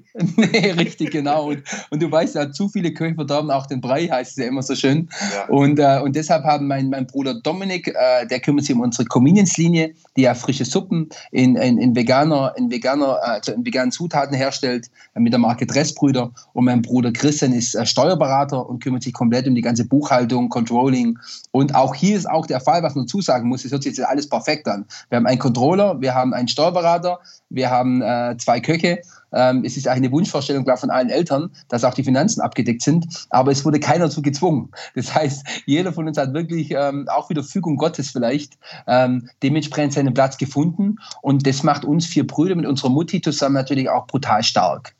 nee, 0.37 0.71
richtig, 0.73 1.11
genau. 1.11 1.49
Und, 1.49 1.63
und 1.91 2.03
du 2.03 2.11
weißt 2.11 2.35
ja, 2.35 2.51
zu 2.51 2.69
viele 2.69 2.93
Köche 2.93 3.15
verderben 3.15 3.51
auch 3.51 3.67
den 3.67 3.81
Brei, 3.81 4.07
heißt 4.07 4.33
es 4.33 4.37
ja 4.37 4.47
immer 4.47 4.63
so 4.63 4.75
schön. 4.75 5.09
Ja. 5.35 5.47
Und, 5.49 5.79
äh, 5.79 6.01
und 6.03 6.17
deshalb 6.17 6.45
haben 6.45 6.67
mein, 6.67 6.89
mein 6.89 7.07
Bruder 7.07 7.35
Dominik, 7.35 7.89
äh, 7.89 8.27
der 8.27 8.41
kümmert 8.41 8.65
sich 8.65 8.75
um 8.75 8.81
unsere 8.81 9.07
Convenience-Linie, 9.07 9.95
die 10.17 10.23
ja 10.23 10.35
frische 10.35 10.65
Suppen 10.65 11.09
in, 11.33 11.57
in, 11.57 11.79
in 11.79 11.95
veganer, 11.95 12.55
in 12.57 12.71
veganer, 12.71 13.23
also 13.23 13.53
in 13.53 13.65
veganen 13.65 13.91
Zutaten 13.91 14.35
herstellt, 14.35 14.91
äh, 15.15 15.21
mit 15.21 15.33
der 15.33 15.41
Marke 15.41 15.67
Dressbrüder. 15.67 16.31
Und 16.53 16.65
mein 16.65 16.83
Bruder 16.83 17.13
Christian 17.13 17.53
ist 17.53 17.75
äh, 17.75 17.85
Steuerberater 17.85 18.69
und 18.69 18.83
kümmert 18.83 19.03
sich 19.03 19.13
komplett 19.13 19.47
um 19.47 19.55
die 19.55 19.63
ganze 19.63 19.85
Buchhaltung, 19.85 20.49
Controlling. 20.49 21.19
Und 21.53 21.75
auch 21.75 21.95
hier 21.95 22.17
ist 22.17 22.29
auch 22.29 22.47
der 22.47 22.61
Fall, 22.61 22.83
was 22.83 22.95
man 22.95 23.05
dazu 23.05 23.21
sagen 23.21 23.49
muss, 23.49 23.65
es 23.65 23.73
hört 23.73 23.83
sich 23.83 23.97
jetzt 23.97 24.07
alles 24.07 24.29
perfekt 24.29 24.67
an. 24.69 24.87
Wir 25.11 25.17
haben 25.17 25.27
einen 25.27 25.39
Controller, 25.39 26.01
wir 26.01 26.15
haben 26.15 26.33
einen 26.33 26.49
Steuerberater, 26.49 27.19
wir 27.51 27.71
haben 27.71 28.03
äh, 28.03 28.37
zwei 28.39 28.61
Köche 28.61 29.01
ähm, 29.33 29.63
es 29.65 29.77
ist 29.77 29.89
eine 29.89 30.11
Wunschvorstellung 30.11 30.65
klar 30.65 30.77
von 30.77 30.91
allen 30.91 31.11
Eltern, 31.11 31.51
dass 31.69 31.85
auch 31.85 31.95
die 31.95 32.05
Finanzen 32.05 32.41
abgedeckt 32.41 32.83
sind, 32.83 33.07
aber 33.31 33.51
es 33.53 33.65
wurde 33.65 33.81
keiner 33.81 34.07
dazu 34.07 34.23
gezwungen. 34.23 34.71
Das 34.95 35.15
heißt, 35.15 35.47
jeder 35.67 35.93
von 35.93 36.07
uns 36.07 36.19
hat 36.19 36.35
wirklich 36.35 36.71
ähm, 36.71 37.09
auch 37.09 37.29
wieder 37.31 37.43
Fügung 37.43 37.77
Gottes 37.77 38.11
vielleicht 38.11 38.59
ähm, 38.87 39.29
dementsprechend 39.43 39.93
seinen 39.93 40.15
Platz 40.15 40.37
gefunden 40.39 40.97
und 41.23 41.47
das 41.47 41.63
macht 41.63 41.85
uns 41.85 42.07
vier 42.07 42.27
Brüder 42.27 42.55
mit 42.55 42.67
unserer 42.67 42.91
Mutti 42.91 43.21
zusammen 43.21 43.55
natürlich 43.55 43.89
auch 43.89 44.07
brutal 44.07 44.43
stark. 44.43 44.95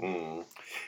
Mhm. 0.00 0.43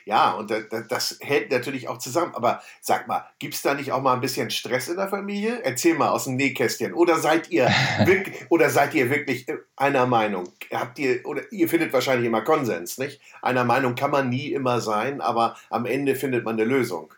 Ja, 0.07 0.31
und 0.31 0.49
das, 0.49 0.63
das 0.87 1.17
hält 1.19 1.51
natürlich 1.51 1.89
auch 1.89 1.97
zusammen. 1.97 2.33
Aber 2.33 2.61
sag 2.79 3.09
mal, 3.09 3.25
gibt 3.39 3.55
es 3.55 3.61
da 3.61 3.73
nicht 3.73 3.91
auch 3.91 4.01
mal 4.01 4.13
ein 4.13 4.21
bisschen 4.21 4.49
Stress 4.49 4.87
in 4.87 4.95
der 4.95 5.09
Familie? 5.09 5.59
Erzähl 5.63 5.95
mal 5.95 6.11
aus 6.11 6.23
dem 6.23 6.37
Nähkästchen. 6.37 6.93
Oder 6.93 7.17
seid 7.17 7.51
ihr 7.51 7.69
wirklich, 8.05 8.45
oder 8.49 8.69
seid 8.69 8.93
ihr 8.93 9.09
wirklich 9.09 9.47
einer 9.75 10.05
Meinung? 10.05 10.47
Habt 10.73 10.97
ihr, 10.99 11.25
oder 11.25 11.41
ihr 11.51 11.67
findet 11.67 11.91
wahrscheinlich 11.91 12.25
immer 12.25 12.41
Konsens, 12.41 12.97
nicht? 12.97 13.19
Einer 13.41 13.65
Meinung 13.65 13.95
kann 13.95 14.11
man 14.11 14.29
nie 14.29 14.53
immer 14.53 14.79
sein, 14.79 15.19
aber 15.19 15.57
am 15.69 15.85
Ende 15.85 16.15
findet 16.15 16.45
man 16.45 16.55
eine 16.55 16.63
Lösung. 16.63 17.13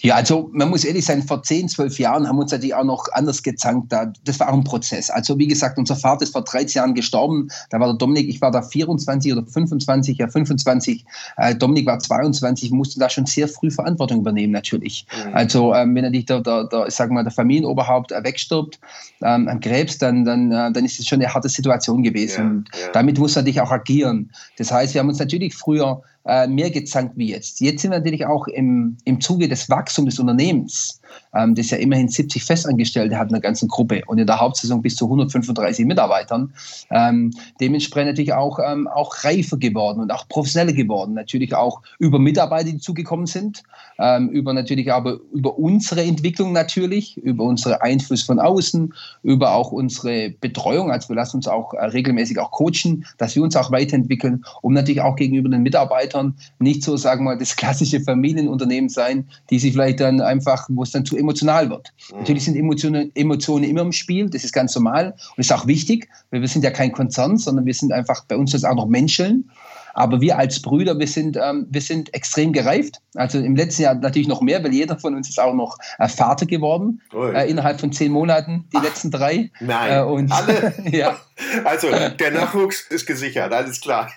Ja, 0.00 0.16
also 0.16 0.50
man 0.52 0.70
muss 0.70 0.84
ehrlich 0.84 1.04
sein, 1.04 1.22
vor 1.22 1.42
10, 1.42 1.68
12 1.68 1.98
Jahren 2.00 2.26
haben 2.26 2.36
wir 2.36 2.42
uns 2.42 2.52
natürlich 2.52 2.74
auch 2.74 2.84
noch 2.84 3.06
anders 3.12 3.42
gezankt. 3.42 3.92
Das 4.24 4.40
war 4.40 4.48
auch 4.48 4.54
ein 4.54 4.64
Prozess. 4.64 5.08
Also 5.08 5.38
wie 5.38 5.46
gesagt, 5.46 5.78
unser 5.78 5.94
Vater 5.94 6.22
ist 6.22 6.32
vor 6.32 6.42
13 6.42 6.80
Jahren 6.80 6.94
gestorben. 6.94 7.48
Da 7.70 7.78
war 7.78 7.86
der 7.86 7.96
Dominik, 7.96 8.28
ich 8.28 8.40
war 8.40 8.50
da 8.50 8.62
24 8.62 9.32
oder 9.32 9.46
25, 9.46 10.18
ja 10.18 10.28
25. 10.28 11.04
Äh, 11.36 11.54
Dominik 11.54 11.86
war 11.86 11.98
22, 11.98 12.72
musste 12.72 12.98
da 12.98 13.08
schon 13.08 13.26
sehr 13.26 13.46
früh 13.46 13.70
Verantwortung 13.70 14.18
übernehmen 14.20 14.52
natürlich. 14.52 15.06
Mhm. 15.12 15.34
Also 15.34 15.74
ähm, 15.74 15.94
wenn 15.94 16.02
natürlich 16.02 16.26
der, 16.26 16.40
der, 16.40 16.64
der, 16.64 16.88
ich 16.88 16.94
sag 16.94 17.10
mal, 17.10 17.22
der 17.22 17.32
Familienoberhaupt 17.32 18.10
äh, 18.10 18.24
wegstirbt 18.24 18.80
ähm, 19.22 19.46
an 19.46 19.60
Krebs, 19.60 19.98
dann, 19.98 20.24
dann, 20.24 20.50
äh, 20.50 20.72
dann 20.72 20.84
ist 20.84 20.98
es 20.98 21.06
schon 21.06 21.22
eine 21.22 21.32
harte 21.32 21.48
Situation 21.48 22.02
gewesen. 22.02 22.40
Ja, 22.40 22.50
und 22.50 22.68
ja. 22.72 22.92
damit 22.92 23.18
muss 23.18 23.36
er 23.36 23.42
natürlich 23.42 23.60
auch 23.60 23.70
agieren. 23.70 24.30
Das 24.58 24.72
heißt, 24.72 24.94
wir 24.94 25.00
haben 25.00 25.08
uns 25.08 25.20
natürlich 25.20 25.54
früher 25.54 26.02
mehr 26.24 26.70
gezankt 26.70 27.16
wie 27.16 27.30
jetzt. 27.30 27.60
Jetzt 27.60 27.82
sind 27.82 27.90
wir 27.90 27.98
natürlich 27.98 28.26
auch 28.26 28.46
im, 28.46 28.96
im 29.04 29.20
Zuge 29.20 29.48
des 29.48 29.68
Wachstums 29.68 30.10
des 30.10 30.20
Unternehmens 30.20 31.00
ähm, 31.34 31.54
das 31.54 31.70
ja 31.70 31.78
immerhin 31.78 32.08
70 32.08 32.44
Festangestellte 32.44 33.18
hat 33.18 33.28
in 33.28 33.32
der 33.32 33.40
ganzen 33.40 33.68
Gruppe 33.68 34.02
und 34.06 34.18
in 34.18 34.26
der 34.26 34.40
Hauptsaison 34.40 34.82
bis 34.82 34.96
zu 34.96 35.06
135 35.06 35.86
Mitarbeitern. 35.86 36.52
Ähm, 36.90 37.32
dementsprechend 37.60 38.10
natürlich 38.10 38.32
auch, 38.32 38.58
ähm, 38.64 38.88
auch 38.88 39.24
reifer 39.24 39.56
geworden 39.56 40.00
und 40.00 40.10
auch 40.10 40.28
professioneller 40.28 40.72
geworden. 40.72 41.14
Natürlich 41.14 41.54
auch 41.54 41.80
über 41.98 42.18
Mitarbeiter, 42.18 42.70
die 42.70 42.78
zugekommen 42.78 43.26
sind, 43.26 43.62
ähm, 43.98 44.28
über 44.28 44.52
natürlich 44.52 44.92
aber 44.92 45.18
über 45.32 45.58
unsere 45.58 46.02
Entwicklung 46.02 46.52
natürlich, 46.52 47.16
über 47.18 47.44
unsere 47.44 47.82
Einflüsse 47.82 48.26
von 48.26 48.38
außen, 48.38 48.92
über 49.22 49.54
auch 49.54 49.72
unsere 49.72 50.30
Betreuung. 50.30 50.90
Also 50.90 51.08
wir 51.08 51.16
lassen 51.16 51.36
uns 51.36 51.48
auch 51.48 51.74
äh, 51.74 51.84
regelmäßig 51.84 52.38
auch 52.38 52.50
coachen, 52.50 53.06
dass 53.18 53.36
wir 53.36 53.42
uns 53.42 53.56
auch 53.56 53.70
weiterentwickeln, 53.70 54.44
um 54.62 54.72
natürlich 54.72 55.00
auch 55.00 55.16
gegenüber 55.16 55.48
den 55.48 55.62
Mitarbeitern 55.62 56.34
nicht 56.58 56.82
so, 56.82 56.96
sagen 56.96 57.24
wir 57.24 57.32
mal, 57.32 57.38
das 57.38 57.56
klassische 57.56 58.00
Familienunternehmen 58.00 58.88
sein, 58.88 59.26
die 59.50 59.58
sich 59.58 59.72
vielleicht 59.72 60.00
dann 60.00 60.20
einfach, 60.20 60.68
wo 60.70 60.82
es 60.82 60.90
dann 60.90 61.01
zu 61.04 61.16
emotional 61.16 61.70
wird. 61.70 61.92
Mhm. 62.10 62.18
Natürlich 62.18 62.44
sind 62.44 62.56
Emotionen, 62.56 63.12
Emotionen 63.14 63.64
immer 63.64 63.82
im 63.82 63.92
Spiel, 63.92 64.28
das 64.28 64.44
ist 64.44 64.52
ganz 64.52 64.74
normal 64.74 65.14
und 65.36 65.38
ist 65.38 65.52
auch 65.52 65.66
wichtig, 65.66 66.08
weil 66.30 66.40
wir 66.40 66.48
sind 66.48 66.64
ja 66.64 66.70
kein 66.70 66.92
Konzern, 66.92 67.38
sondern 67.38 67.66
wir 67.66 67.74
sind 67.74 67.92
einfach 67.92 68.24
bei 68.24 68.36
uns 68.36 68.52
jetzt 68.52 68.64
auch 68.64 68.74
noch 68.74 68.86
Menschen. 68.86 69.50
Aber 69.94 70.20
wir 70.20 70.38
als 70.38 70.62
Brüder, 70.62 70.98
wir 70.98 71.06
sind, 71.06 71.36
ähm, 71.36 71.66
wir 71.70 71.80
sind 71.80 72.14
extrem 72.14 72.52
gereift. 72.52 73.00
Also 73.14 73.38
im 73.38 73.56
letzten 73.56 73.82
Jahr 73.82 73.94
natürlich 73.94 74.28
noch 74.28 74.40
mehr, 74.40 74.64
weil 74.64 74.72
jeder 74.72 74.98
von 74.98 75.14
uns 75.14 75.28
ist 75.28 75.38
auch 75.38 75.54
noch 75.54 75.76
äh, 75.98 76.08
Vater 76.08 76.46
geworden. 76.46 77.02
Äh, 77.14 77.50
innerhalb 77.50 77.78
von 77.80 77.92
zehn 77.92 78.10
Monaten, 78.10 78.64
die 78.72 78.78
Ach, 78.78 78.82
letzten 78.82 79.10
drei. 79.10 79.50
Nein, 79.60 79.98
äh, 79.98 80.02
und, 80.02 80.32
alle? 80.32 80.74
ja. 80.90 81.18
Also 81.64 81.88
der 81.90 82.30
Nachwuchs 82.30 82.86
ist 82.88 83.06
gesichert, 83.06 83.52
alles 83.52 83.80
klar. 83.80 84.10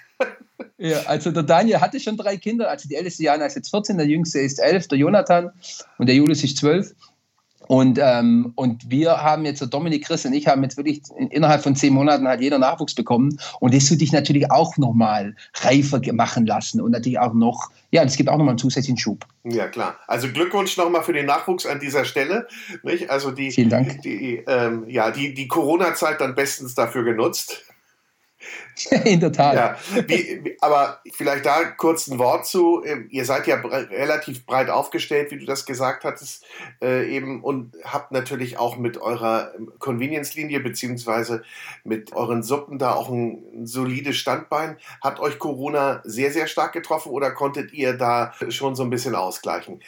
Ja, 0.78 1.02
also 1.08 1.32
der 1.32 1.44
Daniel 1.44 1.80
hatte 1.80 2.00
schon 2.00 2.18
drei 2.18 2.38
Kinder. 2.38 2.70
Also 2.70 2.88
die 2.88 2.96
älteste 2.96 3.24
Jana 3.24 3.46
ist 3.46 3.56
jetzt 3.56 3.70
14, 3.70 3.98
der 3.98 4.08
jüngste 4.08 4.39
ist 4.39 4.60
11, 4.60 4.88
der 4.89 4.98
Jonathan 4.98 5.52
und 5.98 6.08
der 6.08 6.15
Julius 6.15 6.44
ist 6.44 6.58
12. 6.58 6.94
Und, 7.68 8.00
ähm, 8.02 8.54
und 8.56 8.89
wir 8.89 9.24
haben 9.24 9.46
jetzt, 9.46 9.62
der 9.62 9.68
Dominik, 9.68 10.06
Chris 10.06 10.26
und 10.26 10.34
ich 10.34 10.48
haben 10.48 10.62
jetzt 10.63 10.78
wirklich 10.78 11.02
innerhalb 11.32 11.63
von 11.63 11.76
zehn 11.76 11.94
Monaten 11.94 12.28
halt 12.28 12.41
jeder 12.41 12.60
Nachwuchs 12.60 12.94
bekommen. 12.94 13.39
Und 13.60 13.74
das 13.74 13.89
würde 13.89 14.04
ich 14.04 14.12
natürlich 14.12 14.52
auch 14.52 14.78
nochmal 14.78 15.36
reifer 15.56 16.00
machen 16.13 16.46
lassen 16.46 16.82
und 16.82 16.91
natürlich 16.91 17.20
auch 17.20 17.34
noch, 17.34 17.72
ja, 17.91 18.04
das 18.04 18.18
gibt 18.18 18.30
auch 18.30 18.38
nochmal 18.38 18.52
einen 18.52 18.60
zusätzlichen 18.60 18.98
Schub. 18.98 19.26
Ja, 19.44 19.68
klar. 19.68 19.98
Also 20.08 20.28
Glückwunsch 20.28 20.78
nochmal 20.78 21.04
für 21.04 21.13
den 21.13 21.26
Nachwuchs 21.26 21.65
an 21.65 21.80
dieser 21.80 22.06
Stelle. 22.06 22.48
Nicht? 22.84 23.10
Also 23.10 23.32
die, 23.32 23.52
Vielen 23.52 23.70
Dank. 23.70 24.02
Die, 24.04 24.44
ähm, 24.48 24.86
ja, 24.88 25.12
die, 25.12 25.34
die 25.34 25.48
Corona-Zeit 25.48 26.22
dann 26.22 26.36
bestens 26.36 26.76
dafür 26.76 27.04
genutzt. 27.04 27.63
In 29.05 29.19
der 29.19 29.31
Tat. 29.31 29.55
Ja, 29.55 29.77
wie, 30.08 30.58
aber 30.60 30.99
vielleicht 31.13 31.45
da 31.45 31.63
kurz 31.63 32.08
ein 32.08 32.19
Wort 32.19 32.45
zu. 32.45 32.84
Ähm, 32.86 33.08
ihr 33.10 33.25
seid 33.25 33.47
ja 33.47 33.55
bre 33.55 33.89
relativ 33.89 34.45
breit 34.45 34.69
aufgestellt, 34.69 35.31
wie 35.31 35.38
du 35.38 35.45
das 35.45 35.65
gesagt 35.65 36.03
hattest, 36.03 36.45
äh, 36.81 37.10
eben 37.10 37.43
und 37.43 37.75
habt 37.84 38.12
natürlich 38.12 38.58
auch 38.58 38.77
mit 38.77 38.97
eurer 38.97 39.53
Convenience-Linie 39.79 40.60
beziehungsweise 40.60 41.43
mit 41.84 42.13
euren 42.13 42.43
Suppen 42.43 42.77
da 42.77 42.93
auch 42.93 43.10
ein, 43.10 43.43
ein 43.53 43.65
solides 43.65 44.17
Standbein. 44.17 44.77
Hat 45.01 45.19
euch 45.19 45.39
Corona 45.39 46.01
sehr, 46.03 46.31
sehr 46.31 46.47
stark 46.47 46.73
getroffen 46.73 47.12
oder 47.12 47.31
konntet 47.31 47.71
ihr 47.73 47.93
da 47.93 48.34
schon 48.49 48.75
so 48.75 48.84
ein 48.84 48.89
bisschen 48.89 49.15
ausgleichen? 49.15 49.81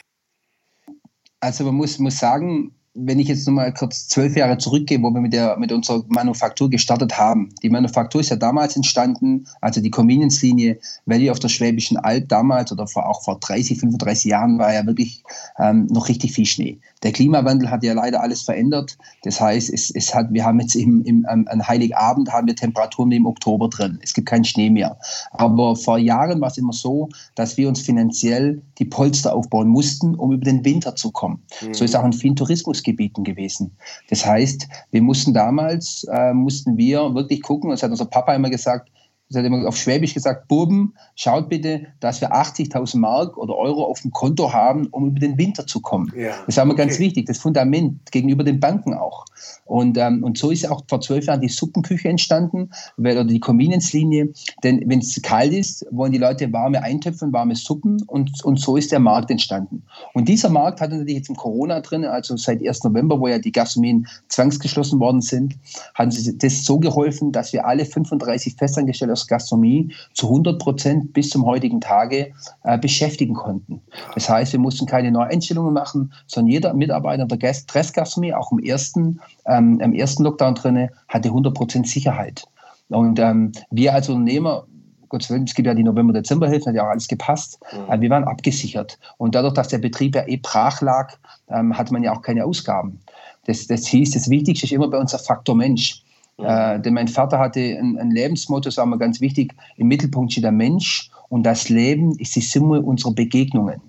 Also 1.39 1.65
man 1.65 1.76
muss, 1.76 2.00
muss 2.00 2.17
sagen, 2.17 2.77
wenn 3.00 3.20
ich 3.20 3.28
jetzt 3.28 3.46
nochmal 3.46 3.74
kurz 3.74 4.08
zwölf 4.08 4.36
Jahre 4.36 4.58
zurückgehe, 4.58 5.02
wo 5.02 5.12
wir 5.12 5.22
mit, 5.22 5.34
der, 5.34 5.58
mit 5.58 5.72
unserer 5.72 6.04
Manufaktur 6.08 6.70
gestartet 6.70 7.18
haben. 7.18 7.50
Die 7.62 7.70
Manufaktur 7.70 8.22
ist 8.22 8.30
ja 8.30 8.36
damals 8.36 8.76
entstanden, 8.76 9.46
also 9.62 9.82
die 9.82 9.92
Convenience-Linie 9.92 10.80
Valley 11.06 11.30
auf 11.30 11.40
der 11.40 11.50
Schwäbischen 11.50 11.98
Alb 11.98 12.28
damals 12.30 12.72
oder 12.72 12.88
vor, 12.88 13.08
auch 13.08 13.24
vor 13.24 13.40
30, 13.40 13.80
35 13.80 14.26
Jahren 14.26 14.58
war 14.58 14.74
ja 14.74 14.86
wirklich 14.86 15.24
ähm, 15.60 15.86
noch 15.88 16.10
richtig 16.10 16.34
viel 16.34 16.46
Schnee. 16.46 16.80
Der 17.04 17.12
Klimawandel 17.12 17.70
hat 17.70 17.84
ja 17.84 17.94
leider 17.94 18.22
alles 18.22 18.42
verändert. 18.42 18.98
Das 19.24 19.40
heißt, 19.40 19.72
es, 19.72 19.92
es 19.92 20.16
hat, 20.16 20.32
wir 20.32 20.44
haben 20.44 20.60
jetzt 20.60 20.76
im, 20.76 21.04
im, 21.04 21.26
an 21.28 21.68
Heiligabend 21.68 22.32
haben 22.32 22.48
wir 22.48 22.56
Temperaturen 22.56 23.12
im 23.12 23.26
Oktober 23.26 23.70
drin. 23.70 24.00
Es 24.02 24.14
gibt 24.14 24.28
keinen 24.28 24.46
Schnee 24.46 24.70
mehr. 24.70 24.98
Aber 25.32 25.76
vor 25.76 25.98
Jahren 25.98 26.42
war 26.42 26.50
es 26.50 26.58
immer 26.58 26.74
so, 26.74 27.10
dass 27.36 27.58
wir 27.58 27.68
uns 27.68 27.82
finanziell 27.82 28.62
die 28.80 28.86
Polster 28.86 29.36
aufbauen 29.36 29.68
mussten, 29.68 30.16
um 30.16 30.32
über 30.32 30.46
den 30.46 30.66
Winter 30.66 30.96
zu 30.96 31.12
kommen. 31.12 31.44
Mhm. 31.62 31.74
So 31.74 31.86
ist 31.86 31.96
auch 31.96 32.06
in 32.06 32.14
vielen 32.14 32.36
Tourismusgebieten 32.36 33.24
gewesen. 33.24 33.76
Das 34.10 34.26
heißt, 34.26 34.68
wir 34.92 35.02
mussten 35.02 35.34
damals, 35.34 36.06
äh, 36.12 36.34
mussten 36.34 36.78
wir 36.78 37.14
wirklich 37.14 37.42
gucken, 37.42 37.70
das 37.70 37.84
hat 37.84 37.92
unser 37.92 38.06
Papa 38.06 38.34
immer 38.34 38.50
gesagt, 38.50 38.90
das 39.30 39.40
hat 39.40 39.46
immer 39.46 39.68
auf 39.68 39.76
Schwäbisch 39.76 40.13
gesagt, 40.13 40.48
Buben, 40.48 40.94
schaut 41.16 41.50
bitte, 41.50 41.88
dass 42.00 42.22
wir 42.22 42.34
80.000 42.34 42.98
Mark 42.98 43.38
oder 43.38 43.56
Euro 43.56 43.86
auf 43.86 44.02
dem 44.02 44.12
Konto 44.12 44.54
haben, 44.54 44.88
um 44.88 45.08
über 45.08 45.20
den 45.20 45.38
Winter 45.38 45.68
zu 45.68 45.82
kommen. 45.82 46.12
Ja, 46.16 46.30
das 46.30 46.50
ist 46.50 46.60
aber 46.60 46.72
okay. 46.72 46.84
ganz 46.84 47.00
wichtig, 47.00 47.26
das 47.26 47.38
Fundament 47.38 48.12
gegenüber 48.12 48.44
den 48.44 48.60
Banken 48.60 48.94
auch. 48.94 49.26
Und, 49.68 49.98
ähm, 49.98 50.24
und 50.24 50.38
so 50.38 50.52
ist 50.52 50.70
auch 50.70 50.82
vor 50.88 51.02
zwölf 51.02 51.26
Jahren 51.26 51.42
die 51.42 51.50
Suppenküche 51.50 52.10
entstanden, 52.10 52.70
weil, 52.98 53.18
oder 53.18 53.26
die 53.26 53.40
Convenience-Linie. 53.40 54.34
Denn 54.64 54.84
wenn 54.86 55.00
es 55.00 55.22
kalt 55.22 55.54
ist, 55.54 55.86
wollen 55.92 56.12
die 56.12 56.18
Leute 56.18 56.52
warme 56.54 56.82
Eintöpfe 56.82 57.26
und 57.26 57.34
warme 57.34 57.56
Suppen 57.56 58.02
und, 58.08 58.44
und 58.44 58.60
so 58.60 58.78
ist 58.78 58.92
der 58.92 59.00
Markt 59.00 59.30
entstanden. 59.30 59.84
Und 60.14 60.28
dieser 60.28 60.50
Markt 60.50 60.82
hat 60.82 60.92
natürlich 60.92 61.16
jetzt 61.16 61.30
im 61.30 61.36
Corona 61.36 61.82
drin, 61.82 62.06
also 62.06 62.38
seit 62.38 62.66
1. 62.66 62.84
November, 62.84 63.20
wo 63.20 63.28
ja 63.28 63.40
die 63.40 63.52
Gastronomien 63.52 64.08
zwangsgeschlossen 64.30 65.00
worden 65.00 65.22
sind, 65.22 65.56
haben 65.96 66.12
sie 66.12 66.38
das 66.38 66.64
so 66.64 66.80
geholfen, 66.80 67.32
dass 67.32 67.54
wir 67.54 67.66
alle 67.66 67.86
35 67.86 68.56
Festangestellte 68.56 69.14
aus 69.14 69.28
Gastronomie 69.28 69.94
zu 70.14 70.28
100 70.28 70.60
Prozent 70.60 71.14
bis 71.14 71.30
zum 71.30 71.46
heutigen 71.46 71.82
Tage 71.82 72.32
äh, 72.64 72.78
beschäftigen 72.78 73.34
konnten. 73.34 73.82
Das 74.16 74.30
heißt, 74.30 74.54
wir 74.54 74.60
mussten 74.60 74.86
keine 74.86 75.12
Neueinstellungen 75.12 75.74
machen, 75.74 76.14
sondern 76.28 76.52
jeder 76.52 76.74
Mitarbeiter 76.74 77.26
der 77.26 77.38
Dressgastronomie, 77.68 78.34
auch 78.34 78.52
im 78.52 78.60
ersten, 78.60 79.20
ähm, 79.58 79.80
im 79.80 79.93
ersten 79.93 80.24
Lockdown 80.24 80.56
drinne, 80.56 80.91
hatte 81.08 81.30
100 81.30 81.54
Prozent 81.54 81.88
Sicherheit. 81.88 82.46
Und 82.89 83.20
ähm, 83.20 83.52
wir 83.72 83.93
als 83.93 84.10
Unternehmer 84.10 84.65
Gott 85.10 85.30
Willen, 85.30 85.46
es 85.46 85.56
gibt 85.56 85.67
ja 85.67 85.74
die 85.74 85.84
November-Dezember-Hilfen, 85.84 86.67
hat 86.67 86.76
ja 86.76 86.84
auch 86.84 86.91
alles 86.91 87.08
gepasst. 87.08 87.60
Mhm. 87.72 88.02
Wir 88.02 88.10
waren 88.10 88.24
abgesichert. 88.26 89.00
Und 89.17 89.36
dadurch, 89.36 89.54
dass 89.54 89.70
der 89.70 89.78
Betrieb 89.78 90.15
ja 90.15 90.28
eh 90.28 90.38
brach 90.38 90.82
lag, 90.82 91.13
ähm, 91.50 91.78
hatte 91.78 91.93
man 91.93 92.04
ja 92.04 92.13
auch 92.13 92.22
keine 92.22 92.46
Ausgaben. 92.46 93.00
Das, 93.46 93.67
das 93.67 93.88
hieß, 93.88 94.12
das 94.12 94.30
Wichtigste 94.30 94.65
ist 94.65 94.74
immer 94.74 94.89
bei 94.89 94.98
uns 94.98 95.12
der 95.12 95.20
Faktor 95.20 95.56
Mensch. 95.56 96.04
Äh, 96.38 96.80
denn 96.80 96.93
mein 96.93 97.08
Vater 97.08 97.39
hatte 97.39 97.60
ein, 97.60 97.98
ein 97.98 98.12
Lebensmotto, 98.12 98.65
das 98.65 98.78
war 98.78 98.86
mir 98.86 98.98
ganz 98.98 99.22
wichtig, 99.22 99.56
im 99.78 99.88
Mittelpunkt 99.88 100.32
steht 100.32 100.43
der 100.43 100.52
Mensch 100.52 101.10
und 101.30 101.43
das 101.43 101.70
Leben 101.70 102.17
ist 102.20 102.36
die 102.36 102.41
Summe 102.41 102.82
unserer 102.82 103.13
Begegnungen. 103.13 103.82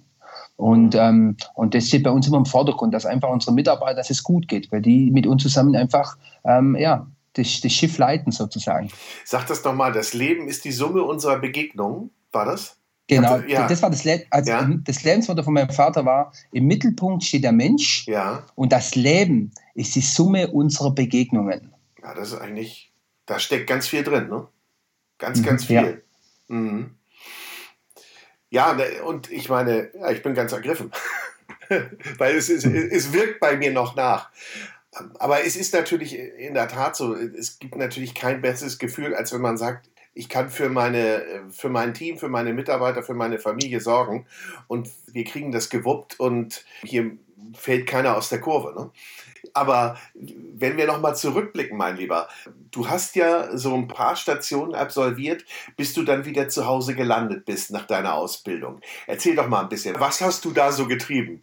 Und, 0.59 0.97
ähm, 0.97 1.37
und 1.55 1.73
das 1.73 1.87
steht 1.87 2.03
bei 2.03 2.11
uns 2.11 2.27
immer 2.27 2.38
im 2.38 2.44
Vordergrund, 2.44 2.92
dass 2.92 3.07
einfach 3.07 3.29
unsere 3.29 3.55
Mitarbeiter, 3.55 3.94
dass 3.94 4.11
es 4.11 4.25
gut 4.25 4.49
geht, 4.49 4.73
weil 4.73 4.83
die 4.83 5.09
mit 5.12 5.25
uns 5.25 5.44
zusammen 5.44 5.77
einfach 5.77 6.18
ähm, 6.44 6.75
ja, 6.77 7.07
das, 7.35 7.61
das 7.61 7.73
Schiff 7.73 7.97
leiten 7.97 8.33
sozusagen. 8.33 8.90
Sag 9.25 9.47
das 9.47 9.62
nochmal, 9.62 9.92
das 9.92 10.14
Leben 10.14 10.49
ist 10.49 10.64
die 10.64 10.73
Summe 10.73 11.05
unserer 11.05 11.38
Begegnungen, 11.38 12.11
war 12.33 12.44
das? 12.44 12.77
Genau, 13.07 13.38
ja. 13.47 13.68
das 13.68 13.83
war 13.83 13.90
das, 13.90 14.03
Le 14.03 14.25
also 14.31 14.51
ja. 14.51 14.68
das 14.85 15.05
Lebensmotto 15.05 15.44
von 15.44 15.55
meinem 15.55 15.71
Vater 15.71 16.05
war, 16.05 16.33
im 16.51 16.66
Mittelpunkt 16.66 17.23
steht 17.23 17.44
der 17.44 17.53
Mensch 17.53 18.05
ja. 18.09 18.42
und 18.57 18.73
das 18.73 18.97
Leben 18.97 19.53
ist 19.75 19.94
die 19.94 20.01
Summe 20.01 20.49
unserer 20.49 20.90
Begegnungen. 20.90 21.73
Ja, 22.03 22.14
das 22.14 22.33
ist 22.33 22.40
eigentlich, 22.40 22.92
da 23.27 23.38
steckt 23.38 23.68
ganz 23.68 23.87
viel 23.87 24.03
drin, 24.03 24.29
ne? 24.29 24.49
Ganz, 25.18 25.38
mhm, 25.38 25.44
ganz 25.44 25.64
viel. 25.66 26.03
Ja. 26.49 26.55
Mhm. 26.55 26.97
Ja, 28.50 28.72
ne, 28.72 29.02
und 29.04 29.30
ich 29.30 29.48
meine, 29.48 29.90
ja, 29.94 30.11
ich 30.11 30.22
bin 30.22 30.34
ganz 30.34 30.52
ergriffen. 30.52 30.92
Weil 32.18 32.37
es, 32.37 32.48
es, 32.48 32.64
es 32.64 33.12
wirkt 33.12 33.40
bei 33.40 33.56
mir 33.56 33.72
noch 33.72 33.94
nach. 33.94 34.30
Aber 35.18 35.44
es 35.44 35.54
ist 35.56 35.74
natürlich 35.74 36.18
in 36.18 36.54
der 36.54 36.68
Tat 36.68 36.96
so, 36.96 37.14
es 37.14 37.58
gibt 37.58 37.76
natürlich 37.76 38.14
kein 38.14 38.40
besseres 38.40 38.78
Gefühl, 38.78 39.14
als 39.14 39.32
wenn 39.32 39.42
man 39.42 39.58
sagt, 39.58 39.90
ich 40.14 40.28
kann 40.28 40.50
für, 40.50 40.68
meine, 40.68 41.44
für 41.50 41.68
mein 41.68 41.94
Team, 41.94 42.18
für 42.18 42.28
meine 42.28 42.52
Mitarbeiter, 42.52 43.02
für 43.02 43.14
meine 43.14 43.38
Familie 43.38 43.80
sorgen 43.80 44.26
und 44.66 44.90
wir 45.06 45.24
kriegen 45.24 45.52
das 45.52 45.68
gewuppt 45.68 46.18
und 46.18 46.64
hier 46.82 47.12
fällt 47.54 47.87
keiner 47.87 48.16
aus 48.16 48.28
der 48.28 48.40
Kurve. 48.40 48.74
Ne? 48.78 48.90
Aber 49.54 49.96
wenn 50.14 50.76
wir 50.76 50.87
nochmal 50.87 51.16
zurückblicken, 51.16 51.76
mein 51.76 51.96
Lieber, 51.96 52.28
du 52.70 52.88
hast 52.88 53.16
ja 53.16 53.56
so 53.56 53.74
ein 53.74 53.88
paar 53.88 54.16
Stationen 54.16 54.74
absolviert, 54.74 55.44
bis 55.76 55.94
du 55.94 56.02
dann 56.02 56.24
wieder 56.24 56.48
zu 56.48 56.66
Hause 56.66 56.94
gelandet 56.94 57.44
bist 57.44 57.70
nach 57.70 57.87
deiner 57.87 58.14
Ausbildung. 58.14 58.80
Erzähl 59.06 59.37
doch 59.37 59.48
mal 59.48 59.62
ein 59.62 59.68
bisschen, 59.68 59.98
was 59.98 60.20
hast 60.20 60.44
du 60.44 60.52
da 60.52 60.72
so 60.72 60.87
getrieben? 60.87 61.42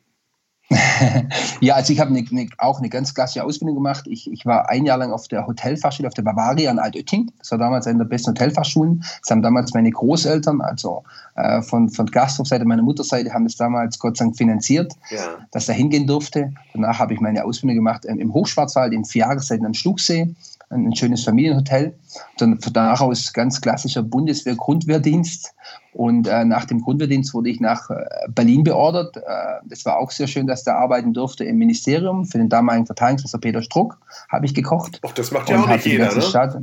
Ja, 1.62 1.76
also 1.76 1.94
ich 1.94 2.00
habe 2.00 2.12
ne, 2.12 2.26
ne, 2.32 2.50
auch 2.58 2.80
eine 2.80 2.90
ganz 2.90 3.14
klassische 3.14 3.44
Ausbildung 3.44 3.76
gemacht. 3.76 4.06
Ich, 4.08 4.32
ich 4.32 4.46
war 4.46 4.70
ein 4.70 4.86
Jahr 4.86 4.98
lang 4.98 5.12
auf 5.12 5.28
der 5.28 5.46
Hotelfachschule, 5.46 6.08
auf 6.08 6.14
der 6.16 6.24
Bavaria 6.24 6.72
in 6.72 6.80
Altötting. 6.80 7.32
Das 7.38 7.52
war 7.52 7.60
damals 7.60 7.86
eine 7.86 8.00
der 8.00 8.06
besten 8.06 8.32
Hotelfachschulen. 8.32 9.04
Das 9.22 9.30
haben 9.30 9.44
damals 9.44 9.74
meine 9.74 9.92
Großeltern, 9.92 10.62
also 10.62 11.04
äh, 11.36 11.62
von, 11.62 11.90
von 11.90 12.08
Gasthofseite, 12.08 12.66
meiner 12.66 12.82
Mutterseite, 12.82 13.32
haben 13.32 13.44
das 13.44 13.58
damals 13.58 14.00
Gott 14.00 14.18
sei 14.18 14.26
Dank 14.26 14.38
finanziert, 14.38 14.94
ja. 15.12 15.20
dass 15.52 15.68
da 15.68 15.74
hingehen 15.74 16.08
durfte. 16.08 16.54
Danach 16.74 16.98
habe 16.98 17.14
ich 17.14 17.20
meine 17.20 17.46
Ausbildung 17.46 17.76
gemacht 17.76 18.06
im 18.06 18.34
Hochschwarzwald, 18.34 18.94
in 18.94 19.06
vier 19.06 19.22
Jahreszeiten 19.22 19.66
am 19.66 19.74
Schluchsee 19.74 20.34
ein 20.76 20.96
schönes 20.96 21.24
Familienhotel. 21.24 21.96
Dann 22.38 22.60
von 22.60 22.74
da 22.74 22.94
aus 22.94 23.34
ganz 23.34 23.62
klassischer 23.62 24.04
Bundeswehr-Grundwehrdienst. 24.04 25.54
Und 25.94 26.28
äh, 26.28 26.44
nach 26.44 26.66
dem 26.66 26.82
Grundwehrdienst 26.82 27.34
wurde 27.34 27.50
ich 27.50 27.62
nach 27.62 27.90
äh, 27.90 28.06
Berlin 28.30 28.64
beordert. 28.64 29.16
Äh, 29.18 29.22
das 29.66 29.86
war 29.86 29.98
auch 29.98 30.12
sehr 30.12 30.28
schön, 30.28 30.46
dass 30.46 30.64
da 30.64 30.76
arbeiten 30.76 31.14
durfte 31.14 31.46
im 31.46 31.58
Ministerium. 31.58 32.26
Für 32.26 32.38
den 32.38 32.50
damaligen 32.50 32.86
Verteidigungsminister 32.86 33.40
Peter 33.40 33.62
Struck 33.62 33.98
habe 34.30 34.46
ich 34.46 34.54
gekocht. 34.54 35.00
Ach, 35.06 35.14
das 35.14 35.32
macht 35.32 35.50
ja 35.50 35.62
auch 35.62 35.68
nicht 35.68 35.86
jeder, 35.86 36.14
ne? 36.14 36.22
Staat, 36.22 36.58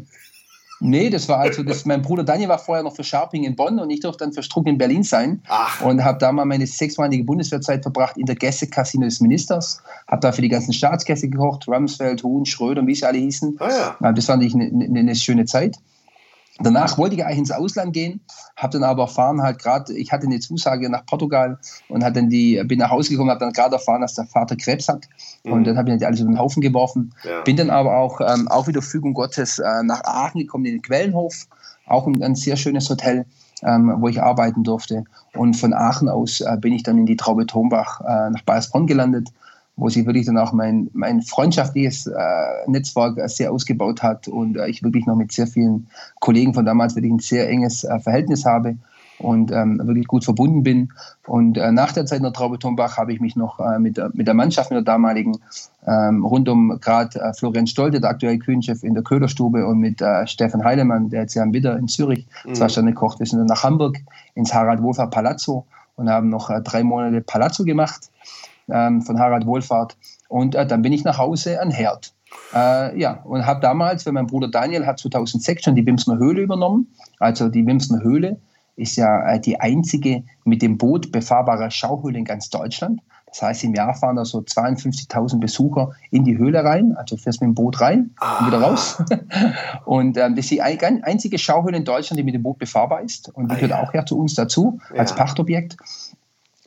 Nee, 0.85 1.11
das 1.11 1.29
war 1.29 1.39
also, 1.39 1.63
das, 1.63 1.85
mein 1.85 2.03
Bruder 2.03 2.25
Daniel 2.25 2.49
war 2.49 2.59
vorher 2.59 2.83
noch 2.83 2.97
für 2.97 3.05
Sharping 3.05 3.45
in 3.45 3.55
Bonn 3.55 3.79
und 3.79 3.89
ich 3.91 4.01
durfte 4.01 4.25
dann 4.25 4.33
für 4.33 4.43
Struck 4.43 4.67
in 4.67 4.79
Berlin 4.79 5.05
sein. 5.05 5.41
Ach. 5.47 5.81
Und 5.81 6.03
habe 6.03 6.19
da 6.19 6.33
mal 6.33 6.45
meine 6.45 6.67
sechsmalige 6.67 7.23
Bundeswehrzeit 7.23 7.83
verbracht 7.83 8.17
in 8.17 8.27
der 8.27 8.35
Gäste-Casino 8.35 9.05
des 9.05 9.21
Ministers. 9.21 9.81
Habe 10.09 10.21
da 10.23 10.33
für 10.33 10.43
die 10.43 10.49
ganzen 10.49 10.73
Staatsgäste 10.73 11.29
gekocht, 11.29 11.69
Rumsfeld, 11.69 12.25
Huhn, 12.25 12.45
Schröder 12.45 12.81
und 12.81 12.89
wie 12.89 12.97
sie 12.97 13.07
alle 13.07 13.19
hießen. 13.19 13.59
Ah, 13.61 13.97
ja. 14.01 14.13
Das 14.13 14.27
fand 14.27 14.43
ich 14.43 14.55
eine, 14.55 14.65
eine, 14.65 14.99
eine 14.99 15.15
schöne 15.15 15.45
Zeit. 15.45 15.77
Danach 16.59 16.99
wollte 16.99 17.17
ich 17.17 17.25
eigentlich 17.25 17.39
ins 17.39 17.51
Ausland 17.51 17.95
gehen, 17.95 18.21
habe 18.57 18.75
dann 18.75 18.85
aber 18.85 19.05
erfahren, 19.05 19.43
halt 19.43 19.59
gerade, 19.59 19.95
ich 19.95 20.13
hatte 20.13 20.27
eine 20.27 20.39
Zusage 20.39 20.91
nach 20.91 21.07
Portugal 21.07 21.59
und 21.89 22.05
hat 22.05 22.15
dann 22.17 22.29
die, 22.29 22.63
bin 22.65 22.79
nach 22.79 22.91
Hause 22.91 23.11
gekommen, 23.11 23.31
habe 23.31 23.41
dann 23.41 23.53
gerade 23.53 23.77
erfahren, 23.77 24.03
dass 24.03 24.15
der 24.15 24.27
Vater 24.27 24.57
Krebs 24.57 24.89
hat. 24.89 25.09
Mhm. 25.45 25.53
Und 25.53 25.65
dann 25.65 25.79
habe 25.79 25.89
ich 25.89 25.95
nicht 25.95 26.05
alles 26.05 26.21
über 26.21 26.31
den 26.31 26.39
Haufen 26.39 26.61
geworfen. 26.61 27.15
Ja. 27.25 27.41
Bin 27.41 27.57
dann 27.57 27.71
aber 27.71 27.97
auch, 27.97 28.21
ähm, 28.21 28.49
auch 28.49 28.67
wieder 28.67 28.83
Fügung 28.83 29.15
Gottes 29.15 29.59
äh, 29.59 29.83
nach 29.83 30.05
Aachen 30.05 30.41
gekommen, 30.41 30.67
in 30.67 30.73
den 30.73 30.83
Quellenhof, 30.83 31.47
auch 31.87 32.07
ein, 32.07 32.23
ein 32.23 32.35
sehr 32.35 32.57
schönes 32.57 32.89
Hotel. 32.91 33.27
Ähm, 33.65 33.95
wo 33.99 34.09
ich 34.09 34.21
arbeiten 34.21 34.65
durfte. 34.65 35.05
Und 35.37 35.55
von 35.55 35.73
Aachen 35.73 36.09
aus 36.09 36.41
äh, 36.41 36.57
bin 36.61 36.73
ich 36.73 36.83
dann 36.83 36.99
in 36.99 37.07
die 37.07 37.15
Traube 37.15 37.47
Tombach 37.47 38.01
äh, 38.01 38.31
nach 38.31 38.43
Bayersbronn 38.43 38.89
gelandet 38.89 39.29
wo 39.77 39.89
sich 39.89 40.07
wirklich 40.07 40.27
dann 40.27 40.39
auch 40.39 40.53
mein, 40.53 40.91
mein 40.93 41.23
freundschaftliches 41.23 42.07
äh, 42.07 42.71
Netzwerk 42.71 43.19
äh, 43.19 43.29
sehr 43.29 43.53
ausgebaut 43.53 44.03
hat 44.03 44.29
und 44.29 44.57
äh, 44.57 44.69
ich 44.69 44.83
wirklich 44.83 45.07
noch 45.07 45.17
mit 45.17 45.33
sehr 45.33 45.47
vielen 45.47 45.89
Kollegen 46.21 46.55
von 46.55 46.65
damals 46.65 46.95
wirklich 46.95 47.13
ein 47.13 47.19
sehr 47.19 47.49
enges 47.49 47.85
äh, 47.85 47.99
Verhältnis 48.01 48.45
habe 48.45 48.77
und 49.19 49.53
ähm, 49.53 49.81
wirklich 49.85 50.07
gut 50.07 50.25
verbunden 50.25 50.63
bin. 50.63 50.93
Und 51.27 51.57
äh, 51.57 51.73
nach 51.73 51.93
der 51.93 52.07
Zeit 52.07 52.19
in 52.19 52.25
der 52.25 52.33
Traube 52.33 52.59
Tombach 52.59 52.97
habe 52.97 53.13
ich 53.13 53.21
mich 53.21 53.37
noch 53.37 53.61
äh, 53.61 53.79
mit, 53.79 54.01
mit 54.15 54.27
der 54.27 54.35
Mannschaft, 54.35 54.71
mit 54.71 54.77
der 54.79 54.85
damaligen, 54.85 55.39
ähm, 55.87 56.25
rund 56.25 56.49
um 56.49 56.79
gerade 56.81 57.21
äh, 57.21 57.33
Florian 57.33 57.67
Stolte, 57.67 58.01
der 58.01 58.11
aktuelle 58.11 58.39
Küchenchef 58.39 58.83
in 58.83 58.95
der 58.95 59.03
Köhlerstube 59.03 59.67
und 59.67 59.79
mit 59.79 60.01
äh, 60.01 60.27
Stefan 60.27 60.65
Heilemann, 60.65 61.09
der 61.09 61.23
jetzt 61.23 61.35
ja 61.35 61.43
im 61.43 61.53
Widder 61.53 61.79
in 61.79 61.89
Zürich 61.89 62.27
mhm. 62.45 62.55
zwei 62.55 62.69
Sterne 62.69 62.95
kocht. 62.95 63.21
Wir 63.21 63.27
sind 63.27 63.39
dann 63.39 63.47
nach 63.47 63.63
Hamburg 63.63 63.97
ins 64.35 64.53
Harald 64.53 64.83
Wohlfahrt 64.83 65.13
Palazzo 65.13 65.65
und 65.97 66.09
haben 66.09 66.29
noch 66.29 66.51
äh, 66.51 66.61
drei 66.63 66.83
Monate 66.83 67.21
Palazzo 67.21 67.65
gemacht 67.65 68.11
ähm, 68.69 69.03
von 69.03 69.19
Harald 69.19 69.47
Wohlfahrt. 69.47 69.97
Und 70.29 70.55
äh, 70.55 70.67
dann 70.67 70.83
bin 70.83 70.93
ich 70.93 71.05
nach 71.05 71.19
Hause 71.19 71.61
an 71.61 71.71
Herd. 71.71 72.15
Äh, 72.55 72.99
ja, 72.99 73.23
und 73.25 73.47
habe 73.47 73.61
damals, 73.61 74.07
wenn 74.07 74.15
mein 74.15 74.27
Bruder 74.27 74.49
Daniel 74.49 74.87
hat 74.87 74.99
2006 74.99 75.65
schon 75.65 75.75
die 75.75 75.87
Wimsner 75.87 76.19
Höhle 76.19 76.41
übernommen. 76.41 76.95
Also 77.19 77.49
die 77.49 77.67
Wimsner 77.67 78.03
Höhle 78.03 78.41
ist 78.77 78.97
ja 78.97 79.35
äh, 79.35 79.41
die 79.41 79.61
einzige 79.61 80.25
mit 80.45 80.63
dem 80.63 80.79
Boot 80.79 81.13
befahrbare 81.13 81.71
Schauhöhle 81.71 82.19
in 82.19 82.25
ganz 82.25 82.49
Deutschland. 82.51 83.01
Das 83.33 83.41
heißt, 83.41 83.65
im 83.65 83.75
Jahr 83.75 83.95
fahren 83.95 84.17
da 84.17 84.27
so 84.27 84.41
52.000 84.41 85.41
Besucher 85.41 85.93
in 86.11 86.25
die 86.25 86.37
Höhle 86.37 86.63
rein, 86.65 86.95
also 86.97 87.17
fährst 87.17 87.41
mit 87.41 87.49
dem 87.49 87.55
Boot 87.55 87.81
rein 87.81 88.11
und 88.21 88.47
wieder 88.47 88.61
raus. 88.61 89.03
und 89.87 90.19
ähm, 90.19 90.37
das 90.37 90.45
ist 90.45 90.51
die 90.51 90.61
einzige 90.61 91.39
Schauhöhle 91.39 91.79
in 91.79 91.85
Deutschland, 91.87 92.19
die 92.19 92.25
mit 92.25 92.35
dem 92.35 92.43
Boot 92.43 92.59
befahrbar 92.59 93.01
ist. 93.01 93.31
Und 93.31 93.51
die 93.51 93.53
ah, 93.53 93.55
gehört 93.55 93.71
ja. 93.71 93.83
auch 93.83 93.95
ja 93.95 94.05
zu 94.05 94.19
uns 94.19 94.35
dazu 94.35 94.79
als 94.95 95.11
ja. 95.11 95.17
Pachtobjekt. 95.17 95.79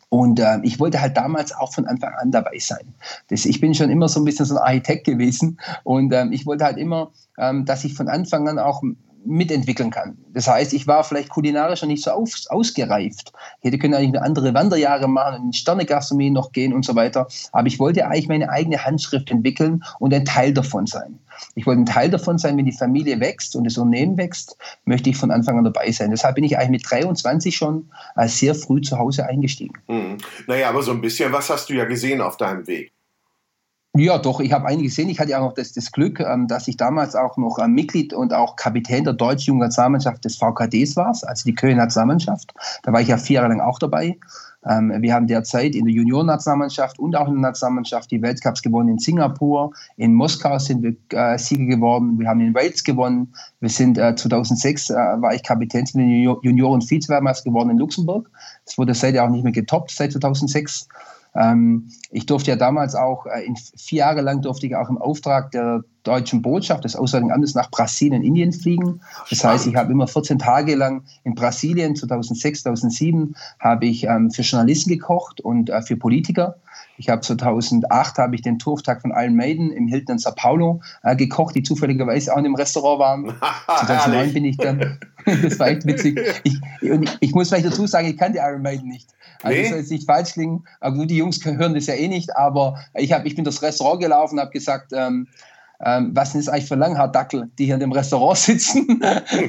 Und 0.10 0.40
äh, 0.40 0.58
ich 0.64 0.80
wollte 0.80 1.02
halt 1.02 1.18
damals 1.18 1.54
auch 1.54 1.74
von 1.74 1.86
Anfang 1.86 2.14
an 2.14 2.32
dabei 2.32 2.58
sein. 2.60 2.94
Das, 3.28 3.46
ich 3.46 3.60
bin 3.60 3.76
schon 3.76 3.90
immer 3.90 4.08
so 4.08 4.22
ein 4.22 4.26
bisschen 4.26 4.46
so 4.46 4.56
ein 4.56 4.62
Architekt 4.62 5.06
gewesen 5.06 5.60
und 5.84 6.14
ähm, 6.14 6.32
ich 6.32 6.46
wollte 6.46 6.64
halt 6.64 6.78
immer, 6.78 7.12
ähm, 7.38 7.66
dass 7.66 7.84
ich 7.84 7.94
von 7.94 8.08
Anfang 8.08 8.48
an 8.48 8.58
auch 8.58 8.82
mitentwickeln 9.26 9.90
kann. 9.90 10.18
Das 10.34 10.48
heißt, 10.48 10.74
ich 10.74 10.88
war 10.88 11.04
vielleicht 11.04 11.30
kulinarisch 11.30 11.82
noch 11.82 11.90
nicht 11.90 12.04
so 12.04 12.12
auf, 12.12 12.32
ausgereift. 12.50 13.34
Ich 13.62 13.68
hätte 13.68 13.78
können 13.78 13.94
eigentlich 13.94 14.16
eine 14.16 14.22
andere 14.22 14.54
Wanderjahre 14.54 15.08
machen 15.08 15.40
und 15.40 15.46
in 15.48 15.54
Sternegastronomie 15.54 16.30
noch 16.30 16.52
gehen 16.52 16.74
und 16.74 16.86
so 16.86 16.96
weiter. 16.96 17.28
Aber 17.52 17.68
ich 17.68 17.80
wollte 17.80 18.06
eigentlich 18.06 18.28
meine 18.28 18.50
eigene 18.50 18.84
Handschrift 18.84 19.32
entwickeln 19.32 19.84
und 20.00 20.14
ein 20.14 20.26
Teil 20.26 20.54
davon 20.54 20.86
sein. 20.86 21.20
Ich 21.56 21.66
wollte 21.66 21.82
ein 21.82 21.86
Teil 21.86 22.10
davon 22.10 22.38
sein, 22.38 22.58
wenn 22.58 22.66
die 22.66 22.72
Familie 22.72 23.20
wächst 23.20 23.56
und 23.56 23.66
das 23.66 23.78
Unternehmen 23.78 24.18
wächst, 24.18 24.58
möchte 24.86 25.10
ich 25.10 25.18
von 25.18 25.32
Anfang 25.32 25.58
an 25.58 25.64
dabei 25.64 25.92
sein. 25.92 26.12
Deshalb 26.12 26.36
bin 26.36 26.44
ich 26.44 26.58
eigentlich 26.58 26.84
mit 26.84 26.92
23 26.92 27.56
schon 27.56 27.90
sehr 28.26 28.56
früh 28.56 28.82
zu 28.82 28.98
Hause 28.98 29.26
eingestiegen. 29.26 29.74
Hm. 29.88 30.18
Naja, 30.48 30.70
aber 30.70 30.82
so 30.82 30.92
ein 30.92 31.02
bisschen 31.02 31.32
was 31.32 31.50
hast 31.50 31.70
du 31.70 31.74
ja 31.74 31.86
gesehen 31.86 32.22
auf 32.22 32.38
deinem 32.38 32.68
Weg. 32.68 32.95
Ja, 33.98 34.18
doch, 34.18 34.42
ich 34.42 34.52
habe 34.52 34.68
einige 34.68 34.90
gesehen. 34.90 35.08
Ich 35.08 35.22
hatte 35.22 35.32
ja 35.32 35.40
auch 35.40 35.46
noch 35.46 35.54
das, 35.54 35.72
das 35.72 35.90
Glück, 35.90 36.20
ähm, 36.20 36.48
dass 36.48 36.68
ich 36.68 36.76
damals 36.76 37.16
auch 37.16 37.38
noch 37.38 37.60
ähm, 37.60 37.72
Mitglied 37.72 38.14
und 38.14 38.34
auch 38.34 38.58
Kapitän 38.58 39.06
der 39.06 39.14
deutschen 39.14 39.54
Jugendnationalmannschaft 39.54 40.26
des 40.26 40.36
VKDs 40.36 40.98
war, 40.98 41.08
also 41.08 41.44
die 41.46 41.56
Kölner 41.56 41.84
Nationalmannschaft. 41.84 42.54
Da 42.84 42.92
war 42.92 43.00
ich 43.00 43.08
ja 43.08 43.18
vier 43.18 43.36
Jahre 43.36 43.48
lang 43.48 43.62
auch 43.62 43.80
dabei. 43.80 44.18
Ähm, 44.68 44.92
wir 45.00 45.14
haben 45.14 45.28
derzeit 45.28 45.76
in 45.76 45.86
der 45.86 45.94
Juniorennationalmannschaft 45.94 47.00
und 47.00 47.16
auch 47.16 47.30
in 47.30 47.36
der 47.36 47.44
Nationalmannschaft 47.44 48.12
die 48.12 48.22
Weltcups 48.22 48.62
gewonnen 48.62 48.90
in 48.90 49.00
Singapur. 49.00 49.72
In 49.96 50.14
Moskau 50.14 50.60
sind 50.60 50.84
wir 50.84 50.96
äh, 51.18 51.38
Siege 51.38 51.66
geworden. 51.66 52.20
Wir 52.20 52.28
haben 52.28 52.42
in 52.42 52.54
Wales 52.54 52.84
gewonnen. 52.84 53.34
Wir 53.62 53.70
sind 53.70 53.98
äh, 53.98 54.14
2006 54.14 54.90
äh, 54.90 54.94
war 54.94 55.34
ich 55.34 55.44
Kapitän 55.44 55.86
der 55.94 56.04
Junioren 56.42 56.82
Vizeweltmeister 56.82 57.50
geworden 57.50 57.70
in 57.70 57.78
Luxemburg. 57.78 58.30
Das 58.66 58.78
wurde 58.78 58.94
seitdem 58.94 59.24
auch 59.24 59.30
nicht 59.30 59.46
mehr 59.46 59.54
getoppt 59.54 59.92
seit 59.92 60.12
2006. 60.12 60.90
Ähm, 61.36 61.90
ich 62.12 62.26
durfte 62.26 62.52
ja 62.52 62.58
damals 62.58 62.96
auch, 62.96 63.26
äh, 63.26 63.44
in 63.46 63.56
vier 63.56 64.00
Jahre 64.00 64.22
lang 64.22 64.42
durfte 64.42 64.66
ich 64.68 64.76
auch 64.76 64.90
im 64.90 64.98
Auftrag 64.98 65.52
der 65.52 65.84
deutschen 66.04 66.42
Botschaft 66.42 66.84
des 66.84 66.96
Auswärtigen 66.96 67.32
Amtes 67.32 67.56
nach 67.56 67.70
Brasilien 67.72 68.22
und 68.22 68.28
Indien 68.28 68.54
fliegen. 68.54 69.02
Das 69.30 69.44
heißt, 69.44 69.68
ich 69.68 69.76
habe 69.76 69.92
immer 69.92 70.08
14 70.08 70.40
Tage 70.40 70.76
lang 70.76 71.04
in 71.24 71.36
Brasilien, 71.36 71.96
2006, 71.96 72.64
2007, 72.64 73.36
habe 73.60 73.86
ich 73.88 74.06
ähm, 74.06 74.32
für 74.32 74.44
Journalisten 74.44 74.92
gekocht 74.92 75.42
und 75.42 75.70
äh, 75.70 75.82
für 75.82 75.98
Politiker. 75.98 76.56
Ich 76.98 77.10
habe 77.10 77.22
2008 77.22 78.18
habe 78.18 78.36
ich 78.36 78.42
den 78.42 78.60
Tourtag 78.60 79.02
von 79.02 79.12
Iron 79.12 79.36
Maiden 79.36 79.72
im 79.72 79.88
Hilton 79.88 80.14
in 80.14 80.20
Sao 80.20 80.34
Paulo 80.34 80.82
äh, 81.04 81.16
gekocht, 81.16 81.56
die 81.56 81.64
zufälligerweise 81.64 82.34
auch 82.34 82.38
in 82.38 82.46
dem 82.46 82.56
Restaurant 82.56 83.00
waren. 83.00 83.36
2009 83.86 84.34
bin 84.34 84.46
ich 84.46 84.58
dann, 84.58 85.00
das 85.26 85.60
war 85.60 85.68
echt 85.68 85.86
witzig. 85.86 86.20
Ich, 86.44 86.62
und 86.90 87.04
ich, 87.04 87.18
ich 87.20 87.36
muss 87.36 87.50
vielleicht 87.50 87.66
dazu 87.66 87.86
sagen, 87.88 88.08
ich 88.08 88.18
kannte 88.18 88.40
Iron 88.40 88.62
Maiden 88.62 88.88
nicht. 88.88 89.10
Also 89.44 89.56
nee. 89.56 89.62
das 89.62 89.70
soll 89.70 89.80
jetzt 89.80 89.92
nicht 89.92 90.06
falsch 90.06 90.34
klingen, 90.34 90.66
aber 90.80 90.98
gut, 90.98 91.10
die 91.10 91.18
Jungs 91.18 91.44
hören 91.44 91.74
das 91.74 91.88
ja 91.88 91.96
eh 91.96 92.08
nicht, 92.08 92.36
aber 92.36 92.80
ich, 92.94 93.12
hab, 93.12 93.26
ich 93.26 93.36
bin 93.36 93.46
das 93.46 93.62
Restaurant 93.62 94.02
gelaufen 94.02 94.36
und 94.36 94.42
habe 94.42 94.52
gesagt, 94.52 94.92
ähm, 94.94 95.28
ähm, 95.84 96.12
was 96.14 96.32
sind 96.32 96.46
das 96.46 96.54
eigentlich 96.54 96.68
für 96.68 96.76
Langhaardackel, 96.76 97.50
die 97.58 97.66
hier 97.66 97.74
in 97.74 97.80
dem 97.80 97.92
Restaurant 97.92 98.38
sitzen, 98.38 99.02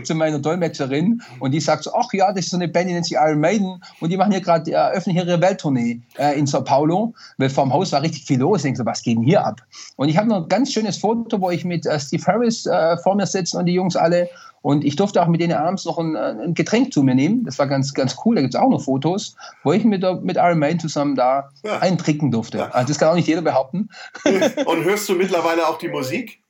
zu 0.04 0.14
meiner 0.14 0.38
Dolmetscherin. 0.38 1.22
Und 1.40 1.52
die 1.52 1.60
sagt 1.60 1.84
so, 1.84 1.94
ach 1.94 2.12
ja, 2.12 2.32
das 2.32 2.46
ist 2.46 2.50
so 2.50 2.56
eine 2.56 2.68
Band, 2.68 2.88
die 2.88 2.94
nennt 2.94 3.06
sich 3.06 3.16
Iron 3.16 3.40
Maiden. 3.40 3.82
Und 4.00 4.10
die 4.10 4.16
machen 4.16 4.32
hier 4.32 4.40
gerade, 4.40 4.70
eröffnen 4.70 5.14
hier 5.14 5.26
ihre 5.26 5.40
Welttournee 5.40 6.00
äh, 6.18 6.38
in 6.38 6.46
Sao 6.46 6.62
Paulo. 6.62 7.14
Weil 7.38 7.50
vor 7.50 7.64
dem 7.64 7.72
Haus 7.72 7.92
war 7.92 8.02
richtig 8.02 8.24
viel 8.24 8.40
los. 8.40 8.58
Ich 8.58 8.62
denke 8.64 8.78
so, 8.78 8.86
was 8.86 9.02
geht 9.02 9.16
denn 9.16 9.24
hier 9.24 9.44
ab? 9.44 9.62
Und 9.96 10.08
ich 10.08 10.16
habe 10.16 10.28
noch 10.28 10.42
ein 10.42 10.48
ganz 10.48 10.72
schönes 10.72 10.98
Foto, 10.98 11.40
wo 11.40 11.50
ich 11.50 11.64
mit 11.64 11.86
äh, 11.86 11.98
Steve 12.00 12.24
Harris 12.26 12.66
äh, 12.66 12.96
vor 12.98 13.14
mir 13.14 13.26
sitze 13.26 13.58
und 13.58 13.66
die 13.66 13.74
Jungs 13.74 13.96
alle. 13.96 14.28
Und 14.66 14.84
ich 14.84 14.96
durfte 14.96 15.22
auch 15.22 15.28
mit 15.28 15.40
denen 15.40 15.52
abends 15.52 15.84
noch 15.84 15.96
ein, 15.96 16.16
ein 16.16 16.52
Getränk 16.52 16.92
zu 16.92 17.04
mir 17.04 17.14
nehmen. 17.14 17.44
Das 17.44 17.56
war 17.60 17.68
ganz, 17.68 17.94
ganz 17.94 18.16
cool. 18.24 18.34
Da 18.34 18.40
gibt 18.40 18.52
es 18.52 18.60
auch 18.60 18.68
noch 18.68 18.82
Fotos, 18.82 19.36
wo 19.62 19.72
ich 19.72 19.84
mit, 19.84 20.02
mit 20.24 20.38
Iron 20.38 20.58
Maiden 20.58 20.80
zusammen 20.80 21.14
da 21.14 21.50
ja. 21.62 21.78
eintrinken 21.78 22.32
durfte. 22.32 22.58
Ja. 22.58 22.70
Also 22.70 22.88
das 22.88 22.98
kann 22.98 23.10
auch 23.10 23.14
nicht 23.14 23.28
jeder 23.28 23.42
behaupten. 23.42 23.90
Und 24.24 24.82
hörst 24.82 25.08
du 25.08 25.14
mittlerweile 25.14 25.68
auch 25.68 25.78
die 25.78 25.86
Musik? 25.86 26.42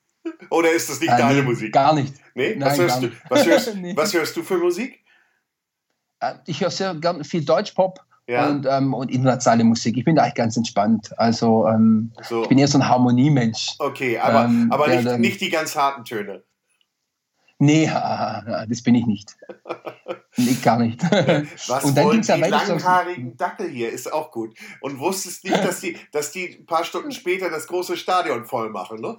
Oder 0.49 0.73
ist 0.73 0.89
das 0.89 0.99
nicht 0.99 1.13
äh, 1.13 1.19
deine 1.19 1.41
nee, 1.41 1.43
Musik? 1.43 1.75
Gar 1.75 1.93
nicht. 1.93 2.15
Nee? 2.35 2.57
Was, 2.59 2.79
hörst, 2.79 3.03
du, 3.03 3.11
was, 3.29 3.45
hörst, 3.45 3.77
nee. 3.83 3.95
was 3.95 4.15
hörst 4.15 4.35
du 4.35 4.43
für 4.43 4.57
Musik? 4.57 5.05
Äh, 6.21 6.37
ich 6.47 6.63
höre 6.63 6.71
sehr 6.71 6.95
gern 6.95 7.23
viel 7.23 7.45
Deutschpop. 7.45 8.01
Ja. 8.27 8.49
Und, 8.49 8.65
ähm, 8.65 8.95
und 8.95 9.11
internationale 9.11 9.63
Musik. 9.63 9.95
Ich 9.99 10.07
bin 10.07 10.17
da 10.17 10.23
eigentlich 10.23 10.37
ganz 10.37 10.57
entspannt. 10.57 11.11
Also 11.19 11.69
ähm, 11.69 12.13
so. 12.23 12.45
ich 12.45 12.49
bin 12.49 12.57
eher 12.57 12.67
so 12.67 12.79
ein 12.79 12.89
Harmoniemensch. 12.89 13.75
Okay, 13.79 14.19
aber, 14.19 14.47
ähm, 14.47 14.69
aber 14.73 14.89
nicht, 14.89 15.05
der, 15.05 15.19
nicht 15.19 15.41
die 15.43 15.51
ganz 15.51 15.77
harten 15.77 16.03
Töne. 16.07 16.43
Nee, 17.59 17.87
das 17.87 18.83
bin 18.83 18.95
ich 18.95 19.07
nicht. 19.07 19.37
Nee, 20.37 20.57
gar 20.63 20.79
nicht. 20.79 21.03
Was 21.69 21.85
und 21.85 21.97
dann 21.97 22.11
ging's 22.11 22.29
ja 22.29 22.37
die 22.37 22.51
langhaarigen 22.51 23.37
Dackel 23.37 23.69
hier 23.69 23.91
ist 23.91 24.13
auch 24.13 24.31
gut. 24.31 24.55
Und 24.81 24.99
wusstest 24.99 25.45
nicht, 25.45 25.65
dass 25.65 25.81
die, 25.81 25.97
dass 26.13 26.31
die 26.31 26.59
ein 26.61 26.67
paar 26.67 26.85
Stunden 26.85 27.13
später 27.13 27.49
das 27.49 27.67
große 27.67 27.97
Stadion 27.97 28.45
voll 28.45 28.71
machen, 28.71 29.01
ne? 29.01 29.19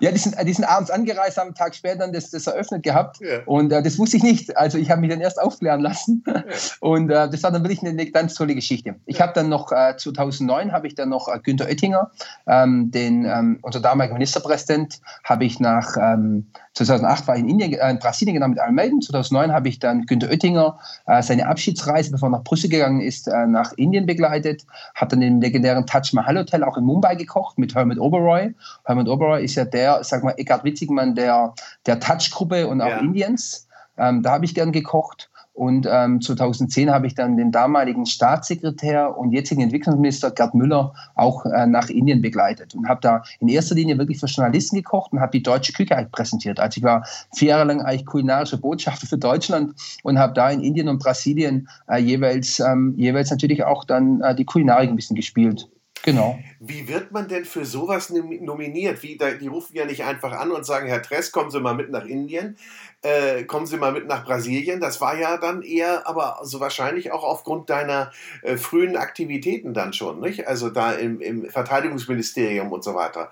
Ja, 0.00 0.10
die 0.10 0.18
sind, 0.18 0.36
die 0.40 0.52
sind 0.52 0.64
abends 0.64 0.90
angereist, 0.90 1.38
haben 1.38 1.48
einen 1.48 1.54
Tag 1.54 1.74
später 1.74 1.98
dann 1.98 2.12
das, 2.12 2.30
das 2.30 2.46
eröffnet 2.46 2.82
gehabt. 2.82 3.20
Ja. 3.20 3.40
Und 3.46 3.72
äh, 3.72 3.82
das 3.82 3.98
wusste 3.98 4.16
ich 4.16 4.22
nicht. 4.22 4.56
Also 4.56 4.78
ich 4.78 4.90
habe 4.90 5.00
mich 5.00 5.10
dann 5.10 5.20
erst 5.20 5.40
aufklären 5.40 5.80
lassen. 5.80 6.22
Ja. 6.26 6.44
Und 6.80 7.10
äh, 7.10 7.28
das 7.28 7.42
war 7.42 7.50
dann 7.50 7.62
wirklich 7.62 7.80
eine, 7.80 7.90
eine 7.90 8.10
ganz 8.10 8.34
tolle 8.34 8.54
Geschichte. 8.54 8.96
Ich 9.06 9.18
ja. 9.18 9.24
habe 9.24 9.32
dann 9.34 9.48
noch, 9.48 9.72
äh, 9.72 9.96
2009 9.96 10.72
habe 10.72 10.86
ich 10.86 10.94
dann 10.94 11.08
noch 11.08 11.28
äh, 11.28 11.38
Günter 11.42 11.66
Oettinger, 11.66 12.10
ähm, 12.46 12.90
den, 12.90 13.24
ähm, 13.24 13.58
unser 13.62 13.80
damaliger 13.80 14.14
Ministerpräsident, 14.14 15.00
habe 15.24 15.44
ich 15.44 15.60
nach, 15.60 15.96
ähm, 15.96 16.50
2008 16.74 17.26
war 17.28 17.36
ich 17.36 17.42
in, 17.42 17.48
Indien, 17.48 17.72
äh, 17.72 17.90
in 17.90 17.98
Brasilien 17.98 18.34
genau 18.34 18.48
mit 18.48 18.58
Almeida. 18.58 18.94
2009 19.00 19.52
habe 19.52 19.68
ich 19.68 19.78
dann 19.78 20.06
Günter 20.06 20.28
Oettinger 20.28 20.78
äh, 21.06 21.22
seine 21.22 21.46
Abschiedsreise, 21.46 22.10
bevor 22.10 22.28
er 22.28 22.32
nach 22.32 22.44
Brüssel 22.44 22.68
gegangen 22.68 23.00
ist, 23.00 23.26
nach 23.26 23.72
Indien 23.76 24.06
begleitet. 24.06 24.66
Habe 24.94 25.10
dann 25.10 25.22
im 25.22 25.40
legendären 25.40 25.86
Taj 25.86 26.12
Mahal 26.12 26.38
Hotel 26.38 26.64
auch 26.64 26.76
in 26.76 26.84
Mumbai 26.84 27.14
gekocht 27.14 27.58
mit 27.58 27.74
Hermit 27.74 27.98
Oberoi. 27.98 28.54
Hermit 28.84 29.08
Oberoi 29.14 29.42
ist 29.42 29.54
ja 29.54 29.64
der, 29.64 30.02
sag 30.04 30.24
mal, 30.24 30.34
Eckhard 30.36 30.64
Witzigmann 30.64 31.14
der, 31.14 31.54
der 31.86 32.00
Touch-Gruppe 32.00 32.66
und 32.66 32.80
auch 32.80 32.88
ja. 32.88 32.98
Indiens. 32.98 33.68
Ähm, 33.96 34.22
da 34.22 34.32
habe 34.32 34.44
ich 34.44 34.54
gern 34.54 34.72
gekocht. 34.72 35.30
Und 35.54 35.86
ähm, 35.88 36.20
2010 36.20 36.90
habe 36.90 37.06
ich 37.06 37.14
dann 37.14 37.36
den 37.36 37.52
damaligen 37.52 38.06
Staatssekretär 38.06 39.16
und 39.16 39.30
jetzigen 39.30 39.62
Entwicklungsminister 39.62 40.32
Gerd 40.32 40.52
Müller 40.52 40.92
auch 41.14 41.46
äh, 41.46 41.66
nach 41.68 41.88
Indien 41.88 42.20
begleitet 42.22 42.74
und 42.74 42.88
habe 42.88 43.00
da 43.00 43.22
in 43.38 43.46
erster 43.46 43.76
Linie 43.76 43.96
wirklich 43.96 44.18
für 44.18 44.26
Journalisten 44.26 44.74
gekocht 44.74 45.12
und 45.12 45.20
habe 45.20 45.30
die 45.30 45.44
deutsche 45.44 45.72
Küche 45.72 45.96
eigentlich 45.96 46.10
präsentiert. 46.10 46.58
Also 46.58 46.78
ich 46.78 46.82
war 46.82 47.06
vier 47.32 47.50
Jahre 47.50 47.66
lang 47.66 47.82
eigentlich 47.82 48.04
kulinarische 48.04 48.58
Botschafter 48.58 49.06
für 49.06 49.16
Deutschland 49.16 49.74
und 50.02 50.18
habe 50.18 50.32
da 50.32 50.50
in 50.50 50.60
Indien 50.60 50.88
und 50.88 50.98
Brasilien 50.98 51.68
äh, 51.88 51.98
jeweils, 51.98 52.58
ähm, 52.58 52.94
jeweils 52.96 53.30
natürlich 53.30 53.62
auch 53.62 53.84
dann 53.84 54.22
äh, 54.22 54.34
die 54.34 54.44
Kulinarik 54.44 54.90
ein 54.90 54.96
bisschen 54.96 55.14
gespielt. 55.14 55.70
Genau. 56.04 56.38
Wie 56.60 56.86
wird 56.86 57.12
man 57.12 57.28
denn 57.28 57.46
für 57.46 57.64
sowas 57.64 58.10
nominiert? 58.10 59.02
Wie, 59.02 59.16
die 59.40 59.46
rufen 59.46 59.74
ja 59.74 59.86
nicht 59.86 60.04
einfach 60.04 60.32
an 60.32 60.50
und 60.50 60.66
sagen, 60.66 60.86
Herr 60.86 61.00
Tress, 61.00 61.32
kommen 61.32 61.50
Sie 61.50 61.60
mal 61.60 61.74
mit 61.74 61.90
nach 61.90 62.04
Indien, 62.04 62.58
äh, 63.00 63.44
kommen 63.44 63.64
Sie 63.64 63.78
mal 63.78 63.92
mit 63.92 64.06
nach 64.06 64.26
Brasilien. 64.26 64.80
Das 64.80 65.00
war 65.00 65.18
ja 65.18 65.38
dann 65.38 65.62
eher, 65.62 66.06
aber 66.06 66.40
so 66.42 66.60
wahrscheinlich 66.60 67.10
auch 67.10 67.24
aufgrund 67.24 67.70
deiner 67.70 68.12
äh, 68.42 68.58
frühen 68.58 68.98
Aktivitäten 68.98 69.72
dann 69.72 69.94
schon, 69.94 70.20
nicht? 70.20 70.46
Also 70.46 70.68
da 70.68 70.92
im, 70.92 71.22
im 71.22 71.48
Verteidigungsministerium 71.48 72.70
und 72.70 72.84
so 72.84 72.94
weiter. 72.94 73.30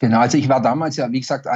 Genau, 0.00 0.18
also 0.18 0.38
ich 0.38 0.48
war 0.48 0.60
damals 0.60 0.96
ja, 0.96 1.10
wie 1.12 1.20
gesagt, 1.20 1.46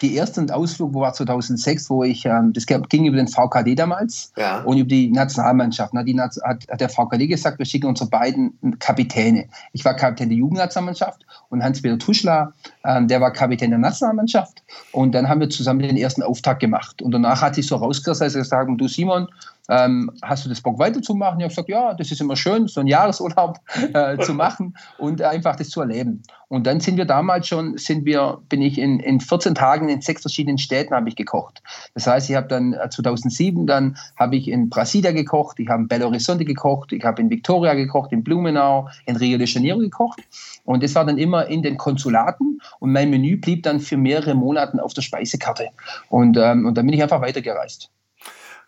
die 0.00 0.14
erste 0.14 0.46
Ausflug 0.54 0.94
war 0.94 1.12
2006, 1.12 1.90
wo 1.90 2.04
ich, 2.04 2.24
ähm, 2.24 2.52
das 2.52 2.66
ging 2.66 3.04
über 3.04 3.16
den 3.16 3.28
VKD 3.28 3.74
damals 3.74 4.32
ja. 4.36 4.62
und 4.62 4.78
über 4.78 4.88
die 4.88 5.10
Nationalmannschaft. 5.10 5.92
Ne? 5.92 6.04
Die 6.04 6.18
hat, 6.18 6.36
hat 6.42 6.80
der 6.80 6.88
VKD 6.88 7.26
gesagt, 7.26 7.58
wir 7.58 7.66
schicken 7.66 7.86
unsere 7.86 8.08
beiden 8.08 8.78
Kapitäne. 8.78 9.48
Ich 9.72 9.84
war 9.84 9.94
Kapitän 9.94 10.30
der 10.30 10.38
Jugendnationalmannschaft 10.38 11.26
und 11.50 11.62
Hans-Peter 11.62 11.98
Tuschler, 11.98 12.52
ähm, 12.84 13.08
der 13.08 13.20
war 13.20 13.32
Kapitän 13.32 13.70
der 13.70 13.78
Nationalmannschaft. 13.78 14.62
Und 14.92 15.12
dann 15.12 15.28
haben 15.28 15.40
wir 15.40 15.50
zusammen 15.50 15.80
den 15.80 15.96
ersten 15.96 16.22
Auftakt 16.22 16.60
gemacht. 16.60 17.02
Und 17.02 17.12
danach 17.12 17.42
hat 17.42 17.54
sich 17.54 17.66
so 17.66 17.76
rausgerissen, 17.76 18.40
gesagt, 18.40 18.70
du 18.76 18.88
Simon, 18.88 19.28
ähm, 19.70 20.10
hast 20.22 20.44
du 20.44 20.48
das 20.48 20.60
Bock 20.60 20.78
weiterzumachen? 20.78 21.38
Ich 21.38 21.44
habe 21.44 21.50
gesagt, 21.50 21.68
ja, 21.68 21.94
das 21.94 22.10
ist 22.10 22.20
immer 22.20 22.36
schön, 22.36 22.66
so 22.66 22.80
einen 22.80 22.88
Jahresurlaub 22.88 23.58
äh, 23.94 24.18
zu 24.18 24.34
machen 24.34 24.76
und 24.98 25.22
einfach 25.22 25.56
das 25.56 25.70
zu 25.70 25.80
erleben. 25.80 26.22
Und 26.48 26.66
dann 26.66 26.80
sind 26.80 26.96
wir 26.96 27.04
damals 27.04 27.46
schon, 27.46 27.78
sind 27.78 28.04
wir, 28.04 28.42
bin 28.48 28.60
ich 28.60 28.76
in, 28.78 28.98
in 28.98 29.20
14 29.20 29.54
Tagen 29.54 29.88
in 29.88 30.00
sechs 30.00 30.22
verschiedenen 30.22 30.58
Städten 30.58 30.92
habe 30.92 31.08
ich 31.08 31.14
gekocht. 31.14 31.62
Das 31.94 32.08
heißt, 32.08 32.28
ich 32.28 32.34
habe 32.34 32.48
dann 32.48 32.74
2007, 32.90 33.62
äh, 33.62 33.66
dann 33.66 33.96
habe 34.16 34.34
ich 34.34 34.48
in 34.48 34.68
Brasilia 34.68 35.12
gekocht, 35.12 35.60
ich 35.60 35.68
habe 35.68 35.82
in 35.82 35.88
Belo 35.88 36.06
Horizonte 36.06 36.44
gekocht, 36.44 36.92
ich 36.92 37.04
habe 37.04 37.22
in 37.22 37.30
Victoria 37.30 37.74
gekocht, 37.74 38.10
in 38.10 38.24
Blumenau, 38.24 38.88
in 39.06 39.14
Rio 39.16 39.38
de 39.38 39.46
Janeiro 39.46 39.78
gekocht. 39.78 40.20
Und 40.64 40.82
das 40.82 40.96
war 40.96 41.04
dann 41.04 41.18
immer 41.18 41.46
in 41.46 41.62
den 41.62 41.76
Konsulaten 41.76 42.60
und 42.80 42.90
mein 42.90 43.10
Menü 43.10 43.36
blieb 43.36 43.62
dann 43.62 43.78
für 43.78 43.96
mehrere 43.96 44.34
Monate 44.34 44.82
auf 44.82 44.92
der 44.92 45.02
Speisekarte. 45.02 45.68
Und, 46.08 46.36
ähm, 46.36 46.66
und 46.66 46.76
dann 46.76 46.86
bin 46.86 46.94
ich 46.94 47.02
einfach 47.02 47.20
weitergereist. 47.20 47.90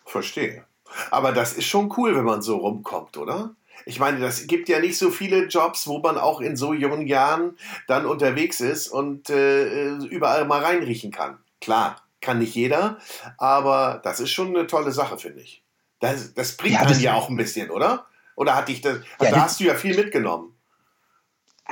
Verstehe. 0.04 0.62
Aber 1.10 1.32
das 1.32 1.52
ist 1.54 1.66
schon 1.66 1.92
cool, 1.96 2.16
wenn 2.16 2.24
man 2.24 2.42
so 2.42 2.56
rumkommt, 2.56 3.16
oder? 3.16 3.54
Ich 3.84 3.98
meine, 3.98 4.20
das 4.20 4.46
gibt 4.46 4.68
ja 4.68 4.78
nicht 4.78 4.96
so 4.96 5.10
viele 5.10 5.46
Jobs, 5.46 5.86
wo 5.86 5.98
man 5.98 6.18
auch 6.18 6.40
in 6.40 6.56
so 6.56 6.72
jungen 6.72 7.06
Jahren 7.06 7.56
dann 7.88 8.06
unterwegs 8.06 8.60
ist 8.60 8.88
und 8.88 9.28
äh, 9.30 9.96
überall 9.96 10.44
mal 10.44 10.62
reinriechen 10.62 11.10
kann. 11.10 11.38
Klar, 11.60 11.96
kann 12.20 12.38
nicht 12.38 12.54
jeder, 12.54 12.98
aber 13.38 14.00
das 14.04 14.20
ist 14.20 14.30
schon 14.30 14.48
eine 14.48 14.66
tolle 14.66 14.92
Sache, 14.92 15.18
finde 15.18 15.40
ich. 15.40 15.62
Das, 16.00 16.34
das 16.34 16.56
bringt 16.56 16.74
ja, 16.74 16.84
das, 16.84 17.02
ja 17.02 17.14
auch 17.14 17.28
ein 17.28 17.36
bisschen, 17.36 17.70
oder? 17.70 18.06
Oder 18.34 18.56
hat 18.56 18.68
dich 18.68 18.80
das, 18.80 18.98
ja, 19.20 19.30
da 19.30 19.42
hast 19.42 19.60
du 19.60 19.64
ja 19.64 19.74
viel 19.74 19.94
mitgenommen. 19.94 20.51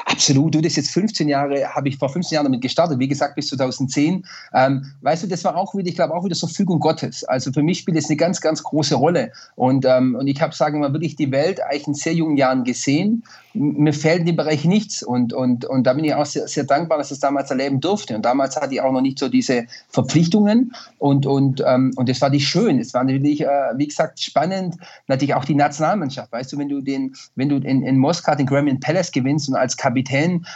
Absolut, 0.06 0.54
du 0.54 0.60
das 0.60 0.76
jetzt 0.76 0.90
15 0.90 1.28
Jahre, 1.28 1.64
habe 1.74 1.88
ich 1.88 1.98
vor 1.98 2.08
15 2.08 2.34
Jahren 2.34 2.44
damit 2.44 2.60
gestartet, 2.60 2.98
wie 2.98 3.08
gesagt 3.08 3.34
bis 3.36 3.48
2010. 3.48 4.24
Ähm, 4.52 4.92
weißt 5.02 5.22
du, 5.22 5.26
das 5.26 5.44
war 5.44 5.56
auch 5.56 5.74
wieder, 5.74 5.88
ich 5.88 5.94
glaube 5.94 6.14
auch 6.14 6.24
wieder 6.24 6.34
so 6.34 6.46
Fügung 6.46 6.80
Gottes. 6.80 7.24
Also 7.24 7.52
für 7.52 7.62
mich 7.62 7.78
spielt 7.78 7.96
es 7.96 8.08
eine 8.08 8.16
ganz, 8.16 8.40
ganz 8.40 8.62
große 8.62 8.94
Rolle. 8.94 9.32
Und, 9.56 9.84
ähm, 9.84 10.14
und 10.14 10.26
ich 10.26 10.40
habe, 10.40 10.54
sagen 10.54 10.80
wir 10.80 10.88
mal, 10.88 10.94
wirklich 10.94 11.16
die 11.16 11.30
Welt 11.30 11.62
eigentlich 11.62 11.86
in 11.86 11.94
sehr 11.94 12.14
jungen 12.14 12.36
Jahren 12.36 12.64
gesehen 12.64 13.22
mir 13.52 13.92
fehlt 13.92 14.20
in 14.20 14.26
dem 14.26 14.36
Bereich 14.36 14.64
nichts 14.64 15.02
und, 15.02 15.32
und, 15.32 15.64
und 15.64 15.84
da 15.84 15.94
bin 15.94 16.04
ich 16.04 16.14
auch 16.14 16.26
sehr, 16.26 16.46
sehr 16.46 16.64
dankbar, 16.64 16.98
dass 16.98 17.08
ich 17.08 17.16
das 17.16 17.20
damals 17.20 17.50
erleben 17.50 17.80
durfte. 17.80 18.14
Und 18.14 18.24
damals 18.24 18.56
hatte 18.56 18.74
ich 18.74 18.80
auch 18.80 18.92
noch 18.92 19.00
nicht 19.00 19.18
so 19.18 19.28
diese 19.28 19.64
Verpflichtungen 19.88 20.72
und, 20.98 21.26
und, 21.26 21.62
ähm, 21.66 21.92
und 21.96 22.08
das 22.08 22.20
war 22.20 22.30
nicht 22.30 22.48
schön. 22.48 22.78
Es 22.78 22.94
war 22.94 23.02
natürlich, 23.02 23.42
äh, 23.42 23.48
wie 23.76 23.88
gesagt, 23.88 24.20
spannend. 24.20 24.76
Natürlich 25.08 25.34
auch 25.34 25.44
die 25.44 25.54
Nationalmannschaft. 25.54 26.30
Weißt 26.30 26.52
du, 26.52 26.58
wenn 26.58 26.68
du, 26.68 26.80
den, 26.80 27.14
wenn 27.34 27.48
du 27.48 27.56
in, 27.56 27.82
in 27.82 27.98
Moskau 27.98 28.34
den 28.34 28.46
Gremlin 28.46 28.78
Palace 28.78 29.10
gewinnst 29.10 29.48
und 29.48 29.56
als 29.56 29.76
Kapitän 29.76 29.89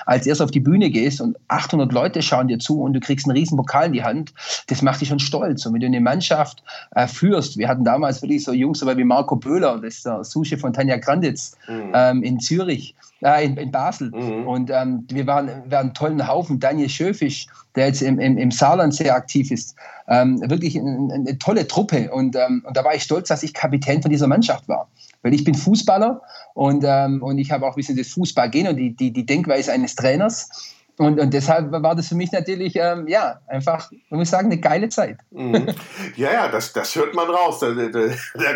als 0.07 0.27
erst 0.27 0.43
auf 0.43 0.51
die 0.51 0.61
Bühne 0.61 0.91
gehst 0.91 1.21
und 1.21 1.37
800 1.49 1.93
Leute 1.93 2.23
schauen 2.23 2.49
dir 2.49 2.59
zu 2.59 2.81
und 2.81 2.93
du 2.93 3.01
kriegst 3.01 3.27
einen 3.27 3.37
riesen 3.37 3.57
Pokal 3.57 3.87
in 3.87 3.93
die 3.93 4.05
Hand, 4.05 4.33
das 4.69 4.83
macht 4.83 5.01
dich 5.01 5.09
schon 5.09 5.19
stolz. 5.19 5.67
Und 5.67 5.75
wenn 5.75 5.81
du 5.81 5.87
eine 5.87 6.01
Mannschaft 6.01 6.63
äh, 6.95 7.07
führst, 7.07 7.59
wir 7.59 7.69
hatten 7.69 7.85
damals 7.85 8.23
wirklich 8.23 8.45
so 8.45 8.53
Jungs 8.53 8.81
dabei 8.81 8.97
wie 8.97 9.05
Marco 9.05 9.37
Böhler, 9.37 9.79
das 9.79 9.95
ist 9.95 10.07
der 10.07 10.25
Suche 10.25 10.59
von 10.59 10.73
Tanja 10.73 10.97
Granditz 10.97 11.57
mhm. 11.69 11.93
ähm, 11.95 12.23
in 12.23 12.41
Zürich, 12.41 12.95
äh, 13.23 13.45
in, 13.45 13.57
in, 13.57 13.71
Basel. 13.71 14.11
Mhm. 14.11 14.47
Und 14.47 14.71
ähm, 14.71 15.07
wir 15.11 15.27
waren, 15.27 15.49
wir 15.67 15.79
einen 15.79 15.95
tollen 15.95 16.27
Haufen. 16.27 16.61
Daniel 16.61 16.89
Schöfisch, 16.89 17.47
der 17.75 17.87
jetzt 17.87 18.03
im, 18.03 18.19
im, 18.19 18.39
im 18.39 18.51
Saarland 18.51 18.95
sehr 18.95 19.15
aktiv 19.15 19.51
ist. 19.51 19.77
Ähm, 20.09 20.41
wirklich 20.49 20.79
eine, 20.79 21.09
eine, 21.13 21.39
tolle 21.39 21.67
Truppe. 21.67 22.11
Und, 22.11 22.37
ähm, 22.37 22.63
und 22.67 22.77
da 22.77 22.85
war 22.85 22.95
ich 22.95 23.03
stolz, 23.03 23.29
dass 23.29 23.43
ich 23.43 23.55
Kapitän 23.55 24.03
von 24.03 24.11
dieser 24.11 24.27
Mannschaft 24.27 24.69
war. 24.69 24.89
Weil 25.25 25.35
ich 25.35 25.43
bin 25.43 25.55
Fußballer 25.55 26.21
und, 26.53 26.85
ähm, 26.87 27.23
und 27.23 27.39
ich 27.39 27.51
habe 27.51 27.67
auch 27.67 27.73
ein 27.73 27.77
bisschen 27.77 27.97
das 27.97 28.09
Fußballgehen 28.09 28.69
und 28.69 28.77
die, 28.77 28.95
die, 28.95 29.11
die 29.11 29.27
Denkweise 29.27 29.73
eines 29.73 29.97
Trainers. 29.97 30.49
Und, 30.97 31.19
und 31.19 31.35
deshalb 31.35 31.73
war 31.73 31.95
das 31.97 32.09
für 32.09 32.15
mich 32.15 32.31
natürlich, 32.31 32.77
ähm, 32.77 33.09
ja, 33.09 33.41
einfach, 33.49 33.91
man 34.11 34.21
muss 34.21 34.31
sagen, 34.31 34.47
eine 34.47 34.61
geile 34.61 34.89
Zeit. 34.89 35.19
Mhm. 35.31 35.75
Ja, 36.17 36.33
ja, 36.33 36.49
das, 36.49 36.73
das 36.73 36.95
hört 36.95 37.15
man 37.15 37.29
raus. 37.29 37.65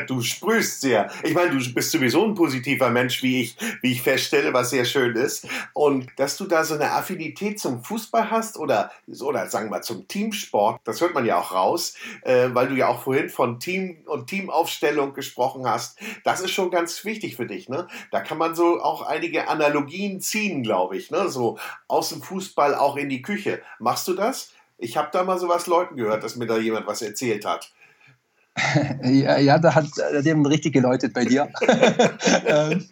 Du 0.07 0.23
sprühst 0.23 0.81
sehr. 0.81 1.11
Ich 1.25 1.35
meine, 1.35 1.51
du 1.51 1.75
bist 1.75 1.91
sowieso 1.91 2.25
ein 2.25 2.35
positiver 2.35 2.91
Mensch, 2.91 3.23
wie 3.23 3.43
ich, 3.43 3.57
wie 3.83 3.93
ich 3.93 4.03
feststelle, 4.03 4.53
was 4.53 4.71
sehr 4.71 4.85
schön 4.85 5.17
ist. 5.17 5.49
Und 5.73 6.07
dass 6.17 6.37
du 6.37 6.45
da 6.45 6.65
so 6.65 6.75
eine 6.75 6.93
Affinität 6.93 7.59
zum 7.59 7.83
Fußball 7.83 8.31
hast 8.31 8.59
oder, 8.59 8.91
oder 9.21 9.49
sagen 9.49 9.71
wir 9.71 9.83
zum 9.83 10.07
Teamsport, 10.07 10.81
das 10.85 11.01
hört 11.01 11.15
man 11.15 11.27
ja 11.27 11.39
auch 11.39 11.53
raus, 11.53 11.95
äh, 12.23 12.49
weil 12.53 12.69
du 12.69 12.77
ja 12.77 12.89
auch 12.89 13.03
vorhin 13.03 13.29
von 13.29 13.59
Team 13.59 13.99
und 14.07 14.29
Teamaufstellung 14.29 15.15
gesprochen 15.15 15.67
hast. 15.67 15.99
Das 16.25 16.41
ist 16.41 16.53
schon 16.53 16.71
ganz 16.71 17.05
wichtig 17.05 17.37
für 17.37 17.47
dich. 17.47 17.69
Ne? 17.69 17.89
Da 18.13 18.21
kann 18.21 18.39
man 18.39 18.55
so 18.55 18.81
auch 18.81 19.03
einige 19.03 19.49
Analogien 19.49 20.21
ziehen, 20.21 20.63
glaube 20.63 20.97
ich. 20.97 21.11
Ne? 21.11 21.29
So 21.29 21.59
aus 21.89 22.11
dem 22.11 22.23
Fußball 22.29 22.75
auch 22.75 22.97
in 22.97 23.09
die 23.09 23.23
Küche. 23.23 23.61
Machst 23.79 24.07
du 24.09 24.15
das? 24.15 24.53
Ich 24.77 24.97
habe 24.97 25.09
da 25.13 25.25
mal 25.25 25.39
so 25.39 25.49
was 25.49 25.67
Leuten 25.67 25.97
gehört, 25.97 26.23
dass 26.23 26.37
mir 26.37 26.47
da 26.47 26.59
jemand 26.59 26.87
was 26.87 27.03
erzählt 27.03 27.45
hat. 27.45 27.73
ja, 29.03 29.39
ja, 29.39 29.59
da 29.59 29.75
hat 29.75 29.87
jemand 30.23 30.49
richtig 30.49 30.73
geläutet 30.73 31.15
bei 31.15 31.25
dir. 31.25 31.49
Ähm, 32.47 32.85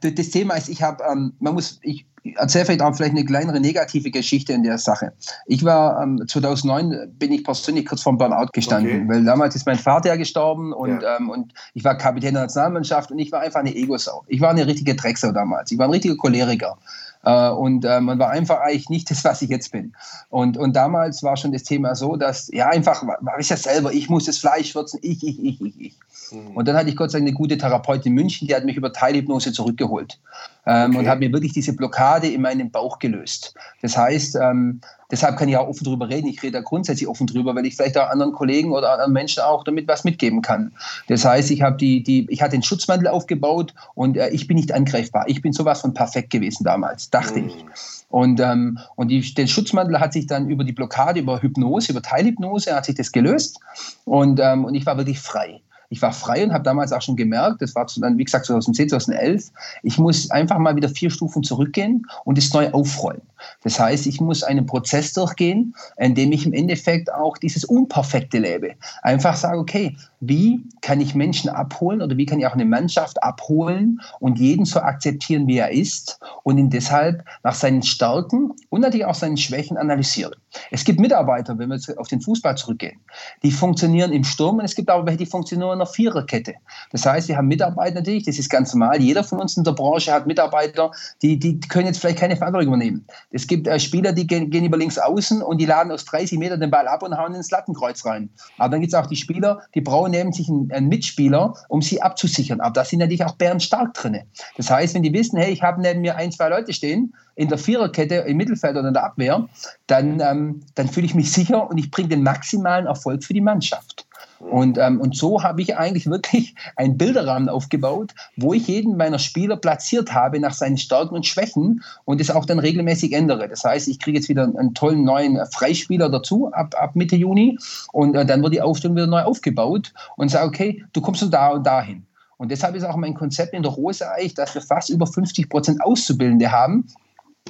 das 0.00 0.30
Thema 0.30 0.54
ist, 0.54 0.68
ich 0.68 0.82
habe, 0.82 1.02
ähm, 1.10 1.32
man 1.40 1.54
muss, 1.54 1.80
ich 1.82 2.06
erzähle 2.36 2.66
vielleicht 2.66 2.82
auch 2.82 2.94
vielleicht 2.94 3.12
eine 3.12 3.24
kleinere 3.24 3.60
negative 3.60 4.10
Geschichte 4.10 4.52
in 4.52 4.62
der 4.62 4.78
Sache. 4.78 5.12
Ich 5.46 5.64
war 5.64 6.00
ähm, 6.02 6.22
2009 6.26 7.14
bin 7.18 7.32
ich 7.32 7.42
persönlich 7.42 7.86
kurz 7.86 8.02
vorm 8.02 8.18
Burnout 8.18 8.50
gestanden, 8.52 9.02
okay. 9.02 9.08
weil 9.08 9.24
damals 9.24 9.56
ist 9.56 9.66
mein 9.66 9.78
Vater 9.78 10.16
gestorben 10.16 10.72
und, 10.72 11.02
ja. 11.02 11.16
ähm, 11.16 11.30
und 11.30 11.52
ich 11.74 11.82
war 11.82 11.98
Kapitän 11.98 12.34
der 12.34 12.44
Nationalmannschaft 12.44 13.10
und 13.10 13.18
ich 13.18 13.32
war 13.32 13.40
einfach 13.40 13.60
eine 13.60 13.74
Ego-Sau. 13.74 14.24
Ich 14.28 14.40
war 14.40 14.50
eine 14.50 14.66
richtige 14.66 14.94
Drecksau 14.94 15.32
damals. 15.32 15.72
Ich 15.72 15.78
war 15.78 15.88
ein 15.88 15.92
richtiger 15.92 16.16
Choleriker. 16.16 16.78
Äh, 17.24 17.50
und 17.50 17.84
äh, 17.84 18.00
man 18.00 18.18
war 18.18 18.30
einfach 18.30 18.60
eigentlich 18.60 18.88
nicht 18.88 19.10
das, 19.10 19.24
was 19.24 19.42
ich 19.42 19.50
jetzt 19.50 19.72
bin. 19.72 19.94
Und, 20.28 20.56
und 20.56 20.74
damals 20.74 21.22
war 21.22 21.36
schon 21.36 21.52
das 21.52 21.62
Thema 21.62 21.94
so, 21.94 22.16
dass, 22.16 22.48
ja, 22.52 22.68
einfach, 22.68 23.02
war 23.02 23.38
ich 23.38 23.48
ja 23.48 23.56
selber, 23.56 23.92
ich 23.92 24.08
muss 24.08 24.24
das 24.24 24.38
Fleisch 24.38 24.74
würzen, 24.74 24.98
ich, 25.02 25.26
ich, 25.26 25.42
ich, 25.42 25.60
ich, 25.60 25.80
ich. 25.80 25.94
Mhm. 26.32 26.56
Und 26.56 26.68
dann 26.68 26.76
hatte 26.76 26.88
ich 26.88 26.96
Gott 26.96 27.10
sei 27.10 27.18
Dank 27.18 27.28
eine 27.28 27.36
gute 27.36 27.58
Therapeutin 27.58 28.12
in 28.12 28.14
München, 28.14 28.48
die 28.48 28.54
hat 28.54 28.64
mich 28.64 28.76
über 28.76 28.92
Teilhypnose 28.92 29.52
zurückgeholt 29.52 30.18
ähm, 30.66 30.90
okay. 30.90 30.98
und 30.98 31.08
hat 31.08 31.18
mir 31.18 31.32
wirklich 31.32 31.52
diese 31.52 31.74
Blockade 31.74 32.28
in 32.28 32.42
meinem 32.42 32.70
Bauch 32.70 32.98
gelöst. 32.98 33.54
Das 33.80 33.96
heißt, 33.96 34.36
ähm, 34.36 34.80
deshalb 35.10 35.36
kann 35.36 35.48
ich 35.48 35.56
auch 35.56 35.68
offen 35.68 35.84
drüber 35.84 36.08
reden. 36.08 36.28
Ich 36.28 36.42
rede 36.42 36.52
da 36.52 36.60
grundsätzlich 36.60 37.08
offen 37.08 37.26
drüber, 37.26 37.54
weil 37.54 37.66
ich 37.66 37.76
vielleicht 37.76 37.98
auch 37.98 38.08
anderen 38.08 38.32
Kollegen 38.32 38.72
oder 38.72 38.92
anderen 38.92 39.12
Menschen 39.12 39.42
auch 39.42 39.64
damit 39.64 39.88
was 39.88 40.04
mitgeben 40.04 40.40
kann. 40.40 40.72
Das 41.08 41.24
heißt, 41.24 41.50
ich 41.50 41.62
habe 41.62 41.76
die, 41.76 42.02
die, 42.02 42.26
ich 42.30 42.42
hatte 42.42 42.52
den 42.52 42.62
Schutzmantel 42.62 43.08
aufgebaut 43.08 43.74
und 43.94 44.16
äh, 44.16 44.28
ich 44.28 44.46
bin 44.46 44.56
nicht 44.56 44.72
angreifbar. 44.72 45.24
Ich 45.26 45.42
bin 45.42 45.52
sowas 45.52 45.80
von 45.80 45.94
perfekt 45.94 46.30
gewesen 46.30 46.64
damals, 46.64 47.10
dachte 47.10 47.40
mhm. 47.40 47.48
ich. 47.48 47.64
Und, 48.08 48.40
ähm, 48.40 48.78
und 48.96 49.08
die, 49.08 49.34
der 49.34 49.46
Schutzmantel 49.46 49.98
hat 49.98 50.12
sich 50.12 50.26
dann 50.26 50.48
über 50.48 50.64
die 50.64 50.72
Blockade, 50.72 51.20
über 51.20 51.40
Hypnose, 51.40 51.92
über 51.92 52.02
Teilhypnose, 52.02 52.74
hat 52.74 52.84
sich 52.84 52.94
das 52.94 53.10
gelöst. 53.10 53.58
Und, 54.04 54.38
ähm, 54.38 54.64
und 54.64 54.74
ich 54.74 54.86
war 54.86 54.96
wirklich 54.96 55.18
frei 55.18 55.60
ich 55.92 56.00
war 56.00 56.14
frei 56.14 56.42
und 56.42 56.54
habe 56.54 56.64
damals 56.64 56.90
auch 56.90 57.02
schon 57.02 57.16
gemerkt, 57.16 57.60
das 57.60 57.74
war 57.74 57.86
dann, 57.98 58.16
wie 58.16 58.24
gesagt, 58.24 58.46
2010, 58.46 58.88
2011, 58.88 59.52
ich 59.82 59.98
muss 59.98 60.30
einfach 60.30 60.56
mal 60.56 60.74
wieder 60.74 60.88
vier 60.88 61.10
Stufen 61.10 61.42
zurückgehen 61.42 62.06
und 62.24 62.38
es 62.38 62.50
neu 62.54 62.70
aufrollen. 62.70 63.20
Das 63.62 63.78
heißt, 63.78 64.06
ich 64.06 64.20
muss 64.20 64.42
einen 64.42 64.66
Prozess 64.66 65.12
durchgehen, 65.12 65.74
in 65.98 66.14
dem 66.14 66.32
ich 66.32 66.46
im 66.46 66.52
Endeffekt 66.52 67.12
auch 67.12 67.38
dieses 67.38 67.64
Unperfekte 67.64 68.38
lebe. 68.38 68.74
Einfach 69.02 69.36
sage, 69.36 69.58
okay, 69.58 69.96
wie 70.20 70.62
kann 70.82 71.00
ich 71.00 71.16
Menschen 71.16 71.50
abholen 71.50 72.00
oder 72.00 72.16
wie 72.16 72.26
kann 72.26 72.38
ich 72.38 72.46
auch 72.46 72.52
eine 72.52 72.64
Mannschaft 72.64 73.22
abholen 73.22 74.00
und 74.20 74.38
jeden 74.38 74.64
so 74.64 74.78
akzeptieren, 74.78 75.48
wie 75.48 75.58
er 75.58 75.72
ist 75.72 76.20
und 76.44 76.58
ihn 76.58 76.70
deshalb 76.70 77.24
nach 77.42 77.54
seinen 77.54 77.82
Stärken 77.82 78.52
und 78.70 78.82
natürlich 78.82 79.06
auch 79.06 79.16
seinen 79.16 79.36
Schwächen 79.36 79.76
analysieren. 79.76 80.34
Es 80.70 80.84
gibt 80.84 81.00
Mitarbeiter, 81.00 81.58
wenn 81.58 81.70
wir 81.70 81.76
jetzt 81.76 81.98
auf 81.98 82.08
den 82.08 82.20
Fußball 82.20 82.56
zurückgehen, 82.56 83.00
die 83.42 83.50
funktionieren 83.50 84.12
im 84.12 84.22
Sturm 84.22 84.58
und 84.58 84.64
es 84.64 84.76
gibt 84.76 84.90
aber 84.90 85.06
welche, 85.06 85.18
die 85.18 85.26
funktionieren 85.26 85.70
in 85.70 85.74
einer 85.74 85.86
Viererkette. 85.86 86.54
Das 86.92 87.04
heißt, 87.04 87.28
wir 87.28 87.36
haben 87.36 87.48
Mitarbeiter 87.48 87.96
natürlich, 87.96 88.24
das 88.24 88.38
ist 88.38 88.48
ganz 88.48 88.72
normal, 88.74 89.00
jeder 89.00 89.24
von 89.24 89.40
uns 89.40 89.56
in 89.56 89.64
der 89.64 89.72
Branche 89.72 90.12
hat 90.12 90.26
Mitarbeiter, 90.26 90.92
die, 91.22 91.38
die 91.38 91.58
können 91.60 91.86
jetzt 91.86 91.98
vielleicht 91.98 92.18
keine 92.18 92.36
Verantwortung 92.36 92.68
übernehmen. 92.68 93.04
Es 93.32 93.46
gibt 93.46 93.66
äh, 93.66 93.80
Spieler, 93.80 94.12
die 94.12 94.26
gehen, 94.26 94.50
gehen 94.50 94.64
über 94.64 94.76
links 94.76 94.98
außen 94.98 95.42
und 95.42 95.58
die 95.58 95.66
laden 95.66 95.90
aus 95.90 96.04
30 96.04 96.38
Metern 96.38 96.60
den 96.60 96.70
Ball 96.70 96.86
ab 96.86 97.02
und 97.02 97.16
hauen 97.16 97.34
ins 97.34 97.50
Lattenkreuz 97.50 98.04
rein. 98.04 98.30
Aber 98.58 98.70
dann 98.70 98.80
gibt 98.80 98.92
es 98.92 98.98
auch 98.98 99.06
die 99.06 99.16
Spieler, 99.16 99.62
die 99.74 99.80
brauchen 99.80 100.32
sich 100.32 100.48
einen, 100.48 100.70
einen, 100.70 100.88
Mitspieler, 100.88 101.54
um 101.68 101.82
sie 101.82 102.02
abzusichern. 102.02 102.60
Aber 102.60 102.72
da 102.72 102.84
sind 102.84 102.98
natürlich 102.98 103.24
auch 103.24 103.36
Bären 103.36 103.60
stark 103.60 103.94
drin. 103.94 104.20
Das 104.56 104.70
heißt, 104.70 104.94
wenn 104.94 105.02
die 105.02 105.12
wissen, 105.12 105.38
hey, 105.38 105.52
ich 105.52 105.62
habe 105.62 105.80
neben 105.80 106.02
mir 106.02 106.16
ein, 106.16 106.30
zwei 106.30 106.48
Leute 106.48 106.72
stehen, 106.72 107.14
in 107.34 107.48
der 107.48 107.58
Viererkette, 107.58 108.16
im 108.16 108.36
Mittelfeld 108.36 108.76
oder 108.76 108.88
in 108.88 108.94
der 108.94 109.04
Abwehr, 109.04 109.48
dann, 109.86 110.20
ähm, 110.20 110.60
dann 110.74 110.88
fühle 110.88 111.06
ich 111.06 111.14
mich 111.14 111.32
sicher 111.32 111.68
und 111.68 111.78
ich 111.78 111.90
bringe 111.90 112.08
den 112.08 112.22
maximalen 112.22 112.86
Erfolg 112.86 113.24
für 113.24 113.32
die 113.32 113.40
Mannschaft. 113.40 114.06
Und, 114.38 114.76
ähm, 114.78 115.00
und 115.00 115.16
so 115.16 115.42
habe 115.42 115.62
ich 115.62 115.76
eigentlich 115.76 116.06
wirklich 116.06 116.54
einen 116.76 116.98
Bilderrahmen 116.98 117.48
aufgebaut, 117.48 118.12
wo 118.36 118.52
ich 118.52 118.66
jeden 118.66 118.96
meiner 118.96 119.18
Spieler 119.18 119.56
platziert 119.56 120.12
habe 120.12 120.40
nach 120.40 120.54
seinen 120.54 120.78
Stärken 120.78 121.14
und 121.14 121.26
Schwächen 121.26 121.82
und 122.04 122.20
es 122.20 122.30
auch 122.30 122.44
dann 122.44 122.58
regelmäßig 122.58 123.12
ändere. 123.12 123.48
Das 123.48 123.64
heißt, 123.64 123.88
ich 123.88 123.98
kriege 123.98 124.18
jetzt 124.18 124.28
wieder 124.28 124.44
einen 124.44 124.74
tollen 124.74 125.04
neuen 125.04 125.38
Freispieler 125.46 126.08
dazu 126.08 126.50
ab, 126.52 126.74
ab 126.78 126.96
Mitte 126.96 127.16
Juni 127.16 127.58
und 127.92 128.14
äh, 128.14 128.26
dann 128.26 128.42
wird 128.42 128.54
die 128.54 128.62
Aufstellung 128.62 128.96
wieder 128.96 129.06
neu 129.06 129.22
aufgebaut 129.22 129.92
und 130.16 130.30
sage, 130.30 130.48
okay, 130.48 130.84
du 130.92 131.00
kommst 131.00 131.22
da 131.32 131.48
und 131.50 131.66
dahin. 131.66 132.06
Und 132.36 132.50
deshalb 132.50 132.74
ist 132.74 132.82
auch 132.82 132.96
mein 132.96 133.14
Konzept 133.14 133.54
in 133.54 133.62
der 133.62 133.70
Rose 133.70 134.10
eigentlich, 134.10 134.34
dass 134.34 134.54
wir 134.56 134.62
fast 134.62 134.90
über 134.90 135.06
50 135.06 135.48
Prozent 135.48 135.80
Auszubildende 135.80 136.50
haben, 136.50 136.88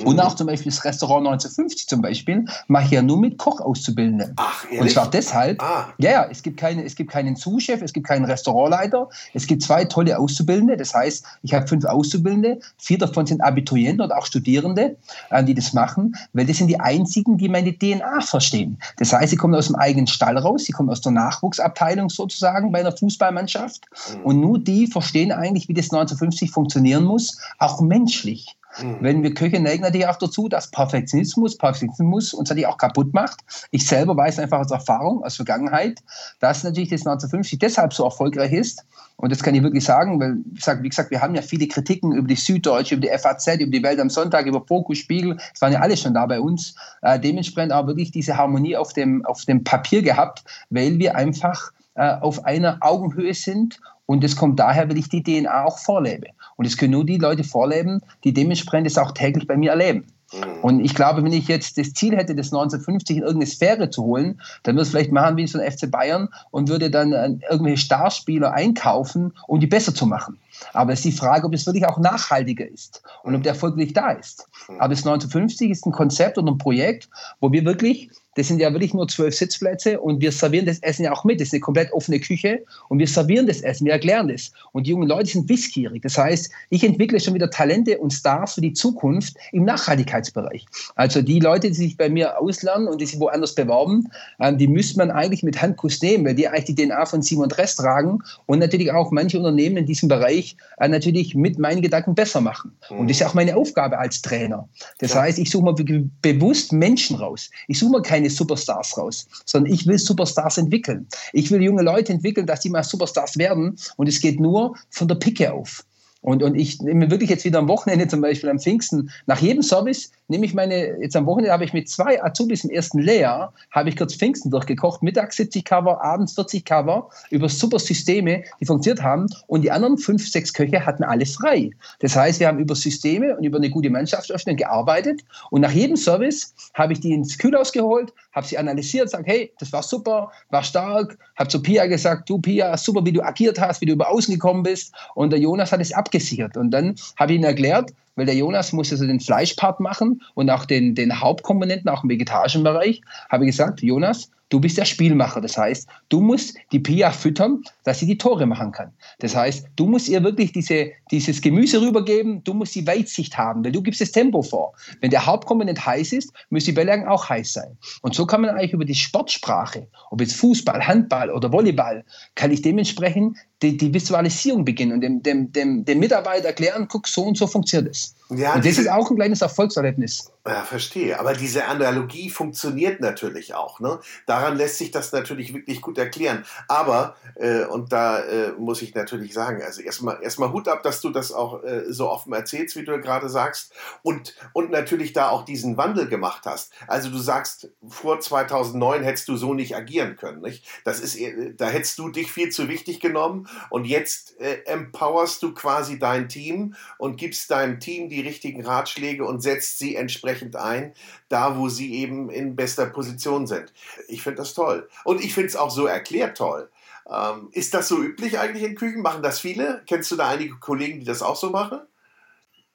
und 0.01 0.19
auch 0.21 0.35
zum 0.35 0.47
Beispiel 0.47 0.73
das 0.73 0.85
Restaurant 0.85 1.27
1950 1.27 1.87
zum 1.87 2.01
Beispiel 2.01 2.47
mache 2.67 2.87
ich 2.87 2.91
ja 2.93 3.03
nur 3.03 3.19
mit 3.19 3.37
Kochauszubildenden. 3.37 4.33
Ach, 4.37 4.65
ehrlich? 4.65 4.81
Und 4.81 4.91
zwar 4.91 5.11
deshalb, 5.11 5.63
ah. 5.63 5.93
ja, 5.99 6.11
ja, 6.11 6.27
es 6.31 6.43
gibt, 6.43 6.59
keine, 6.59 6.83
es 6.85 6.97
gibt 6.97 7.11
keinen 7.11 7.37
Zuschef, 7.37 7.83
es 7.83 7.93
gibt 7.93 8.07
keinen 8.07 8.25
Restaurantleiter, 8.25 9.11
es 9.35 9.47
gibt 9.47 9.63
zwei 9.63 9.85
tolle 9.85 10.19
Auszubildende. 10.19 10.79
Das 10.79 10.95
heißt, 10.95 11.27
ich 11.43 11.53
habe 11.53 11.67
fünf 11.67 11.85
Auszubildende, 11.85 12.61
vier 12.79 12.97
davon 12.97 13.27
sind 13.27 13.43
Abiturienten 13.43 14.01
oder 14.01 14.17
auch 14.17 14.25
Studierende, 14.25 14.97
äh, 15.29 15.45
die 15.45 15.55
das 15.55 15.75
machen, 15.75 16.17
weil 16.33 16.47
das 16.47 16.57
sind 16.57 16.69
die 16.69 16.81
einzigen, 16.81 17.37
die 17.37 17.51
meine 17.51 17.77
DNA 17.77 18.23
verstehen. 18.23 18.79
Das 18.97 19.13
heißt, 19.13 19.29
sie 19.29 19.37
kommen 19.37 19.55
aus 19.55 19.67
dem 19.67 19.77
eigenen 19.77 20.07
Stall 20.07 20.39
raus, 20.39 20.65
sie 20.65 20.73
kommen 20.73 20.89
aus 20.89 21.03
der 21.03 21.13
Nachwuchsabteilung 21.13 22.09
sozusagen 22.09 22.73
bei 22.73 22.81
einer 22.81 22.97
Fußballmannschaft 22.97 23.85
mhm. 24.17 24.25
und 24.25 24.41
nur 24.41 24.59
die 24.59 24.87
verstehen 24.87 25.33
eigentlich, 25.33 25.69
wie 25.69 25.75
das 25.75 25.93
1950 25.93 26.51
funktionieren 26.51 27.05
muss, 27.05 27.37
auch 27.59 27.83
menschlich. 27.83 28.57
Mhm. 28.81 28.99
Wenn 29.01 29.23
wir 29.23 29.35
Köche 29.35 29.61
neigen 29.61 29.83
natürlich 29.83 30.07
auch 30.07 30.17
dazu, 30.17 30.49
dass 30.49 30.71
Perfektionismus, 30.71 31.59
Perfektionismus 31.59 32.33
uns 32.35 32.49
natürlich 32.49 32.67
auch 32.67 32.79
kaputt 32.79 33.13
macht. 33.13 33.41
Ich 33.71 33.87
selber 33.87 34.17
weiß 34.17 34.39
einfach 34.39 34.61
aus 34.61 34.71
Erfahrung, 34.71 35.23
aus 35.25 35.37
Vergangenheit, 35.37 36.01
dass 36.41 36.65
natürlich 36.65 36.91
das 36.91 37.01
1950 37.01 37.59
deshalb 37.59 37.93
so 37.93 38.05
erfolgreich 38.05 38.53
ist. 38.53 38.85
Und 39.17 39.31
das 39.31 39.43
kann 39.43 39.55
ich 39.55 39.63
wirklich 39.63 39.85
sagen, 39.85 40.19
weil, 40.19 40.39
wie 40.83 40.89
gesagt, 40.89 41.11
wir 41.11 41.21
haben 41.21 41.35
ja 41.35 41.43
viele 41.43 41.69
Kritiken 41.69 42.13
über 42.13 42.27
die 42.27 42.35
Süddeutsche, 42.35 42.97
über 42.97 43.07
die 43.07 43.19
FAZ, 43.19 43.47
über 43.61 43.71
die 43.71 43.83
Welt 43.83 44.01
am 44.01 44.11
Sonntag, 44.11 44.47
über 44.47 44.65
Fokus, 44.67 44.99
Spiegel. 44.99 45.37
Das 45.37 45.61
waren 45.61 45.73
ja 45.73 45.81
alle 45.81 45.97
schon 45.97 46.15
da 46.15 46.27
bei 46.27 46.41
uns. 46.41 46.75
Äh, 47.03 47.21
dementsprechend 47.21 47.73
auch 47.73 47.87
wirklich 47.87 48.11
diese 48.11 48.37
Harmonie 48.37 48.77
auf 48.77 48.93
dem, 48.95 49.25
auf 49.27 49.45
dem 49.45 49.63
Papier 49.63 50.03
gehabt, 50.03 50.45
weil 50.71 50.99
wir 50.99 51.15
einfach 51.15 51.73
äh, 51.95 52.15
auf 52.21 52.45
einer 52.45 52.79
Augenhöhe 52.81 53.35
sind 53.35 53.79
Und 54.07 54.25
das 54.25 54.37
kommt 54.37 54.59
daher, 54.59 54.89
weil 54.89 54.99
ich 54.99 55.09
die 55.09 55.23
DNA 55.23 55.65
auch 55.65 55.79
vorlebe. 55.79 56.29
Und 56.63 56.67
es 56.69 56.77
können 56.77 56.93
nur 56.93 57.05
die 57.05 57.19
Leute 57.19 57.43
vorleben, 57.43 58.03
die 58.23 58.33
dementsprechend 58.33 58.87
es 58.87 58.97
auch 58.97 59.11
täglich 59.11 59.49
bei 59.49 59.57
mir 59.57 59.73
erleben. 59.73 60.05
Mhm. 60.33 60.61
Und 60.63 60.85
ich 60.85 60.95
glaube, 60.95 61.25
wenn 61.25 61.33
ich 61.33 61.49
jetzt 61.49 61.77
das 61.77 61.93
Ziel 61.93 62.17
hätte, 62.17 62.37
das 62.37 62.53
1950 62.53 63.17
in 63.17 63.23
irgendeine 63.25 63.51
Sphäre 63.51 63.91
zu 63.91 64.05
holen, 64.05 64.41
dann 64.63 64.77
würde 64.77 64.83
es 64.83 64.91
vielleicht 64.91 65.11
machen 65.11 65.37
wie 65.37 65.47
so 65.49 65.59
ein 65.59 65.69
FC 65.69 65.91
Bayern 65.91 66.29
und 66.53 66.69
würde 66.69 66.89
dann 66.89 67.13
äh, 67.13 67.31
irgendwelche 67.51 67.79
Starspieler 67.79 68.53
einkaufen, 68.53 69.33
um 69.49 69.59
die 69.59 69.67
besser 69.67 69.93
zu 69.93 70.07
machen. 70.07 70.39
Aber 70.73 70.93
es 70.93 71.01
ist 71.01 71.07
die 71.07 71.19
Frage, 71.19 71.49
ob 71.49 71.53
es 71.53 71.67
wirklich 71.67 71.85
auch 71.85 71.99
nachhaltiger 71.99 72.69
ist 72.69 73.03
und 73.25 73.35
ob 73.35 73.43
der 73.43 73.55
Erfolg 73.55 73.77
wirklich 73.77 73.95
da 73.95 74.13
ist. 74.13 74.47
Mhm. 74.69 74.77
Aber 74.77 74.91
das 74.91 75.01
1950 75.01 75.69
ist 75.69 75.85
ein 75.85 75.91
Konzept 75.91 76.39
und 76.39 76.49
ein 76.49 76.59
Projekt, 76.59 77.09
wo 77.41 77.51
wir 77.51 77.65
wirklich 77.65 78.09
das 78.35 78.49
sind 78.49 78.61
ja 78.61 78.73
wirklich 78.73 78.95
nur 78.95 79.09
zwölf 79.09 79.35
Sitzplätze 79.35 80.01
und 80.01 80.21
wir 80.21 80.33
servieren 80.33 80.67
das 80.67 80.79
Essen 80.79 81.05
ja 81.05 81.13
auch 81.13 81.25
mit. 81.25 81.41
Das 81.41 81.49
ist 81.49 81.55
eine 81.55 81.61
komplett 81.61 81.93
offene 81.93 82.19
Küche 82.19 82.65
und 82.89 82.99
wir 82.99 83.07
servieren 83.07 83.47
das 83.47 83.61
Essen, 83.61 83.85
wir 83.85 83.93
erklären 83.93 84.29
das. 84.29 84.53
Und 84.73 84.87
die 84.87 84.91
jungen 84.91 85.09
Leute 85.09 85.31
sind 85.31 85.49
wissgierig. 85.49 86.03
Das 86.03 86.17
heißt, 86.17 86.51
ich 86.71 86.85
entwickle 86.85 87.21
schon 87.21 87.35
wieder 87.35 87.51
Talente 87.51 87.99
und 87.99 88.13
Stars 88.13 88.55
für 88.55 88.61
die 88.61 88.73
Zukunft 88.73 89.37
im 89.53 89.65
Nachhaltigkeitsbereich. 89.65 90.67
Also 90.95 91.21
die 91.21 91.41
Leute, 91.41 91.69
die 91.69 91.75
sich 91.75 91.97
bei 91.97 92.09
mir 92.09 92.39
auslernen 92.41 92.89
und 92.89 93.01
die 93.01 93.07
sich 93.07 93.21
woanders 93.21 93.55
bewerben, 93.55 94.09
ähm, 94.41 94.59
die 94.59 94.69
müsste 94.69 94.99
man 94.99 95.11
eigentlich 95.11 95.43
mit 95.43 95.61
Handkuss 95.61 96.01
nehmen, 96.01 96.25
weil 96.25 96.35
die 96.35 96.49
eigentlich 96.49 96.75
die 96.75 96.87
DNA 96.87 97.05
von 97.07 97.23
Simon 97.23 97.49
Dress 97.49 97.77
tragen 97.77 98.21
und 98.47 98.59
natürlich 98.59 98.93
auch 98.93 99.11
manche 99.11 99.37
Unternehmen 99.37 99.77
in 99.77 99.87
diesem 99.87 100.09
Bereich 100.09 100.57
äh, 100.79 100.89
natürlich 100.89 101.35
mit 101.35 101.59
meinen 101.59 101.83
Gedanken 101.83 102.15
besser 102.15 102.41
machen. 102.41 102.73
Und 102.89 103.11
das 103.11 103.21
ist 103.21 103.27
auch 103.27 103.35
meine 103.35 103.57
Aufgabe 103.57 103.99
als 103.99 104.23
Trainer. 104.23 104.69
Das 104.99 105.15
heißt, 105.15 105.39
ich 105.39 105.51
suche 105.51 105.65
mal 105.65 105.75
bewusst 106.23 106.73
Menschen 106.73 107.17
raus. 107.17 107.51
Ich 107.69 107.79
suche 107.79 107.93
mal 107.93 108.03
keine 108.03 108.22
keine 108.23 108.31
Superstars 108.31 108.97
raus, 108.97 109.27
sondern 109.45 109.73
ich 109.73 109.87
will 109.87 109.99
Superstars 109.99 110.59
entwickeln. 110.59 111.07
Ich 111.33 111.51
will 111.51 111.63
junge 111.63 111.83
Leute 111.83 112.13
entwickeln, 112.13 112.47
dass 112.47 112.61
die 112.61 112.71
mal 112.71 112.85
Superstars 112.85 113.37
werden 113.37 113.77
und 113.97 114.09
es 114.09 114.21
geht 114.21 114.39
nur 114.39 114.77
von 114.91 115.09
der 115.09 115.17
Picke 115.17 115.53
auf. 115.53 115.85
Und, 116.23 116.43
und 116.43 116.55
ich 116.55 116.81
nehme 116.81 117.11
wirklich 117.11 117.31
jetzt 117.31 117.45
wieder 117.45 117.59
am 117.59 117.69
Wochenende 117.69 118.09
zum 118.09 118.21
Beispiel 118.21 118.49
am 118.49 118.59
Pfingsten, 118.59 119.11
nach 119.27 119.41
jedem 119.41 119.63
Service 119.63 120.11
nehme 120.29 120.47
ich 120.47 120.55
meine, 120.55 120.99
jetzt 121.01 121.15
am 121.15 121.27
Wochenende 121.27 121.53
habe 121.53 121.65
ich 121.65 121.73
mit 121.73 121.89
zwei 121.89 122.23
Azubis 122.23 122.65
im 122.65 122.71
ersten 122.71 122.99
Lehrjahr, 122.99 123.53
habe 123.71 123.91
ich 123.91 123.97
kurz 123.97 124.15
Pfingsten 124.15 124.51
durchgekocht, 124.51 125.03
mittags 125.03 125.37
70 125.37 125.65
Cover, 125.65 126.03
abends 126.03 126.35
40 126.35 126.65
Cover, 126.65 127.11
über 127.31 127.49
super 127.49 127.79
Systeme, 127.79 128.43
die 128.61 128.65
funktioniert 128.65 129.03
haben. 129.03 129.27
Und 129.47 129.63
die 129.63 129.71
anderen 129.71 129.99
fünf, 129.99 130.27
sechs 130.27 130.53
Köche 130.53 130.87
hatten 130.87 131.05
alle 131.05 131.27
frei. 131.27 131.71
Das 132.01 132.17
heißt, 132.17 132.41
wir 132.41 132.49
haben 132.49 132.59
über 132.59 132.75
Systeme 132.75 133.37
und 133.37 133.45
über 133.45 133.59
eine 133.59 133.69
gute 133.69 133.91
Mannschaftsaufstellung 133.91 134.57
gearbeitet. 134.57 135.23
Und 135.51 135.61
nach 135.61 135.73
jedem 135.73 135.97
Service 135.97 136.55
habe 136.75 136.95
ich 136.95 137.01
die 137.01 137.13
ins 137.13 137.37
Kühlhaus 137.37 137.73
geholt, 137.73 138.13
habe 138.33 138.47
sie 138.47 138.57
analysiert, 138.57 139.11
sage, 139.11 139.25
hey, 139.27 139.53
das 139.59 139.73
war 139.73 139.83
super, 139.83 140.31
war 140.51 140.63
stark, 140.63 141.19
habe 141.37 141.49
zu 141.49 141.61
Pia 141.61 141.87
gesagt, 141.87 142.31
du 142.31 142.39
Pia, 142.39 142.77
super, 142.77 143.05
wie 143.05 143.13
du 143.13 143.23
agiert 143.23 143.61
hast, 143.61 143.81
wie 143.81 143.87
du 143.87 143.93
über 143.93 144.09
außen 144.09 144.33
gekommen 144.33 144.63
bist. 144.63 144.95
Und 145.15 145.31
der 145.31 145.41
Jonas 145.41 145.73
hat 145.73 145.81
es 145.81 145.93
ab 145.93 146.11
abgesichert. 146.13 146.57
Und 146.57 146.71
dann 146.71 146.95
habe 147.17 147.33
ich 147.33 147.39
ihn 147.39 147.45
erklärt, 147.45 147.91
weil 148.17 148.27
der 148.27 148.35
Jonas 148.35 148.73
muss 148.73 148.93
also 148.93 149.07
den 149.07 149.21
Fleischpart 149.21 149.81
machen 149.81 150.23
und 150.35 150.51
auch 150.51 150.65
den, 150.65 150.95
den 150.95 151.21
Hauptkomponenten, 151.21 151.89
auch 151.89 152.03
im 152.03 152.11
vegetarischen 152.11 152.63
Bereich, 152.63 153.01
habe 153.31 153.45
ich 153.45 153.51
gesagt, 153.51 153.83
Jonas, 153.83 154.31
Du 154.53 154.61
bist 154.61 154.77
der 154.77 154.85
Spielmacher. 154.85 155.41
Das 155.41 155.57
heißt, 155.57 155.89
du 156.11 156.21
musst 156.21 156.59
die 156.73 156.79
Pia 156.79 157.11
füttern, 157.11 157.63
dass 157.85 158.01
sie 158.01 158.07
die 158.07 158.19
Tore 158.19 158.45
machen 158.45 158.71
kann. 158.71 158.93
Das 159.21 159.35
heißt, 159.35 159.67
du 159.77 159.87
musst 159.87 160.11
ihr 160.11 160.23
wirklich 160.23 160.53
diese, 160.53 160.91
dieses 161.11 161.41
Gemüse 161.41 161.81
rübergeben, 161.81 162.45
du 162.45 162.53
musst 162.53 162.75
die 162.75 162.87
Weitsicht 162.87 163.39
haben, 163.39 163.65
weil 163.65 163.73
du 163.73 163.81
gibst 163.81 164.03
das 164.03 164.13
Tempo 164.13 164.43
vor. 164.43 164.75
Wenn 165.01 165.11
der 165.11 165.25
Hauptkomponent 165.25 165.87
heiß 165.87 166.13
ist, 166.13 166.35
müssen 166.51 166.67
die 166.67 166.73
Bälle 166.73 167.11
auch 167.11 167.31
heiß 167.31 167.51
sein. 167.51 167.79
Und 168.03 168.15
so 168.15 168.27
kann 168.27 168.43
man 168.43 168.51
eigentlich 168.51 168.75
über 168.75 168.85
die 168.85 168.95
Sportsprache, 168.95 169.89
ob 170.11 170.21
jetzt 170.21 170.37
Fußball, 170.37 170.87
Handball 170.87 171.31
oder 171.31 171.51
Volleyball, 171.51 172.05
kann 172.35 172.51
ich 172.51 172.61
dementsprechend 172.61 173.39
die, 173.63 173.79
die 173.79 173.95
Visualisierung 173.95 174.67
beginnen 174.67 174.93
und 174.93 175.01
dem, 175.01 175.23
dem, 175.23 175.51
dem, 175.53 175.87
dem 175.87 175.99
Mitarbeiter 175.99 176.49
erklären, 176.49 176.89
guck, 176.89 177.09
so 177.09 177.23
und 177.23 177.39
so 177.39 177.47
funktioniert 177.47 177.91
es. 177.91 178.02
Ja, 178.37 178.55
und 178.55 178.65
das 178.65 178.79
ist 178.79 178.89
auch 178.91 179.11
ein 179.11 179.17
kleines 179.17 179.43
Erfolgserlebnis. 179.43 180.33
Ja, 180.45 180.63
verstehe. 180.63 181.21
Aber 181.21 181.35
diese 181.35 181.67
Analogie 181.67 182.29
funktioniert 182.29 183.01
natürlich 183.01 183.55
auch. 183.55 183.79
Ne? 183.79 184.01
Daran 184.27 184.57
lässt 184.57 184.79
sich 184.79 184.91
das 184.91 185.13
natürlich 185.13 185.55
wirklich 185.55 185.81
gut 185.81 185.99
erklären. 185.99 186.45
Aber, 186.67 187.15
äh, 187.37 187.65
und 187.65 187.93
da 187.93 188.21
äh, 188.21 188.53
muss 188.59 188.83
ich 188.83 188.95
natürlich 188.95 189.35
sagen, 189.35 189.63
also 189.63 189.83
erstmal 189.83 190.21
erstmal 190.21 190.53
Hut 190.53 190.67
ab, 190.67 190.83
dass 190.83 191.01
du 191.01 191.11
das 191.11 191.31
auch 191.31 191.63
äh, 191.63 191.85
so 191.93 192.11
offen 192.11 192.33
erzählst, 192.33 192.75
wie 192.75 192.85
du 192.85 193.01
gerade 193.01 193.29
sagst. 193.29 193.73
Und, 194.03 194.35
und 194.53 194.71
natürlich 194.71 195.13
da 195.13 195.29
auch 195.29 195.45
diesen 195.45 195.77
Wandel 195.77 196.09
gemacht 196.09 196.43
hast. 196.45 196.73
Also 196.89 197.09
du 197.11 197.19
sagst, 197.19 197.69
vor 197.87 198.19
2009 198.19 199.05
hättest 199.05 199.29
du 199.29 199.37
so 199.37 199.55
nicht 199.55 199.77
agieren 199.77 200.17
können. 200.17 200.41
Nicht? 200.41 200.65
Das 200.85 200.99
ist, 200.99 201.15
äh, 201.17 201.55
da 201.55 201.67
hättest 201.67 201.99
du 201.99 202.09
dich 202.09 202.33
viel 202.33 202.51
zu 202.51 202.69
wichtig 202.69 202.99
genommen. 202.99 203.49
Und 203.71 203.85
jetzt 203.85 204.41
äh, 204.41 204.65
empowerst 204.65 205.41
du 205.43 205.55
quasi 205.55 206.01
dein 206.01 206.29
Team 206.29 206.75
und 206.99 207.17
gibst 207.17 207.51
deinem 207.53 207.79
Team 207.79 207.92
die 208.09 208.21
richtigen 208.21 208.65
Ratschläge 208.65 209.25
und 209.25 209.41
setzt 209.41 209.79
sie 209.79 209.97
entsprechend 209.97 210.23
entsprechend 210.33 210.57
ein, 210.57 210.95
da 211.29 211.57
wo 211.59 211.69
sie 211.69 211.95
eben 211.95 212.31
in 212.31 212.57
bester 212.57 212.87
Position 212.87 213.47
sind. 213.47 213.73
Ich 214.09 214.23
finde 214.23 214.39
das 214.39 214.55
toll. 214.55 214.89
Und 215.05 215.23
ich 215.23 215.35
finde 215.35 215.49
es 215.49 215.57
auch 215.57 215.71
so 215.71 215.87
erklärt 215.87 216.37
toll. 216.37 216.71
Ähm, 217.11 217.49
ist 217.53 217.75
das 217.75 217.89
so 217.89 218.01
üblich 218.01 218.39
eigentlich 218.39 218.63
in 218.63 218.77
Küchen? 218.77 219.03
Machen 219.03 219.23
das 219.23 219.41
viele? 219.41 219.83
Kennst 219.87 220.11
du 220.11 220.17
da 220.17 220.29
einige 220.29 220.57
Kollegen, 220.57 221.01
die 221.01 221.07
das 221.07 221.23
auch 221.23 221.37
so 221.37 221.51
machen? 221.51 221.81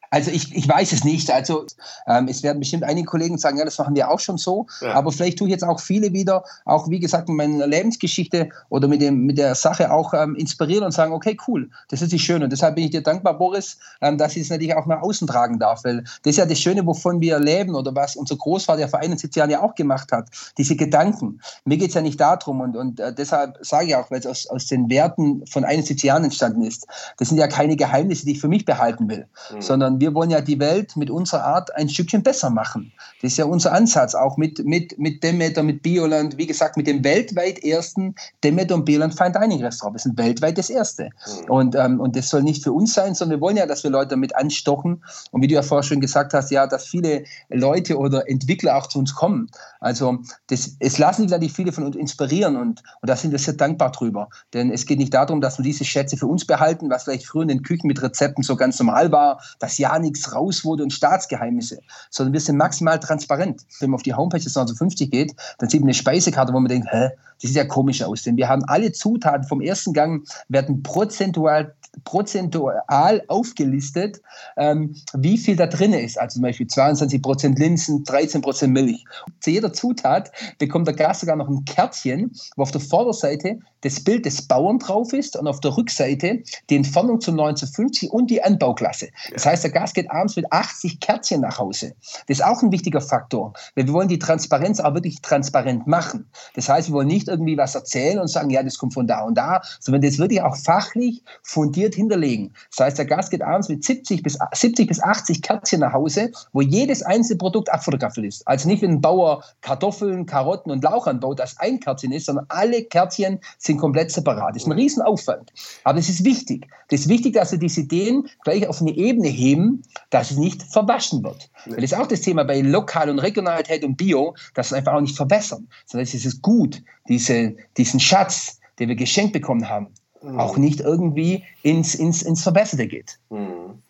Also 0.10 0.32
ich, 0.32 0.56
ich 0.56 0.68
weiß 0.68 0.92
es 0.94 1.04
nicht. 1.04 1.32
Also 1.32 1.66
ähm, 2.08 2.28
es 2.28 2.44
werden 2.44 2.60
bestimmt 2.60 2.84
einige 2.84 3.06
Kollegen 3.06 3.38
sagen, 3.38 3.58
ja, 3.58 3.66
das 3.66 3.78
machen 3.78 3.96
wir 3.96 4.10
auch 4.10 4.20
schon 4.20 4.38
so. 4.38 4.68
Ja. 4.82 4.94
Aber 4.94 5.12
vielleicht 5.12 5.38
tue 5.38 5.48
ich 5.48 5.52
jetzt 5.52 5.64
auch 5.64 5.80
viele 5.80 6.14
wieder, 6.14 6.44
auch 6.66 6.90
wie 6.90 7.00
gesagt, 7.00 7.28
mit 7.30 7.38
meiner 7.38 7.68
Lebensgeschichte 7.68 8.50
oder 8.70 8.88
mit, 8.88 9.02
dem, 9.02 9.26
mit 9.26 9.38
der 9.38 9.56
Sache 9.56 9.92
auch 9.92 10.14
ähm, 10.14 10.36
inspirieren 10.36 10.84
und 10.84 10.92
sagen, 10.92 11.14
okay, 11.14 11.38
cool, 11.48 11.70
das 11.90 12.02
ist 12.02 12.18
schön. 12.20 12.44
Und 12.44 12.52
deshalb 12.52 12.76
bin 12.76 12.86
ich 12.86 12.92
dir 12.92 13.04
dankbar, 13.04 13.38
Boris, 13.38 13.78
ähm, 14.02 14.18
dass 14.18 14.36
ich 14.36 14.44
es 14.44 14.50
natürlich 14.50 14.76
auch 14.76 14.86
nach 14.86 15.02
außen 15.02 15.28
tragen 15.28 15.60
darf. 15.60 15.84
Weil 15.84 16.04
das 16.04 16.32
ist 16.32 16.38
ja 16.38 16.46
das 16.46 16.60
Schöne, 16.60 16.86
wovon 16.86 17.20
wir 17.22 17.40
leben 17.40 17.76
oder 17.76 17.94
was 17.96 18.16
unser 18.16 18.36
Großvater, 18.36 18.78
der 18.78 18.90
Verein 18.90 19.12
in 19.12 19.18
Sizilien 19.18 19.50
ja 19.50 19.62
auch 19.62 19.76
gemacht 19.76 20.12
hat. 20.12 20.30
Diese 20.58 20.76
Gedanken. 20.76 21.40
Mir 21.66 21.78
geht 21.78 21.90
es 21.90 21.96
ja 21.96 22.02
nicht 22.02 22.20
darum 22.20 22.62
und, 22.62 22.78
und 22.78 23.00
äh, 23.00 23.14
deshalb 23.14 23.58
sage 23.62 23.88
ich 23.88 23.96
auch, 23.96 24.10
weil 24.12 24.20
es 24.20 24.26
aus, 24.26 24.48
aus 24.48 24.68
den 24.68 24.90
Werten 24.90 25.46
von 25.48 25.66
einem 25.66 25.84
Sizilian 25.84 26.24
entstanden 26.24 26.64
ist, 26.64 26.88
das 27.18 27.30
sind 27.30 27.38
ja 27.38 27.48
keine 27.48 27.76
Geheimnisse, 27.76 28.26
die 28.26 28.34
ich 28.34 28.42
für 28.42 28.48
mich 28.48 28.66
behalten 28.66 29.10
will, 29.10 29.28
mhm. 29.54 29.62
sondern 29.62 29.97
wir 30.00 30.14
wollen 30.14 30.30
ja 30.30 30.42
die 30.42 30.60
Welt 30.60 30.96
mit 30.96 31.10
unserer 31.10 31.44
Art 31.44 31.76
ein 31.76 31.90
Stückchen 31.90 32.24
besser 32.24 32.50
machen. 32.50 32.92
Das 33.22 33.32
ist 33.32 33.38
ja 33.38 33.46
unser 33.46 33.74
Ansatz, 33.74 34.16
auch 34.16 34.38
mit, 34.38 34.66
mit, 34.66 34.98
mit 34.98 35.24
Demeter, 35.24 35.64
mit 35.64 35.82
Bioland, 35.84 36.38
wie 36.38 36.48
gesagt, 36.48 36.78
mit 36.78 36.88
dem 36.88 37.04
weltweit 37.04 37.64
ersten 37.64 38.16
Demeter 38.44 38.76
und 38.76 38.86
Bioland 38.86 39.18
Fine 39.18 39.32
Dining 39.32 39.64
Restaurant. 39.64 39.96
Wir 39.96 40.02
sind 40.02 40.18
weltweit 40.18 40.58
das 40.58 40.70
erste. 40.70 41.06
Mhm. 41.06 41.50
Und, 41.50 41.76
ähm, 41.76 42.00
und 42.00 42.16
das 42.16 42.30
soll 42.30 42.44
nicht 42.44 42.64
für 42.64 42.72
uns 42.72 42.94
sein, 42.94 43.16
sondern 43.16 43.40
wir 43.40 43.42
wollen 43.42 43.58
ja, 43.58 43.66
dass 43.66 43.84
wir 43.84 43.92
Leute 43.92 44.10
damit 44.10 44.36
anstochen. 44.36 45.04
Und 45.32 45.42
wie 45.42 45.48
du 45.48 45.56
ja 45.56 45.62
vorher 45.62 45.84
schon 45.84 46.02
gesagt 46.02 46.34
hast, 46.34 46.52
ja, 46.52 46.68
dass 46.68 46.86
viele 46.86 47.24
Leute 47.50 47.98
oder 47.98 48.30
Entwickler 48.30 48.78
auch 48.78 48.88
zu 48.88 49.00
uns 49.00 49.16
kommen. 49.16 49.50
Also 49.80 50.20
das, 50.48 50.76
es 50.80 50.98
lassen 50.98 51.24
sich 51.24 51.32
natürlich 51.32 51.54
viele 51.54 51.72
von 51.72 51.84
uns 51.84 51.96
inspirieren 51.96 52.56
und, 52.56 52.84
und 53.02 53.10
da 53.10 53.16
sind 53.16 53.32
wir 53.32 53.40
sehr 53.40 53.54
dankbar 53.56 53.92
drüber. 53.92 54.30
Denn 54.54 54.72
es 54.72 54.86
geht 54.86 55.00
nicht 55.00 55.14
darum, 55.14 55.42
dass 55.42 55.58
wir 55.58 55.64
diese 55.64 55.86
Schätze 55.86 56.18
für 56.18 56.28
uns 56.28 56.46
behalten, 56.46 56.90
was 56.90 57.04
vielleicht 57.04 57.26
früher 57.26 57.44
in 57.44 57.48
den 57.48 57.64
Küchen 57.64 57.88
mit 57.88 58.02
Rezepten 58.02 58.44
so 58.44 58.56
ganz 58.56 58.80
normal 58.80 59.12
war, 59.12 59.42
dass 59.60 59.78
ja 59.78 59.87
ja 59.88 60.00
nichts 60.00 60.34
raus 60.34 60.66
wurde 60.66 60.84
und 60.84 60.92
Staatsgeheimnisse, 60.92 61.80
sondern 62.10 62.34
wir 62.34 62.40
sind 62.40 62.58
maximal 62.58 63.00
transparent. 63.00 63.64
Wenn 63.80 63.90
man 63.90 63.96
auf 63.96 64.04
die 64.04 64.14
Homepage 64.14 64.40
des 64.40 64.56
1950 64.58 65.12
geht, 65.12 65.36
dann 65.60 65.70
sieht 65.70 65.82
man 65.82 65.88
eine 65.88 65.94
Speisekarte, 65.94 66.54
wo 66.54 66.60
man 66.60 66.70
denkt, 66.70 66.88
hä, 66.92 67.10
das 67.42 67.50
sieht 67.50 67.56
ja 67.56 67.66
komisch 67.66 68.02
aus, 68.02 68.24
denn 68.24 68.36
wir 68.38 68.50
haben 68.50 68.64
alle 68.66 68.92
Zutaten 68.92 69.48
vom 69.48 69.62
ersten 69.62 69.94
Gang 69.94 70.28
werden 70.50 70.84
prozentual 70.84 71.76
prozentual 72.04 73.24
aufgelistet, 73.28 74.22
ähm, 74.58 74.96
wie 75.14 75.38
viel 75.38 75.56
da 75.56 75.68
drin 75.68 75.94
ist. 75.94 76.20
Also 76.20 76.36
zum 76.36 76.44
Beispiel 76.44 76.68
22 76.68 77.22
Prozent 77.22 77.60
Linsen, 77.60 78.04
13 78.04 78.42
Prozent 78.42 78.74
Milch. 78.74 79.04
Zu 79.42 79.52
jeder 79.52 79.74
Zutat 79.74 80.32
bekommt 80.58 80.88
der 80.88 80.96
Gast 80.96 81.22
sogar 81.22 81.36
noch 81.36 81.48
ein 81.48 81.66
Kärtchen, 81.66 82.32
wo 82.56 82.64
auf 82.64 82.72
der 82.72 82.82
Vorderseite 82.82 83.60
das 83.82 84.04
Bild 84.04 84.26
des 84.26 84.42
Bauern 84.42 84.80
drauf 84.80 85.14
ist 85.14 85.38
und 85.38 85.48
auf 85.48 85.60
der 85.60 85.78
Rückseite 85.78 86.42
die 86.70 86.76
Entfernung 86.76 87.22
zu 87.22 87.32
1950 87.32 88.12
und 88.12 88.30
die 88.30 88.44
Anbauklasse. 88.44 89.10
Das 89.34 89.46
heißt, 89.46 89.64
der 89.64 89.72
Gast 89.72 89.94
geht 89.94 90.10
abends 90.10 90.36
mit 90.36 90.52
80 90.52 91.00
Kärtchen 91.00 91.42
nach 91.42 91.60
Hause. 91.60 91.94
Das 92.28 92.40
ist 92.40 92.44
auch 92.44 92.62
ein 92.62 92.72
wichtiger 92.72 93.02
Faktor, 93.02 93.54
weil 93.76 93.86
wir 93.86 93.94
wollen 93.94 94.08
die 94.08 94.20
Transparenz 94.20 94.80
auch 94.80 94.94
wirklich 94.94 95.22
transparent 95.22 95.88
machen. 95.88 96.30
Das 96.56 96.70
heißt, 96.70 96.90
wir 96.90 96.96
wollen 96.96 97.08
nicht 97.08 97.28
irgendwie 97.28 97.58
was 97.58 97.76
erzählen 97.76 98.20
und 98.20 98.28
sagen, 98.28 98.50
ja, 98.50 98.64
das 98.64 98.78
kommt 98.78 98.94
von 98.94 99.08
da 99.08 99.22
und 99.22 99.38
da, 99.38 99.62
sondern 99.80 100.02
das 100.02 100.18
wirklich 100.18 100.42
auch 100.42 100.58
fachlich 100.58 101.24
fundiert 101.44 101.87
detailliert 101.88 101.96
hinterlegen. 101.96 102.54
Das 102.76 102.86
heißt, 102.86 102.98
der 102.98 103.06
Gast 103.06 103.32
geht 103.32 103.42
abends 103.42 103.70
mit 103.70 103.84
70 103.84 104.24
bis, 104.24 104.38
70 104.54 104.88
bis 104.88 105.02
80 105.02 105.42
Kärtchen 105.42 105.80
nach 105.80 105.94
Hause, 105.94 106.32
wo 106.54 106.62
jedes 106.62 107.02
einzelne 107.02 107.38
Produkt 107.38 107.72
abfotografiert 107.72 108.26
ist. 108.26 108.48
Also 108.48 108.68
nicht, 108.68 108.82
wenn 108.82 108.92
ein 108.92 109.02
Bauer 109.02 109.44
Kartoffeln, 109.62 110.26
Karotten 110.26 110.72
und 110.72 110.84
Lauch 110.84 111.08
anbaut, 111.08 111.40
das 111.40 111.58
ein 111.60 111.80
Kärtchen 111.80 112.12
ist, 112.12 112.26
sondern 112.26 112.46
alle 112.50 112.84
Kärtchen 112.84 113.40
sind 113.58 113.78
komplett 113.78 114.12
separat. 114.12 114.56
Das 114.56 114.64
ist 114.64 114.68
ein 114.68 114.74
Riesenaufwand. 114.74 115.52
Aber 115.84 116.00
es 116.00 116.10
ist 116.10 116.24
wichtig. 116.24 116.68
Das 116.90 117.02
ist 117.02 117.10
wichtig, 117.10 117.34
dass 117.34 117.52
wir 117.52 117.60
diese 117.60 117.82
Ideen 117.82 118.28
gleich 118.44 118.68
auf 118.68 118.82
eine 118.82 118.92
Ebene 118.92 119.28
heben, 119.28 119.84
dass 120.10 120.32
es 120.32 120.38
nicht 120.38 120.64
verwaschen 120.64 121.24
wird. 121.24 121.50
Das 121.66 121.84
ist 121.84 121.96
auch 121.96 122.08
das 122.08 122.22
Thema 122.22 122.44
bei 122.44 122.62
Lokal- 122.62 123.10
und 123.10 123.20
Regionalität 123.20 123.84
und 123.84 123.98
Bio, 123.98 124.36
dass 124.54 124.72
wir 124.72 124.78
einfach 124.78 124.94
auch 124.94 125.02
nicht 125.02 125.16
verbessern, 125.16 125.68
sondern 125.86 126.04
es 126.04 126.14
ist 126.14 126.42
gut, 126.42 126.82
diese, 127.08 127.56
diesen 127.78 128.00
Schatz, 128.00 128.60
den 128.80 128.90
wir 128.90 128.96
geschenkt 128.96 129.34
bekommen 129.34 129.68
haben, 129.70 129.88
mhm. 130.22 130.40
auch 130.40 130.58
nicht 130.58 130.82
irgendwie 130.82 131.44
ins, 131.64 131.96
ins, 131.96 132.22
ins 132.22 132.44
Verbesserte 132.44 132.88
geht. 132.88 133.20
Mhm. 133.30 133.82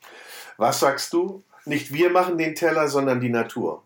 Was 0.57 0.79
sagst 0.79 1.13
du? 1.13 1.43
Nicht 1.65 1.93
wir 1.93 2.09
machen 2.09 2.37
den 2.37 2.55
Teller, 2.55 2.87
sondern 2.87 3.19
die 3.19 3.29
Natur. 3.29 3.83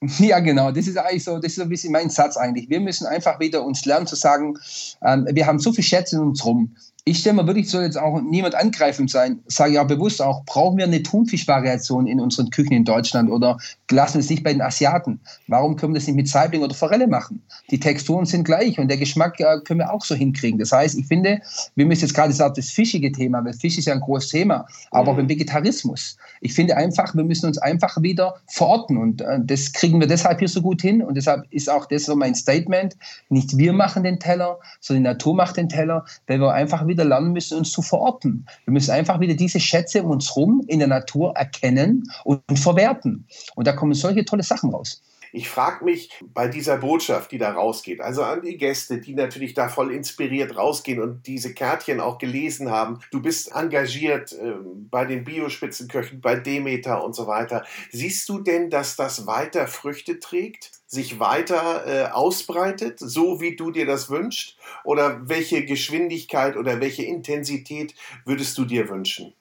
Ja, 0.18 0.40
genau. 0.40 0.70
Das 0.70 0.86
ist 0.86 0.98
eigentlich 0.98 1.24
so, 1.24 1.36
das 1.36 1.52
ist 1.52 1.56
so 1.56 1.62
ein 1.62 1.68
bisschen 1.70 1.92
mein 1.92 2.10
Satz 2.10 2.36
eigentlich. 2.36 2.68
Wir 2.68 2.80
müssen 2.80 3.06
einfach 3.06 3.40
wieder 3.40 3.64
uns 3.64 3.86
lernen 3.86 4.06
zu 4.06 4.16
sagen, 4.16 4.58
ähm, 5.02 5.26
wir 5.30 5.46
haben 5.46 5.58
so 5.58 5.72
viel 5.72 5.84
Schätze 5.84 6.16
in 6.16 6.22
uns 6.22 6.44
rum 6.44 6.76
ich 7.06 7.18
stelle 7.18 7.36
mir 7.36 7.46
wirklich, 7.46 7.68
soll 7.68 7.82
jetzt 7.82 7.98
auch 7.98 8.22
niemand 8.22 8.54
angreifend 8.54 9.10
sein, 9.10 9.40
sage 9.46 9.74
ja 9.74 9.84
bewusst 9.84 10.22
auch, 10.22 10.42
brauchen 10.46 10.78
wir 10.78 10.84
eine 10.84 11.02
Thunfischvariation 11.02 12.06
in 12.06 12.18
unseren 12.18 12.48
Küchen 12.48 12.72
in 12.72 12.86
Deutschland 12.86 13.30
oder 13.30 13.58
lassen 13.90 14.14
wir 14.14 14.20
es 14.20 14.30
nicht 14.30 14.42
bei 14.42 14.54
den 14.54 14.62
Asiaten? 14.62 15.20
Warum 15.46 15.76
können 15.76 15.92
wir 15.92 15.98
das 15.98 16.06
nicht 16.06 16.16
mit 16.16 16.28
Saibling 16.28 16.62
oder 16.62 16.74
Forelle 16.74 17.06
machen? 17.06 17.42
Die 17.70 17.78
Texturen 17.78 18.24
sind 18.24 18.44
gleich 18.44 18.78
und 18.78 18.88
der 18.88 18.96
Geschmack 18.96 19.38
äh, 19.38 19.60
können 19.64 19.80
wir 19.80 19.92
auch 19.92 20.02
so 20.02 20.14
hinkriegen. 20.14 20.58
Das 20.58 20.72
heißt, 20.72 20.96
ich 20.96 21.06
finde, 21.06 21.42
wir 21.74 21.84
müssen 21.84 22.02
jetzt 22.02 22.14
gerade 22.14 22.32
sagen, 22.32 22.54
das 22.56 22.70
fischige 22.70 23.12
Thema, 23.12 23.44
weil 23.44 23.52
Fisch 23.52 23.76
ist 23.76 23.84
ja 23.84 23.92
ein 23.92 24.00
großes 24.00 24.30
Thema, 24.30 24.66
aber 24.90 25.10
auch 25.10 25.12
mhm. 25.12 25.18
beim 25.18 25.28
Vegetarismus. 25.28 26.16
Ich 26.40 26.54
finde 26.54 26.74
einfach, 26.74 27.14
wir 27.14 27.24
müssen 27.24 27.46
uns 27.46 27.58
einfach 27.58 28.00
wieder 28.00 28.36
verorten 28.46 28.96
und 28.96 29.20
äh, 29.20 29.40
das 29.42 29.72
kriegen 29.72 30.00
wir 30.00 30.06
deshalb 30.06 30.38
hier 30.38 30.48
so 30.48 30.62
gut 30.62 30.80
hin 30.80 31.02
und 31.02 31.16
deshalb 31.16 31.44
ist 31.50 31.68
auch 31.68 31.84
das 31.84 32.04
so 32.04 32.16
mein 32.16 32.34
Statement. 32.34 32.96
Nicht 33.28 33.58
wir 33.58 33.74
machen 33.74 34.04
den 34.04 34.18
Teller, 34.18 34.58
sondern 34.80 35.04
die 35.04 35.08
Natur 35.10 35.34
macht 35.34 35.58
den 35.58 35.68
Teller, 35.68 36.06
weil 36.26 36.40
wir 36.40 36.54
einfach 36.54 36.86
wieder 36.86 36.93
wieder 36.94 37.04
lernen 37.04 37.32
müssen, 37.32 37.58
uns 37.58 37.70
zu 37.70 37.82
verorten. 37.82 38.46
Wir 38.64 38.72
müssen 38.72 38.92
einfach 38.92 39.20
wieder 39.20 39.34
diese 39.34 39.60
Schätze 39.60 40.02
um 40.02 40.10
uns 40.10 40.34
herum 40.34 40.64
in 40.68 40.78
der 40.78 40.88
Natur 40.88 41.36
erkennen 41.36 42.04
und 42.24 42.58
verwerten. 42.58 43.26
Und 43.54 43.66
da 43.66 43.72
kommen 43.72 43.94
solche 43.94 44.24
tolle 44.24 44.42
Sachen 44.42 44.70
raus. 44.70 45.02
Ich 45.34 45.48
frage 45.48 45.84
mich 45.84 46.10
bei 46.22 46.46
dieser 46.46 46.76
Botschaft, 46.76 47.32
die 47.32 47.38
da 47.38 47.50
rausgeht, 47.50 48.00
also 48.00 48.22
an 48.22 48.42
die 48.42 48.56
Gäste, 48.56 49.00
die 49.00 49.14
natürlich 49.14 49.52
da 49.52 49.68
voll 49.68 49.92
inspiriert 49.92 50.56
rausgehen 50.56 51.02
und 51.02 51.26
diese 51.26 51.54
Kärtchen 51.54 51.98
auch 51.98 52.18
gelesen 52.18 52.70
haben. 52.70 53.00
Du 53.10 53.20
bist 53.20 53.50
engagiert 53.52 54.32
äh, 54.32 54.52
bei 54.62 55.04
den 55.04 55.24
Biospitzenköchen, 55.24 56.20
bei 56.20 56.36
Demeter 56.36 57.02
und 57.02 57.16
so 57.16 57.26
weiter. 57.26 57.64
Siehst 57.90 58.28
du 58.28 58.38
denn, 58.38 58.70
dass 58.70 58.94
das 58.94 59.26
weiter 59.26 59.66
Früchte 59.66 60.20
trägt? 60.20 60.70
sich 60.86 61.18
weiter 61.18 61.86
äh, 61.86 62.12
ausbreitet, 62.12 63.00
so 63.00 63.40
wie 63.40 63.56
du 63.56 63.72
dir 63.72 63.84
das 63.84 64.10
wünschst? 64.10 64.56
Oder 64.84 65.28
welche 65.28 65.64
Geschwindigkeit 65.64 66.56
oder 66.56 66.80
welche 66.80 67.02
Intensität 67.02 67.96
würdest 68.24 68.56
du 68.58 68.64
dir 68.64 68.88
wünschen? 68.88 69.34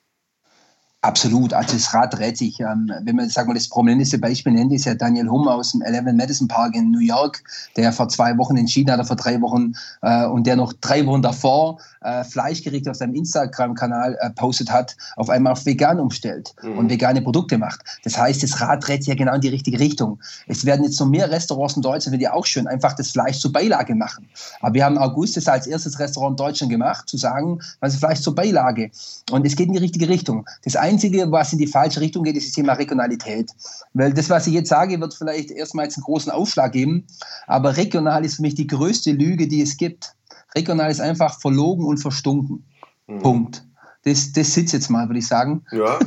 Absolut, 1.04 1.54
also 1.54 1.74
das 1.74 1.93
Rad 1.93 2.14
dreht 2.14 2.38
sich. 2.38 2.62
Ähm, 2.62 2.89
wenn 3.01 3.18
man 3.18 3.28
sagen 3.28 3.49
wir, 3.49 3.56
das 3.56 3.68
prominenteste 3.68 4.20
Beispiel 4.20 4.54
nennt, 4.54 4.72
ist 4.72 4.86
ja 4.86 4.95
Daniel 4.95 5.28
Humm 5.28 5.49
aus 5.49 5.74
dem 5.74 5.82
11 5.82 6.14
Madison 6.14 6.47
Park 6.47 6.76
in 6.76 6.91
New 6.91 7.01
York, 7.01 7.43
der 7.76 7.91
vor 7.91 8.08
zwei 8.08 8.38
Wochen 8.38 8.56
entschieden 8.56 8.89
hat, 8.89 8.99
oder 8.99 9.08
vor 9.08 9.18
drei 9.18 9.41
Wochen, 9.41 9.74
äh, 10.01 10.26
und 10.26 10.47
der 10.47 10.56
noch 10.56 10.72
drei 10.72 11.06
Wochen 11.06 11.22
davor 11.22 11.78
äh, 12.04 12.24
Fleischgerichte 12.24 12.89
auf 12.89 12.95
seinem 12.95 13.16
Instagram-Kanal 13.16 14.18
äh, 14.22 14.30
postet 14.30 14.72
hat, 14.72 14.95
auf 15.18 15.30
einmal 15.30 15.51
auf 15.51 15.66
vegan 15.66 15.99
umstellt 15.99 16.56
mhm. 16.64 16.78
und 16.78 16.89
vegane 16.89 17.22
Produkte 17.22 17.58
macht. 17.58 17.82
Das 18.06 18.18
heißt, 18.18 18.41
das 18.41 18.62
Rad 18.62 18.88
dreht 18.88 19.04
sich 19.04 19.10
ja 19.10 19.16
genau 19.16 19.36
in 19.36 19.41
die 19.41 19.49
richtige 19.49 19.82
Richtung. 19.82 20.22
Es 20.47 20.64
werden 20.64 20.86
jetzt 20.86 21.01
noch 21.01 21.08
mehr 21.08 21.30
Restaurants 21.30 21.76
in 21.76 21.82
Deutschland, 21.82 22.22
die 22.22 22.30
auch 22.30 22.45
schön 22.45 22.66
einfach 22.66 22.93
das 22.93 23.12
Fleisch 23.12 23.39
zur 23.39 23.51
Beilage 23.51 23.93
machen. 23.93 24.30
Aber 24.62 24.74
wir 24.74 24.86
haben 24.86 24.97
August 24.97 25.36
das 25.36 25.49
als 25.49 25.68
erstes 25.68 25.99
Restaurant 25.99 26.39
in 26.39 26.45
Deutschland 26.45 26.72
gemacht, 26.72 27.10
zu 27.10 27.18
sagen, 27.18 27.60
was 27.82 27.93
ist 27.93 27.99
Fleisch 27.99 28.22
zur 28.22 28.36
Beilage? 28.36 28.89
Und 29.32 29.45
es 29.45 29.58
geht 29.58 29.68
in 29.68 29.74
die 29.74 29.80
richtige 29.80 30.08
Richtung. 30.08 30.45
Das 30.64 30.78
eine 30.78 30.92
Einzige, 30.93 31.31
was 31.31 31.51
in 31.53 31.59
die 31.59 31.67
falsche 31.67 32.01
Richtung 32.01 32.23
geht, 32.23 32.37
ist 32.37 32.47
das 32.47 32.53
Thema 32.53 32.73
Regionalität. 32.73 33.51
Weil 33.93 34.13
das, 34.13 34.29
was 34.29 34.45
ich 34.47 34.53
jetzt 34.53 34.69
sage, 34.69 34.99
wird 34.99 35.13
vielleicht 35.13 35.49
erstmals 35.49 35.97
einen 35.97 36.03
großen 36.03 36.31
Aufschlag 36.31 36.71
geben. 36.71 37.05
Aber 37.47 37.75
regional 37.75 38.23
ist 38.23 38.35
für 38.35 38.43
mich 38.43 38.55
die 38.55 38.67
größte 38.67 39.11
Lüge, 39.11 39.47
die 39.47 39.61
es 39.61 39.77
gibt. 39.77 40.15
Regional 40.55 40.91
ist 40.91 41.01
einfach 41.01 41.39
verlogen 41.39 41.85
und 41.85 41.97
verstunken. 41.97 42.63
Mhm. 43.07 43.19
Punkt. 43.19 43.65
Das, 44.05 44.33
das 44.33 44.53
sitzt 44.53 44.73
jetzt 44.73 44.89
mal, 44.89 45.07
würde 45.09 45.19
ich 45.19 45.27
sagen. 45.27 45.65
Ja, 45.71 45.97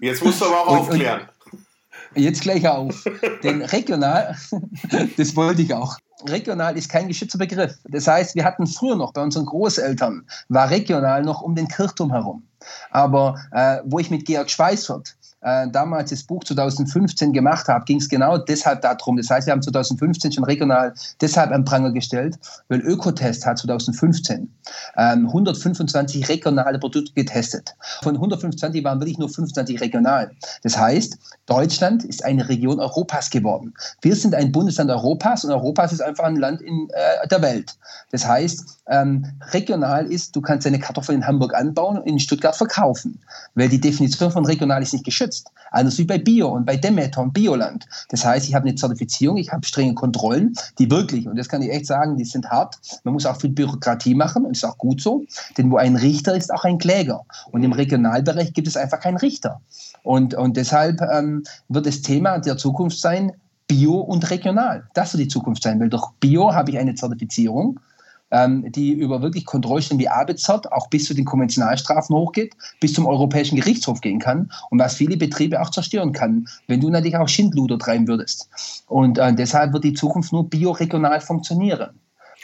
jetzt 0.00 0.24
musst 0.24 0.40
du 0.40 0.46
aber 0.46 0.60
auch 0.60 0.70
und, 0.72 0.78
aufklären. 0.80 1.20
Und 1.20 1.28
jetzt 2.14 2.42
gleich 2.42 2.66
auf. 2.66 3.04
Denn 3.42 3.62
regional, 3.62 4.36
das 5.16 5.36
wollte 5.36 5.62
ich 5.62 5.74
auch 5.74 5.98
regional 6.28 6.76
ist 6.76 6.88
kein 6.88 7.08
geschützter 7.08 7.38
Begriff. 7.38 7.78
Das 7.84 8.06
heißt, 8.06 8.34
wir 8.34 8.44
hatten 8.44 8.66
früher 8.66 8.96
noch 8.96 9.12
bei 9.12 9.22
unseren 9.22 9.46
Großeltern, 9.46 10.26
war 10.48 10.70
regional 10.70 11.22
noch 11.22 11.42
um 11.42 11.54
den 11.54 11.68
Kirchturm 11.68 12.10
herum. 12.10 12.46
Aber 12.90 13.38
äh, 13.52 13.78
wo 13.84 13.98
ich 13.98 14.10
mit 14.10 14.24
Georg 14.24 14.50
Schweißert 14.50 15.16
äh, 15.44 15.68
damals 15.68 16.10
das 16.10 16.22
Buch 16.22 16.42
2015 16.44 17.32
gemacht 17.32 17.68
habe, 17.68 17.84
ging 17.84 17.98
es 17.98 18.08
genau 18.08 18.38
deshalb 18.38 18.80
darum. 18.82 19.16
Das 19.16 19.30
heißt, 19.30 19.46
wir 19.46 19.52
haben 19.52 19.62
2015 19.62 20.32
schon 20.32 20.44
regional 20.44 20.94
deshalb 21.20 21.50
einen 21.50 21.64
Pranger 21.64 21.92
gestellt, 21.92 22.38
weil 22.68 22.80
Ökotest 22.80 23.44
hat 23.46 23.58
2015 23.58 24.50
ähm, 24.96 25.26
125 25.26 26.28
regionale 26.28 26.78
Produkte 26.78 27.12
getestet. 27.12 27.76
Von 28.02 28.14
125 28.14 28.82
waren 28.84 29.00
wirklich 29.00 29.18
nur 29.18 29.28
25 29.28 29.80
regional. 29.80 30.30
Das 30.62 30.78
heißt, 30.78 31.18
Deutschland 31.46 32.04
ist 32.04 32.24
eine 32.24 32.48
Region 32.48 32.80
Europas 32.80 33.28
geworden. 33.30 33.74
Wir 34.00 34.16
sind 34.16 34.34
ein 34.34 34.50
Bundesland 34.50 34.90
Europas 34.90 35.44
und 35.44 35.50
Europas 35.50 35.92
ist 35.92 36.00
einfach 36.00 36.24
ein 36.24 36.36
Land 36.36 36.62
in 36.62 36.88
äh, 36.90 37.28
der 37.28 37.42
Welt. 37.42 37.76
Das 38.10 38.26
heißt, 38.26 38.64
ähm, 38.88 39.26
regional 39.52 40.06
ist, 40.06 40.36
du 40.36 40.40
kannst 40.40 40.66
deine 40.66 40.78
Kartoffeln 40.78 41.18
in 41.18 41.26
Hamburg 41.26 41.54
anbauen 41.54 41.98
und 41.98 42.06
in 42.06 42.18
Stuttgart 42.18 42.56
verkaufen, 42.56 43.20
weil 43.54 43.68
die 43.68 43.80
Definition 43.80 44.30
von 44.30 44.44
regional 44.44 44.82
ist 44.82 44.92
nicht 44.92 45.04
geschützt. 45.04 45.33
Anders 45.70 45.98
wie 45.98 46.04
bei 46.04 46.18
Bio 46.18 46.48
und 46.48 46.66
bei 46.66 46.76
Demeter 46.76 47.20
und 47.20 47.32
Bioland. 47.32 47.86
Das 48.08 48.24
heißt, 48.24 48.48
ich 48.48 48.54
habe 48.54 48.68
eine 48.68 48.76
Zertifizierung, 48.76 49.38
ich 49.38 49.52
habe 49.52 49.66
strenge 49.66 49.94
Kontrollen, 49.94 50.54
die 50.78 50.90
wirklich, 50.90 51.26
und 51.26 51.36
das 51.36 51.48
kann 51.48 51.62
ich 51.62 51.70
echt 51.70 51.86
sagen, 51.86 52.16
die 52.16 52.24
sind 52.24 52.48
hart. 52.48 52.76
Man 53.02 53.14
muss 53.14 53.26
auch 53.26 53.40
viel 53.40 53.50
Bürokratie 53.50 54.14
machen 54.14 54.44
und 54.44 54.52
ist 54.52 54.64
auch 54.64 54.78
gut 54.78 55.00
so, 55.00 55.24
denn 55.58 55.70
wo 55.70 55.76
ein 55.76 55.96
Richter 55.96 56.36
ist, 56.36 56.52
auch 56.52 56.64
ein 56.64 56.78
Kläger. 56.78 57.24
Und 57.50 57.64
im 57.64 57.72
Regionalbereich 57.72 58.52
gibt 58.52 58.68
es 58.68 58.76
einfach 58.76 59.00
keinen 59.00 59.16
Richter. 59.16 59.60
Und, 60.04 60.34
und 60.34 60.56
deshalb 60.56 61.00
ähm, 61.00 61.42
wird 61.68 61.86
das 61.86 62.02
Thema 62.02 62.38
der 62.38 62.56
Zukunft 62.56 63.00
sein, 63.00 63.32
Bio 63.66 63.94
und 63.94 64.30
regional. 64.30 64.86
Das 64.94 65.14
wird 65.14 65.22
die 65.22 65.28
Zukunft 65.28 65.62
sein, 65.62 65.80
weil 65.80 65.88
durch 65.88 66.06
Bio 66.20 66.52
habe 66.52 66.70
ich 66.70 66.78
eine 66.78 66.94
Zertifizierung 66.94 67.80
ähm, 68.34 68.70
die 68.72 68.92
über 68.92 69.22
wirklich 69.22 69.46
Kontrollstellen 69.46 70.00
wie 70.00 70.08
ABZ 70.08 70.48
auch 70.72 70.88
bis 70.88 71.04
zu 71.04 71.14
den 71.14 71.24
Konventionalstrafen 71.24 72.16
hochgeht, 72.16 72.54
bis 72.80 72.92
zum 72.92 73.06
Europäischen 73.06 73.56
Gerichtshof 73.56 74.00
gehen 74.00 74.18
kann 74.18 74.50
und 74.70 74.80
was 74.80 74.96
viele 74.96 75.16
Betriebe 75.16 75.60
auch 75.62 75.70
zerstören 75.70 76.12
kann, 76.12 76.46
wenn 76.66 76.80
du 76.80 76.90
natürlich 76.90 77.16
auch 77.16 77.28
Schindluder 77.28 77.78
treiben 77.78 78.08
würdest. 78.08 78.48
Und 78.88 79.18
äh, 79.18 79.32
deshalb 79.32 79.72
wird 79.72 79.84
die 79.84 79.94
Zukunft 79.94 80.32
nur 80.32 80.50
bioregional 80.50 81.20
funktionieren. 81.20 81.90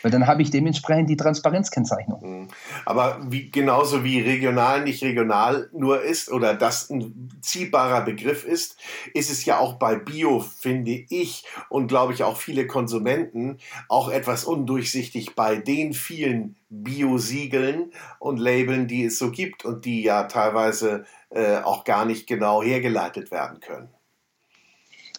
Weil 0.03 0.11
dann 0.11 0.27
habe 0.27 0.43
ich 0.43 0.51
dementsprechend 0.51 1.11
die 1.11 1.17
Transparenzkennzeichnung. 1.17 2.21
Mhm. 2.23 2.49
Aber 2.87 3.21
wie, 3.29 3.51
genauso 3.51 4.05
wie 4.05 4.21
regional 4.21 4.83
nicht 4.85 5.03
regional 5.03 5.69
nur 5.73 6.03
ist 6.03 6.31
oder 6.31 6.55
das 6.55 6.91
ein 6.91 7.31
ziehbarer 7.41 8.03
Begriff 8.03 8.45
ist, 8.45 8.79
ist 9.15 9.31
es 9.31 9.45
ja 9.45 9.59
auch 9.59 9.75
bei 9.75 9.97
Bio, 9.97 10.41
finde 10.41 10.93
ich, 11.09 11.45
und 11.69 11.89
glaube 11.89 12.13
ich 12.13 12.23
auch 12.23 12.37
viele 12.37 12.67
Konsumenten, 12.67 13.59
auch 13.89 14.11
etwas 14.11 14.45
undurchsichtig 14.45 15.35
bei 15.35 15.57
den 15.57 15.93
vielen 15.93 16.57
Bio-Siegeln 16.71 17.93
und 18.19 18.39
Labeln, 18.39 18.87
die 18.87 19.05
es 19.05 19.19
so 19.19 19.31
gibt 19.31 19.65
und 19.65 19.85
die 19.85 20.03
ja 20.03 20.25
teilweise 20.25 21.05
äh, 21.31 21.59
auch 21.59 21.85
gar 21.85 22.05
nicht 22.05 22.27
genau 22.27 22.63
hergeleitet 22.63 23.31
werden 23.31 23.61
können. 23.61 23.89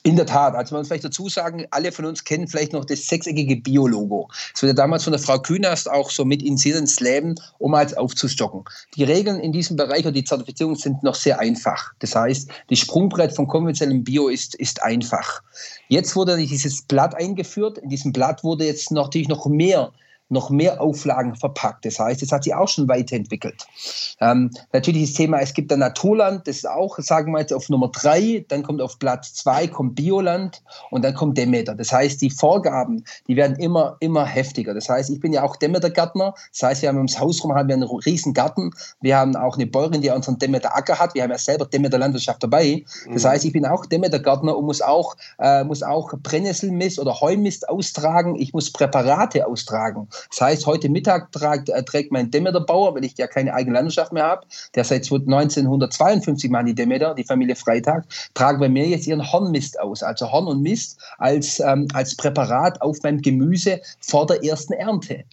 In 0.04 0.16
der 0.16 0.26
Tat, 0.26 0.56
also 0.56 0.74
man 0.74 0.82
muss 0.82 0.88
vielleicht 0.88 1.04
dazu 1.04 1.30
sagen, 1.30 1.68
alle 1.70 1.92
von 1.92 2.06
uns 2.06 2.24
kennen 2.24 2.48
vielleicht 2.48 2.74
noch 2.74 2.86
das 2.86 3.06
sechseckige 3.06 3.58
Bio-Logo. 3.58 4.30
Das 4.52 4.64
wurde 4.64 4.74
damals 4.74 5.04
von 5.04 5.14
der 5.14 5.22
Frau 5.22 5.38
Künast 5.38 5.92
auch 5.92 6.10
so 6.10 6.26
mit 6.26 6.42
ins 6.42 7.00
Leben, 7.00 7.36
um 7.60 7.76
als 7.76 7.94
aufzustocken. 7.94 8.64
Die 8.96 9.04
Regeln 9.04 9.40
in 9.40 9.52
diesem 9.52 9.78
Bereich 9.78 10.08
und 10.08 10.16
die 10.16 10.24
Zertifizierung 10.24 10.76
sind 10.76 11.04
noch 11.04 11.14
sehr 11.14 11.40
einfach. 11.40 11.94
Das 12.00 12.16
heißt, 12.16 12.50
das 12.68 12.80
Sprungbrett 12.80 13.36
vom 13.36 13.48
konventionellen 13.48 14.04
Bio 14.04 14.28
ist, 14.28 14.56
ist 14.56 14.82
einfach. 14.82 15.44
Jetzt 15.88 16.16
wurde 16.16 16.36
dieses 16.36 16.82
Blatt 16.82 17.14
eingeführt. 17.14 17.78
In 17.78 17.90
diesem 17.90 18.12
Blatt 18.12 18.44
wurde 18.44 18.66
jetzt 18.66 18.90
natürlich 18.90 19.28
noch 19.28 19.46
mehr 19.46 19.92
noch 20.32 20.50
mehr 20.50 20.82
Auflagen 20.82 21.36
verpackt. 21.36 21.86
Das 21.86 22.00
heißt, 22.00 22.24
es 22.24 22.32
hat 22.32 22.44
sich 22.44 22.56
auch 22.56 22.68
schon 22.68 22.88
weiterentwickelt. 22.88 23.68
Ähm, 24.20 24.52
natürlich 24.72 25.10
das 25.10 25.14
Thema, 25.14 25.40
es 25.40 25.54
gibt 25.54 25.72
ein 25.72 25.80
Naturland, 25.80 26.48
das 26.48 26.58
ist 26.58 26.70
auch, 26.70 26.98
sagen 27.00 27.32
wir 27.32 27.40
jetzt, 27.40 27.54
auf 27.54 27.70
Nummer 27.70 27.90
drei, 27.90 28.46
dann 28.48 28.64
kommt 28.64 28.82
auf 28.82 29.00
Platz 29.00 29.34
zwei 29.34 29.68
kommt 29.68 29.96
Bioland 29.96 30.62
und 30.90 31.04
dann 31.04 31.14
kommt 31.14 31.38
Demeter. 31.38 31.76
Das 31.76 31.92
heißt, 31.92 32.22
die 32.22 32.30
Vorgaben, 32.30 33.04
die 33.28 33.36
werden 33.36 33.58
immer, 33.58 33.98
immer 34.00 34.26
heftiger. 34.26 34.74
Das 34.74 34.90
heißt, 34.90 35.10
ich 35.10 35.20
bin 35.20 35.34
ja 35.34 35.44
auch 35.44 35.56
Demeter-Gärtner. 35.56 36.34
Das 36.52 36.64
heißt, 36.64 36.82
wir 36.82 36.90
haben 36.90 36.98
ums 36.98 37.20
Haus 37.20 37.44
rum 37.44 37.54
haben 37.54 37.68
wir 37.68 37.76
einen 37.76 37.84
riesen 37.84 38.34
Garten. 38.34 38.72
Wir 39.02 39.18
haben 39.18 39.36
auch 39.36 39.56
eine 39.56 39.68
Bäuerin, 39.68 40.02
die 40.02 40.10
unseren 40.10 40.38
Demeter-Acker 40.38 41.00
hat. 41.00 41.14
Wir 41.14 41.24
haben 41.24 41.32
ja 41.32 41.38
selber 41.38 41.66
Demeter-Landwirtschaft 41.66 42.44
dabei. 42.44 42.86
Das 43.12 43.24
mhm. 43.24 43.28
heißt, 43.28 43.46
ich 43.46 43.54
bin 43.54 43.66
auch 43.66 43.86
Demeter-Gärtner 43.86 44.56
und 44.56 44.66
muss 44.66 44.82
auch, 44.82 45.16
äh, 45.40 45.64
muss 45.64 45.84
auch 45.84 46.14
Brennnesselmist 46.22 47.00
oder 47.00 47.20
Heumist 47.22 47.68
austragen. 47.70 48.36
Ich 48.36 48.54
muss 48.54 48.72
Präparate 48.72 49.48
austragen. 49.48 50.08
Das 50.30 50.42
heißt, 50.42 50.66
heute 50.66 50.90
Mittag 50.90 51.32
tragt, 51.32 51.70
äh, 51.70 51.84
trägt 51.84 52.12
mein 52.12 52.32
Demeter-Bauer, 52.32 52.96
weil 52.96 53.06
ich 53.06 53.18
ja 53.18 53.28
keine 53.28 53.54
eigene 53.54 53.76
Landwirtschaft 53.76 54.14
mehr 54.14 54.24
habe, 54.24 54.46
der 54.76 54.84
seit 54.84 55.04
1952 55.04 56.50
machen 56.50 56.68
die 56.68 56.76
Demeter, 56.76 57.14
die 57.14 57.24
Familie 57.24 57.56
Freitag, 57.56 58.06
tragen 58.34 58.60
bei 58.60 58.70
mir 58.70 58.88
jetzt 58.88 59.08
ihren 59.08 59.32
Hornmist 59.32 59.80
aus. 59.80 60.04
Also 60.04 60.32
Horn 60.32 60.48
und 60.48 60.62
Mist 60.62 61.00
als, 61.18 61.60
ähm, 61.60 61.88
als 61.94 62.16
Präparat 62.16 62.82
auf 62.82 63.02
meinem 63.04 63.22
Gemüse 63.22 63.82
vor 64.00 64.26
der 64.26 64.44
ersten 64.44 64.74
Ernte. 64.74 65.24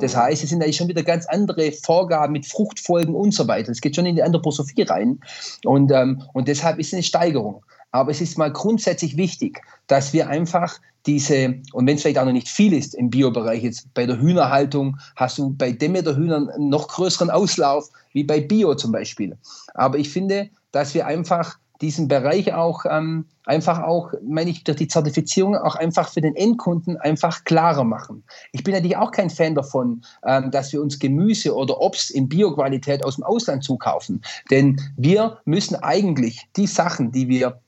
Das 0.00 0.14
mhm. 0.14 0.20
heißt, 0.20 0.44
es 0.44 0.50
sind 0.50 0.62
eigentlich 0.62 0.76
schon 0.76 0.88
wieder 0.88 1.02
ganz 1.02 1.26
andere 1.26 1.72
Vorgaben 1.72 2.32
mit 2.32 2.46
Fruchtfolgen 2.46 3.14
und 3.14 3.32
so 3.32 3.46
weiter. 3.48 3.70
Es 3.70 3.80
geht 3.80 3.96
schon 3.96 4.06
in 4.06 4.16
die 4.16 4.22
Anthroposophie 4.22 4.82
rein. 4.82 5.20
Und, 5.64 5.90
ähm, 5.92 6.22
und 6.32 6.48
deshalb 6.48 6.78
ist 6.78 6.88
es 6.88 6.94
eine 6.94 7.02
Steigerung. 7.02 7.62
Aber 7.96 8.10
es 8.10 8.20
ist 8.20 8.36
mal 8.36 8.52
grundsätzlich 8.52 9.16
wichtig, 9.16 9.62
dass 9.86 10.12
wir 10.12 10.28
einfach 10.28 10.78
diese, 11.06 11.62
und 11.72 11.86
wenn 11.86 11.96
es 11.96 12.02
vielleicht 12.02 12.18
auch 12.18 12.26
noch 12.26 12.32
nicht 12.32 12.48
viel 12.48 12.74
ist 12.74 12.94
im 12.94 13.08
Biobereich, 13.08 13.62
jetzt 13.62 13.94
bei 13.94 14.04
der 14.04 14.20
Hühnerhaltung 14.20 14.98
hast 15.16 15.38
du 15.38 15.54
bei 15.54 15.72
Demeter-Hühnern 15.72 16.50
einen 16.50 16.68
noch 16.68 16.88
größeren 16.88 17.30
Auslauf 17.30 17.88
wie 18.12 18.22
bei 18.22 18.42
Bio 18.42 18.74
zum 18.74 18.92
Beispiel. 18.92 19.38
Aber 19.72 19.96
ich 19.96 20.10
finde, 20.10 20.50
dass 20.72 20.92
wir 20.92 21.06
einfach 21.06 21.58
diesen 21.80 22.06
Bereich 22.06 22.52
auch 22.52 22.84
ähm, 22.86 23.24
einfach 23.46 23.82
auch, 23.82 24.12
meine 24.22 24.50
ich, 24.50 24.64
durch 24.64 24.76
die 24.76 24.88
Zertifizierung 24.88 25.56
auch 25.56 25.76
einfach 25.76 26.10
für 26.10 26.20
den 26.20 26.36
Endkunden 26.36 26.98
einfach 26.98 27.44
klarer 27.44 27.84
machen. 27.84 28.24
Ich 28.52 28.62
bin 28.62 28.74
natürlich 28.74 28.98
auch 28.98 29.10
kein 29.10 29.30
Fan 29.30 29.54
davon, 29.54 30.02
ähm, 30.26 30.50
dass 30.50 30.70
wir 30.72 30.82
uns 30.82 30.98
Gemüse 30.98 31.54
oder 31.54 31.80
Obst 31.80 32.10
in 32.10 32.28
Bioqualität 32.28 33.04
aus 33.04 33.16
dem 33.16 33.24
Ausland 33.24 33.64
zukaufen. 33.64 34.22
Denn 34.50 34.80
wir 34.98 35.38
müssen 35.46 35.76
eigentlich 35.76 36.46
die 36.56 36.66
Sachen, 36.66 37.10
die 37.12 37.28
wir 37.28 37.60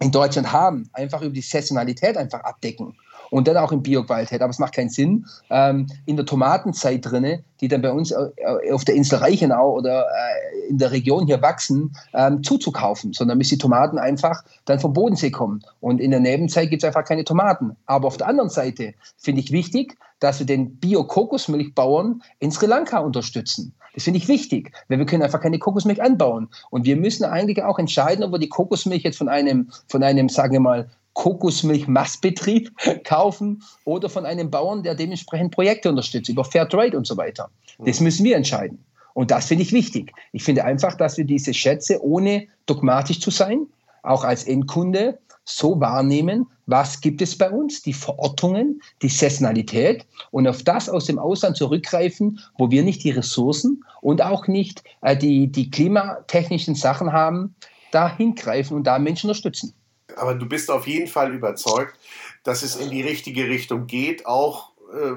in 0.00 0.10
Deutschland 0.12 0.52
haben, 0.52 0.88
einfach 0.92 1.22
über 1.22 1.34
die 1.34 1.40
Saisonalität 1.40 2.16
einfach 2.16 2.40
abdecken 2.40 2.94
und 3.30 3.48
dann 3.48 3.56
auch 3.56 3.72
in 3.72 3.82
Bioqualität. 3.82 4.40
Aber 4.42 4.50
es 4.50 4.58
macht 4.58 4.74
keinen 4.74 4.90
Sinn, 4.90 5.26
ähm, 5.50 5.86
in 6.06 6.16
der 6.16 6.26
Tomatenzeit 6.26 7.04
drinne, 7.04 7.42
die 7.60 7.68
dann 7.68 7.82
bei 7.82 7.90
uns 7.90 8.10
äh, 8.10 8.72
auf 8.72 8.84
der 8.84 8.94
Insel 8.94 9.18
Reichenau 9.18 9.72
oder 9.72 10.02
äh, 10.06 10.68
in 10.70 10.78
der 10.78 10.92
Region 10.92 11.26
hier 11.26 11.42
wachsen, 11.42 11.94
ähm, 12.14 12.42
zuzukaufen, 12.42 13.12
sondern 13.12 13.38
müssen 13.38 13.56
die 13.56 13.58
Tomaten 13.58 13.98
einfach 13.98 14.44
dann 14.64 14.80
vom 14.80 14.92
Bodensee 14.92 15.30
kommen. 15.30 15.62
Und 15.80 16.00
in 16.00 16.10
der 16.10 16.20
Nebenzeit 16.20 16.70
gibt 16.70 16.82
es 16.82 16.86
einfach 16.86 17.04
keine 17.04 17.24
Tomaten. 17.24 17.76
Aber 17.86 18.06
auf 18.06 18.16
der 18.16 18.28
anderen 18.28 18.50
Seite 18.50 18.94
finde 19.16 19.40
ich 19.40 19.52
wichtig, 19.52 19.96
dass 20.20 20.38
wir 20.38 20.46
den 20.46 20.76
Bio-Kokosmilchbauern 20.76 22.22
in 22.40 22.50
Sri 22.50 22.66
Lanka 22.66 22.98
unterstützen. 22.98 23.74
Das 23.98 24.04
finde 24.04 24.18
ich 24.18 24.28
wichtig, 24.28 24.70
weil 24.86 25.00
wir 25.00 25.06
können 25.06 25.24
einfach 25.24 25.40
keine 25.40 25.58
Kokosmilch 25.58 26.00
anbauen. 26.00 26.50
Und 26.70 26.84
wir 26.84 26.94
müssen 26.94 27.24
eigentlich 27.24 27.64
auch 27.64 27.80
entscheiden, 27.80 28.22
ob 28.22 28.30
wir 28.30 28.38
die 28.38 28.48
Kokosmilch 28.48 29.02
jetzt 29.02 29.18
von 29.18 29.28
einem, 29.28 29.72
von 29.88 30.04
einem, 30.04 30.28
sagen 30.28 30.52
wir 30.52 30.60
mal, 30.60 30.88
Kokosmilch-Massbetrieb 31.14 32.70
kaufen 33.04 33.60
oder 33.84 34.08
von 34.08 34.24
einem 34.24 34.52
Bauern, 34.52 34.84
der 34.84 34.94
dementsprechend 34.94 35.50
Projekte 35.50 35.88
unterstützt, 35.88 36.28
über 36.28 36.44
Fairtrade 36.44 36.96
und 36.96 37.08
so 37.08 37.16
weiter. 37.16 37.50
Das 37.80 37.98
müssen 37.98 38.22
wir 38.22 38.36
entscheiden. 38.36 38.84
Und 39.14 39.32
das 39.32 39.46
finde 39.46 39.64
ich 39.64 39.72
wichtig. 39.72 40.12
Ich 40.30 40.44
finde 40.44 40.64
einfach, 40.64 40.94
dass 40.94 41.16
wir 41.18 41.24
diese 41.24 41.52
Schätze, 41.52 42.00
ohne 42.00 42.46
dogmatisch 42.66 43.18
zu 43.18 43.32
sein, 43.32 43.66
auch 44.04 44.22
als 44.22 44.44
Endkunde 44.44 45.18
so 45.42 45.80
wahrnehmen, 45.80 46.46
was 46.68 47.00
gibt 47.00 47.20
es 47.20 47.36
bei 47.36 47.50
uns, 47.50 47.82
die 47.82 47.92
Verortungen, 47.92 48.80
die 49.02 49.08
Saisonalität 49.08 50.06
und 50.30 50.46
auf 50.46 50.62
das 50.62 50.88
aus 50.88 51.06
dem 51.06 51.18
Ausland 51.18 51.56
zurückgreifen, 51.56 52.38
wo 52.58 52.70
wir 52.70 52.84
nicht 52.84 53.02
die 53.02 53.10
Ressourcen 53.10 53.84
und 54.00 54.22
auch 54.22 54.46
nicht 54.46 54.84
äh, 55.02 55.16
die, 55.16 55.48
die 55.48 55.70
klimatechnischen 55.70 56.76
Sachen 56.76 57.12
haben, 57.12 57.54
da 57.90 58.14
hingreifen 58.14 58.76
und 58.76 58.84
da 58.84 58.98
Menschen 58.98 59.28
unterstützen 59.28 59.74
aber 60.16 60.34
du 60.34 60.46
bist 60.46 60.70
auf 60.70 60.86
jeden 60.86 61.06
Fall 61.06 61.32
überzeugt, 61.34 61.96
dass 62.42 62.62
es 62.62 62.76
in 62.76 62.90
die 62.90 63.02
richtige 63.02 63.48
Richtung 63.48 63.86
geht, 63.86 64.26
auch 64.26 64.72
äh, 64.92 65.12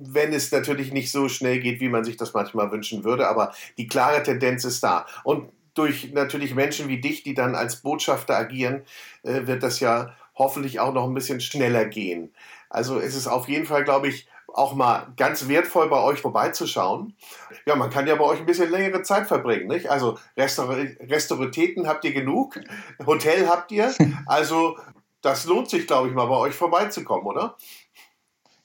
wenn 0.00 0.32
es 0.32 0.50
natürlich 0.52 0.92
nicht 0.92 1.10
so 1.10 1.28
schnell 1.28 1.60
geht, 1.60 1.80
wie 1.80 1.88
man 1.88 2.04
sich 2.04 2.16
das 2.16 2.34
manchmal 2.34 2.70
wünschen 2.70 3.04
würde, 3.04 3.28
aber 3.28 3.54
die 3.78 3.86
klare 3.86 4.22
Tendenz 4.22 4.64
ist 4.64 4.82
da. 4.82 5.06
Und 5.22 5.50
durch 5.74 6.12
natürlich 6.12 6.54
Menschen 6.54 6.88
wie 6.88 7.00
dich, 7.00 7.22
die 7.22 7.34
dann 7.34 7.54
als 7.54 7.76
Botschafter 7.76 8.36
agieren, 8.36 8.82
äh, 9.22 9.46
wird 9.46 9.62
das 9.62 9.80
ja 9.80 10.14
hoffentlich 10.34 10.80
auch 10.80 10.92
noch 10.92 11.04
ein 11.04 11.14
bisschen 11.14 11.40
schneller 11.40 11.84
gehen. 11.84 12.34
Also 12.68 12.98
es 12.98 13.14
ist 13.14 13.26
auf 13.26 13.48
jeden 13.48 13.66
Fall, 13.66 13.84
glaube 13.84 14.08
ich, 14.08 14.26
auch 14.48 14.74
mal 14.74 15.12
ganz 15.16 15.48
wertvoll 15.48 15.88
bei 15.88 16.00
euch 16.00 16.20
vorbeizuschauen. 16.20 17.14
Ja, 17.66 17.76
man 17.76 17.90
kann 17.90 18.06
ja 18.06 18.14
bei 18.14 18.24
euch 18.24 18.40
ein 18.40 18.46
bisschen 18.46 18.70
längere 18.70 19.02
Zeit 19.02 19.26
verbringen, 19.26 19.66
nicht? 19.66 19.90
Also 19.90 20.18
Restaur 20.36 20.76
Restauritäten 21.00 21.88
habt 21.88 22.04
ihr 22.04 22.12
genug, 22.12 22.60
Hotel 23.04 23.48
habt 23.48 23.72
ihr, 23.72 23.92
also 24.26 24.76
das 25.22 25.46
lohnt 25.46 25.70
sich, 25.70 25.86
glaube 25.86 26.08
ich, 26.08 26.14
mal 26.14 26.26
bei 26.26 26.36
euch 26.36 26.54
vorbeizukommen, 26.54 27.26
oder? 27.26 27.56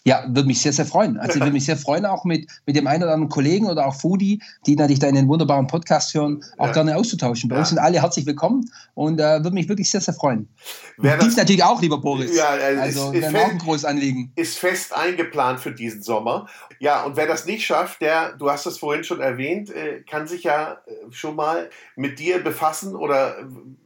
Ja, 0.10 0.24
würde 0.28 0.48
mich 0.48 0.60
sehr, 0.60 0.74
sehr 0.74 0.88
freuen. 0.88 1.20
Also 1.20 1.36
ich 1.36 1.40
würde 1.40 1.52
mich 1.52 1.66
sehr 1.66 1.78
freuen, 1.78 2.04
auch 2.04 2.26
mit, 2.26 2.50
mit 2.66 2.76
dem 2.76 2.88
einen 2.88 3.04
oder 3.04 3.14
anderen 3.14 3.30
Kollegen 3.30 3.68
oder 3.68 3.86
auch 3.86 3.94
Foodie, 3.94 4.42
die 4.66 4.76
natürlich 4.76 4.98
deinen 4.98 5.28
wunderbaren 5.28 5.68
Podcast 5.68 6.16
hören, 6.16 6.44
auch 6.58 6.66
ja. 6.66 6.74
gerne 6.74 6.98
auszutauschen. 6.98 7.48
Bei 7.48 7.58
ja. 7.58 7.60
uns 7.60 7.70
sind 7.70 7.78
alle 7.78 8.02
herzlich 8.02 8.26
willkommen 8.26 8.68
und 8.96 9.20
äh, 9.20 9.44
würde 9.44 9.52
mich 9.52 9.70
wirklich 9.70 9.88
sehr, 9.88 10.02
sehr 10.02 10.16
freuen. 10.16 10.50
Dies 10.98 11.38
natürlich 11.38 11.64
auch, 11.64 11.80
lieber 11.80 12.00
Boris. 12.00 12.36
Ja, 12.36 12.58
äh, 12.58 12.78
also 12.78 13.12
ist, 13.12 13.24
ist 13.24 13.36
auch 13.36 13.50
ein 13.52 13.60
großes 13.60 13.86
Anliegen. 13.86 14.32
Ist 14.36 14.58
fest 14.58 14.96
eingeplant 14.98 15.60
für 15.60 15.74
diesen 15.74 16.02
Sommer. 16.02 16.48
Ja, 16.80 17.04
und 17.04 17.16
wer 17.16 17.28
das 17.28 17.46
nicht 17.46 17.64
schafft, 17.64 18.02
der, 18.02 18.34
du 18.34 18.50
hast 18.50 18.66
es 18.66 18.80
vorhin 18.80 19.04
schon 19.04 19.22
erwähnt, 19.22 19.70
äh, 19.70 20.02
kann 20.10 20.28
sich 20.28 20.42
ja 20.42 20.82
äh, 20.88 21.12
schon 21.12 21.36
mal 21.36 21.70
mit 21.96 22.18
dir 22.18 22.44
befassen 22.44 22.96
oder 22.96 23.36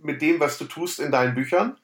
mit 0.02 0.22
dem, 0.22 0.40
was 0.40 0.58
du 0.58 0.64
tust 0.64 1.02
in 1.02 1.12
deinen 1.12 1.36
Büchern. 1.36 1.76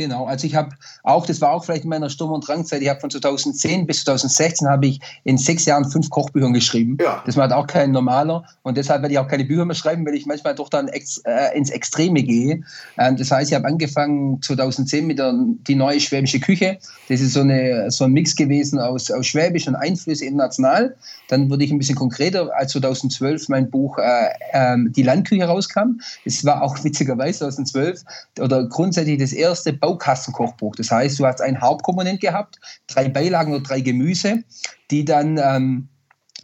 Genau, 0.00 0.24
also 0.24 0.46
ich 0.46 0.54
habe 0.54 0.70
auch, 1.02 1.26
das 1.26 1.42
war 1.42 1.50
auch 1.52 1.62
vielleicht 1.62 1.84
in 1.84 1.90
meiner 1.90 2.08
Sturm- 2.08 2.32
und 2.32 2.48
Drangzeit, 2.48 2.80
ich 2.80 2.88
habe 2.88 3.00
von 3.00 3.10
2010 3.10 3.86
bis 3.86 4.02
2016 4.04 4.66
habe 4.66 4.86
ich 4.86 5.00
in 5.24 5.36
sechs 5.36 5.66
Jahren 5.66 5.84
fünf 5.84 6.08
Kochbücher 6.08 6.50
geschrieben. 6.52 6.96
Ja. 6.98 7.22
Das 7.26 7.36
war 7.36 7.42
halt 7.42 7.52
auch 7.52 7.66
kein 7.66 7.90
normaler 7.90 8.44
und 8.62 8.78
deshalb 8.78 9.02
werde 9.02 9.12
ich 9.12 9.18
auch 9.18 9.28
keine 9.28 9.44
Bücher 9.44 9.66
mehr 9.66 9.74
schreiben, 9.74 10.06
weil 10.06 10.14
ich 10.14 10.24
manchmal 10.24 10.54
doch 10.54 10.70
dann 10.70 10.88
ex, 10.88 11.18
äh, 11.26 11.54
ins 11.54 11.68
Extreme 11.68 12.22
gehe. 12.22 12.62
Ähm, 12.96 13.18
das 13.18 13.30
heißt, 13.30 13.50
ich 13.50 13.54
habe 13.54 13.66
angefangen 13.66 14.40
2010 14.40 15.06
mit 15.06 15.18
der 15.18 15.34
die 15.68 15.74
neue 15.74 16.00
schwäbische 16.00 16.40
Küche. 16.40 16.78
Das 17.10 17.20
ist 17.20 17.34
so, 17.34 17.40
eine, 17.40 17.90
so 17.90 18.04
ein 18.04 18.12
Mix 18.12 18.34
gewesen 18.34 18.78
aus, 18.78 19.10
aus 19.10 19.26
Schwäbisch 19.26 19.68
und 19.68 19.74
Einflüsse 19.74 20.24
international. 20.24 20.96
Dann 21.28 21.50
wurde 21.50 21.62
ich 21.64 21.72
ein 21.72 21.78
bisschen 21.78 21.96
konkreter, 21.96 22.48
als 22.56 22.72
2012 22.72 23.50
mein 23.50 23.68
Buch 23.68 23.98
äh, 23.98 24.30
äh, 24.52 24.78
Die 24.96 25.02
Landküche 25.02 25.44
rauskam. 25.44 26.00
Es 26.24 26.42
war 26.46 26.62
auch 26.62 26.82
witzigerweise 26.84 27.40
2012 27.40 28.02
oder 28.40 28.66
grundsätzlich 28.66 29.18
das 29.18 29.34
erste 29.34 29.74
Bau 29.74 29.89
Baukassenkochbuch. 29.90 30.76
Das 30.76 30.90
heißt, 30.90 31.18
du 31.18 31.26
hast 31.26 31.40
ein 31.40 31.60
Hauptkomponent 31.60 32.20
gehabt, 32.20 32.60
drei 32.86 33.08
Beilagen 33.08 33.52
oder 33.52 33.62
drei 33.62 33.80
Gemüse, 33.80 34.44
die 34.90 35.04
dann 35.04 35.38
ähm, 35.38 35.88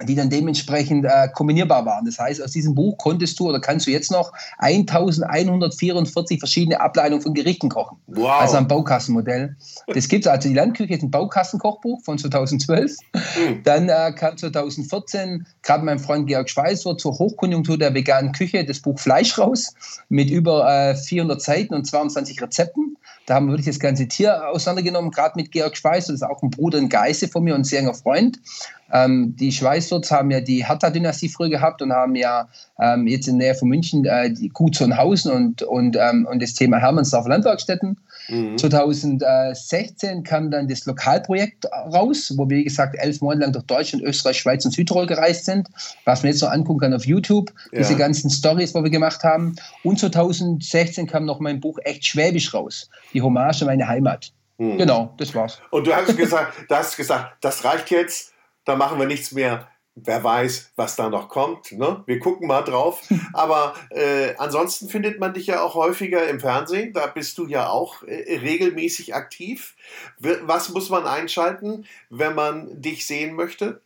die 0.04 0.14
dann 0.14 0.28
dementsprechend 0.28 1.06
äh, 1.06 1.28
kombinierbar 1.32 1.86
waren. 1.86 2.04
Das 2.04 2.18
heißt, 2.18 2.42
aus 2.42 2.50
diesem 2.50 2.74
Buch 2.74 2.98
konntest 2.98 3.38
du 3.38 3.48
oder 3.48 3.60
kannst 3.60 3.86
du 3.86 3.90
jetzt 3.90 4.10
noch 4.10 4.32
1144 4.58 6.38
verschiedene 6.38 6.80
Ableitungen 6.80 7.22
von 7.22 7.34
Gerichten 7.34 7.68
kochen. 7.68 7.98
Wow. 8.06 8.40
Also 8.40 8.56
ein 8.56 8.68
Baukassenmodell. 8.68 9.56
Das 9.86 10.08
gibt 10.08 10.26
es 10.26 10.30
also. 10.30 10.48
Die 10.48 10.54
Landküche 10.54 10.94
ist 10.94 11.02
ein 11.02 11.10
Baukassenkochbuch 11.10 12.02
von 12.04 12.18
2012. 12.18 12.96
Mhm. 13.14 13.62
Dann 13.64 13.88
äh, 13.88 14.12
kam 14.12 14.36
2014 14.36 15.46
gerade 15.62 15.84
mein 15.84 15.98
Freund 15.98 16.26
Georg 16.26 16.50
Schweißer 16.50 16.98
zur 16.98 17.18
Hochkonjunktur 17.18 17.78
der 17.78 17.94
veganen 17.94 18.32
Küche 18.32 18.64
das 18.64 18.80
Buch 18.80 18.98
Fleisch 18.98 19.38
raus 19.38 19.74
mit 20.08 20.30
über 20.30 20.68
äh, 20.68 20.94
400 20.94 21.40
Seiten 21.40 21.74
und 21.74 21.86
22 21.86 22.42
Rezepten. 22.42 22.96
Da 23.26 23.34
haben 23.34 23.46
wir 23.46 23.52
wirklich 23.52 23.66
das 23.66 23.80
ganze 23.80 24.06
Tier 24.06 24.48
auseinandergenommen, 24.48 25.10
gerade 25.10 25.34
mit 25.36 25.50
Georg 25.50 25.76
Schweiß, 25.76 26.06
das 26.06 26.14
ist 26.14 26.22
auch 26.22 26.42
ein 26.42 26.50
Bruder 26.50 26.78
und 26.78 26.88
Geiste 26.88 27.26
von 27.26 27.42
mir 27.42 27.54
und 27.54 27.62
ein 27.62 27.64
sehr 27.64 27.80
enger 27.80 27.94
Freund. 27.94 28.38
Ähm, 28.92 29.34
die 29.36 29.50
Schweißwürz 29.50 30.12
haben 30.12 30.30
ja 30.30 30.40
die 30.40 30.64
Hertha-Dynastie 30.64 31.28
früher 31.28 31.48
gehabt 31.48 31.82
und 31.82 31.92
haben 31.92 32.14
ja 32.14 32.48
ähm, 32.78 33.08
jetzt 33.08 33.26
in 33.26 33.38
der 33.38 33.48
Nähe 33.48 33.58
von 33.58 33.68
München 33.68 34.04
äh, 34.04 34.30
die 34.32 34.48
Gut 34.48 34.76
Sonnhausen 34.76 35.32
und, 35.32 35.62
und, 35.62 35.96
ähm, 35.96 36.26
und 36.30 36.40
das 36.40 36.54
Thema 36.54 36.78
Hermannsdorf 36.78 37.26
Landwerkstätten. 37.26 37.96
Mhm. 38.28 38.58
2016 38.58 40.22
kam 40.22 40.50
dann 40.50 40.68
das 40.68 40.86
Lokalprojekt 40.86 41.66
raus, 41.66 42.32
wo 42.36 42.48
wir, 42.48 42.58
wie 42.58 42.64
gesagt, 42.64 42.96
elf 42.98 43.20
Monate 43.20 43.42
lang 43.42 43.52
durch 43.52 43.64
Deutschland, 43.66 44.04
Österreich, 44.04 44.38
Schweiz 44.38 44.64
und 44.64 44.72
Südtirol 44.72 45.06
gereist 45.06 45.44
sind, 45.44 45.68
was 46.04 46.22
man 46.22 46.32
jetzt 46.32 46.42
noch 46.42 46.50
angucken 46.50 46.80
kann 46.80 46.94
auf 46.94 47.06
YouTube, 47.06 47.52
ja. 47.72 47.78
diese 47.78 47.96
ganzen 47.96 48.30
Stories, 48.30 48.74
wo 48.74 48.82
wir 48.82 48.90
gemacht 48.90 49.22
haben. 49.22 49.56
Und 49.82 49.98
2016 49.98 51.06
kam 51.06 51.24
noch 51.24 51.40
mein 51.40 51.60
Buch 51.60 51.78
Echt 51.84 52.04
Schwäbisch 52.06 52.52
raus, 52.54 52.90
die 53.12 53.22
Hommage 53.22 53.62
an 53.62 53.66
meine 53.66 53.86
Heimat. 53.86 54.32
Mhm. 54.58 54.78
Genau, 54.78 55.14
das 55.18 55.34
war's. 55.34 55.60
Und 55.70 55.86
du 55.86 55.94
hast 55.94 56.16
gesagt, 56.16 56.52
du 56.68 56.74
hast 56.74 56.96
gesagt, 56.96 57.36
das 57.40 57.64
reicht 57.64 57.90
jetzt 57.90 58.32
da 58.66 58.76
machen 58.76 58.98
wir 58.98 59.06
nichts 59.06 59.32
mehr. 59.32 59.68
Wer 59.98 60.22
weiß, 60.22 60.72
was 60.76 60.94
da 60.94 61.08
noch 61.08 61.30
kommt. 61.30 61.72
Ne? 61.72 62.02
Wir 62.04 62.18
gucken 62.18 62.46
mal 62.46 62.60
drauf. 62.60 63.02
Aber 63.32 63.74
äh, 63.90 64.34
ansonsten 64.36 64.90
findet 64.90 65.18
man 65.18 65.32
dich 65.32 65.46
ja 65.46 65.62
auch 65.62 65.74
häufiger 65.74 66.28
im 66.28 66.38
Fernsehen. 66.38 66.92
Da 66.92 67.06
bist 67.06 67.38
du 67.38 67.46
ja 67.46 67.70
auch 67.70 68.02
äh, 68.02 68.38
regelmäßig 68.38 69.14
aktiv. 69.14 69.74
Was 70.18 70.68
muss 70.68 70.90
man 70.90 71.06
einschalten, 71.06 71.86
wenn 72.10 72.34
man 72.34 72.80
dich 72.80 73.06
sehen 73.06 73.34
möchte? 73.36 73.80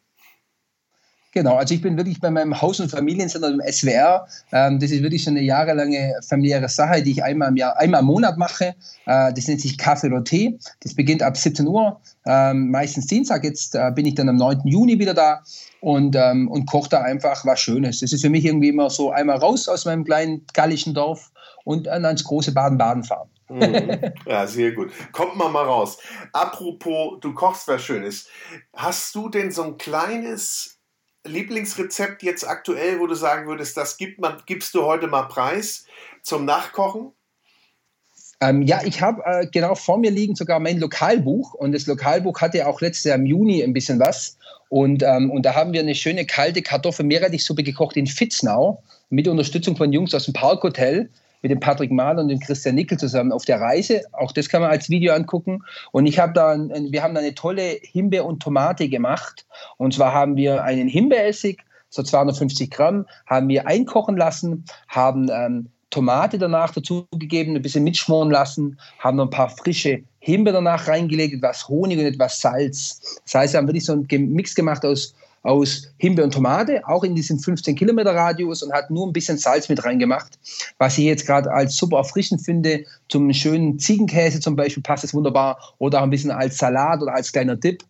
Genau, 1.32 1.56
also 1.56 1.74
ich 1.74 1.80
bin 1.80 1.96
wirklich 1.96 2.20
bei 2.20 2.30
meinem 2.30 2.60
Haus- 2.60 2.80
und 2.80 2.90
Familiensender 2.90 3.50
im 3.50 3.60
SWR. 3.60 4.26
Ähm, 4.50 4.80
das 4.80 4.90
ist 4.90 5.02
wirklich 5.02 5.22
schon 5.22 5.36
eine 5.36 5.44
jahrelange 5.44 6.14
familiäre 6.28 6.68
Sache, 6.68 7.02
die 7.02 7.12
ich 7.12 7.22
einmal 7.22 7.50
im 7.50 7.56
Jahr, 7.56 7.78
einmal 7.78 8.00
im 8.00 8.06
Monat 8.06 8.36
mache. 8.36 8.74
Äh, 9.06 9.32
das 9.32 9.46
nennt 9.46 9.60
sich 9.60 9.78
Kaffee 9.78 10.08
oder 10.08 10.24
Tee. 10.24 10.58
Das 10.80 10.94
beginnt 10.94 11.22
ab 11.22 11.36
17 11.36 11.68
Uhr, 11.68 12.00
ähm, 12.26 12.70
meistens 12.70 13.06
Dienstag. 13.06 13.44
Jetzt 13.44 13.76
äh, 13.76 13.92
bin 13.94 14.06
ich 14.06 14.16
dann 14.16 14.28
am 14.28 14.36
9. 14.36 14.62
Juni 14.64 14.98
wieder 14.98 15.14
da 15.14 15.42
und, 15.80 16.16
ähm, 16.16 16.48
und 16.48 16.66
koche 16.66 16.90
da 16.90 17.02
einfach 17.02 17.46
was 17.46 17.60
Schönes. 17.60 18.00
Das 18.00 18.12
ist 18.12 18.22
für 18.22 18.30
mich 18.30 18.44
irgendwie 18.44 18.68
immer 18.68 18.90
so 18.90 19.12
einmal 19.12 19.36
raus 19.36 19.68
aus 19.68 19.84
meinem 19.84 20.04
kleinen 20.04 20.44
gallischen 20.52 20.94
Dorf 20.94 21.30
und 21.64 21.86
dann 21.86 22.04
ans 22.04 22.24
große 22.24 22.52
Baden-Baden 22.52 23.04
fahren. 23.04 23.28
Mhm. 23.48 24.12
Ja, 24.26 24.46
sehr 24.46 24.72
gut. 24.72 24.90
Kommt 25.12 25.36
mal 25.36 25.48
mal 25.48 25.64
raus. 25.64 25.98
Apropos, 26.32 27.18
du 27.20 27.34
kochst 27.34 27.68
was 27.68 27.82
Schönes. 27.82 28.26
Hast 28.74 29.14
du 29.14 29.28
denn 29.28 29.50
so 29.50 29.62
ein 29.62 29.76
kleines 29.76 30.79
Lieblingsrezept 31.26 32.22
jetzt 32.22 32.48
aktuell, 32.48 32.98
wo 32.98 33.06
du 33.06 33.14
sagen 33.14 33.46
würdest, 33.46 33.76
das 33.76 33.96
gibt 33.96 34.20
man, 34.20 34.42
gibst 34.46 34.74
du 34.74 34.84
heute 34.84 35.06
mal 35.06 35.24
preis 35.24 35.84
zum 36.22 36.44
Nachkochen? 36.44 37.12
Ähm, 38.42 38.62
ja, 38.62 38.80
ich 38.84 39.02
habe 39.02 39.22
äh, 39.26 39.46
genau 39.46 39.74
vor 39.74 39.98
mir 39.98 40.10
liegen 40.10 40.34
sogar 40.34 40.60
mein 40.60 40.78
Lokalbuch 40.78 41.52
und 41.52 41.72
das 41.72 41.86
Lokalbuch 41.86 42.40
hatte 42.40 42.66
auch 42.66 42.80
letztes 42.80 43.04
Jahr 43.04 43.16
im 43.16 43.26
Juni 43.26 43.62
ein 43.62 43.74
bisschen 43.74 44.00
was 44.00 44.38
und, 44.70 45.02
ähm, 45.02 45.30
und 45.30 45.44
da 45.44 45.54
haben 45.54 45.74
wir 45.74 45.80
eine 45.80 45.94
schöne 45.94 46.24
kalte 46.24 46.62
Kartoffel-Meerrettichsuppe 46.62 47.62
gekocht 47.62 47.96
in 47.96 48.06
Fitznau 48.06 48.82
mit 49.10 49.28
Unterstützung 49.28 49.76
von 49.76 49.92
Jungs 49.92 50.14
aus 50.14 50.24
dem 50.24 50.32
Parkhotel 50.32 51.10
mit 51.42 51.50
dem 51.50 51.60
Patrick 51.60 51.90
Mahler 51.90 52.22
und 52.22 52.28
dem 52.28 52.40
Christian 52.40 52.74
Nickel 52.74 52.98
zusammen 52.98 53.32
auf 53.32 53.44
der 53.44 53.60
Reise. 53.60 54.02
Auch 54.12 54.32
das 54.32 54.48
kann 54.48 54.62
man 54.62 54.70
als 54.70 54.90
Video 54.90 55.14
angucken. 55.14 55.62
Und 55.92 56.06
ich 56.06 56.18
habe 56.18 56.32
da, 56.32 56.56
wir 56.56 57.02
haben 57.02 57.14
da 57.14 57.20
eine 57.20 57.34
tolle 57.34 57.78
Himbeer 57.82 58.24
und 58.24 58.42
Tomate 58.42 58.88
gemacht. 58.88 59.46
Und 59.76 59.94
zwar 59.94 60.12
haben 60.12 60.36
wir 60.36 60.64
einen 60.64 60.88
Himbeeressig, 60.88 61.58
so 61.88 62.02
250 62.02 62.70
Gramm, 62.70 63.06
haben 63.26 63.48
wir 63.48 63.66
einkochen 63.66 64.16
lassen, 64.16 64.64
haben 64.88 65.28
ähm, 65.32 65.68
Tomate 65.90 66.38
danach 66.38 66.72
dazugegeben, 66.72 67.56
ein 67.56 67.62
bisschen 67.62 67.82
mitschmoren 67.82 68.30
lassen, 68.30 68.78
haben 69.00 69.16
noch 69.16 69.24
ein 69.24 69.30
paar 69.30 69.50
frische 69.50 70.02
Himbeer 70.20 70.52
danach 70.52 70.86
reingelegt, 70.86 71.34
etwas 71.34 71.68
Honig 71.68 71.98
und 71.98 72.04
etwas 72.04 72.40
Salz. 72.40 73.20
Das 73.24 73.34
heißt, 73.34 73.54
wir 73.54 73.58
haben 73.58 73.66
wirklich 73.66 73.84
so 73.84 73.92
einen 73.92 74.32
Mix 74.32 74.54
gemacht 74.54 74.84
aus 74.84 75.14
aus 75.42 75.88
Himbeer 75.96 76.24
und 76.24 76.34
Tomate, 76.34 76.86
auch 76.86 77.04
in 77.04 77.14
diesem 77.14 77.38
15 77.38 77.74
Kilometer 77.74 78.14
Radius 78.14 78.62
und 78.62 78.72
hat 78.72 78.90
nur 78.90 79.06
ein 79.06 79.12
bisschen 79.12 79.38
Salz 79.38 79.68
mit 79.68 79.84
reingemacht. 79.84 80.38
Was 80.78 80.98
ich 80.98 81.04
jetzt 81.04 81.26
gerade 81.26 81.50
als 81.50 81.76
super 81.76 81.98
erfrischend 81.98 82.42
finde, 82.42 82.84
zum 83.08 83.32
schönen 83.32 83.78
Ziegenkäse 83.78 84.40
zum 84.40 84.56
Beispiel 84.56 84.82
passt 84.82 85.04
es 85.04 85.14
wunderbar 85.14 85.74
oder 85.78 85.98
auch 85.98 86.04
ein 86.04 86.10
bisschen 86.10 86.30
als 86.30 86.58
Salat 86.58 87.00
oder 87.00 87.14
als 87.14 87.32
kleiner 87.32 87.56
Dip. 87.56 87.84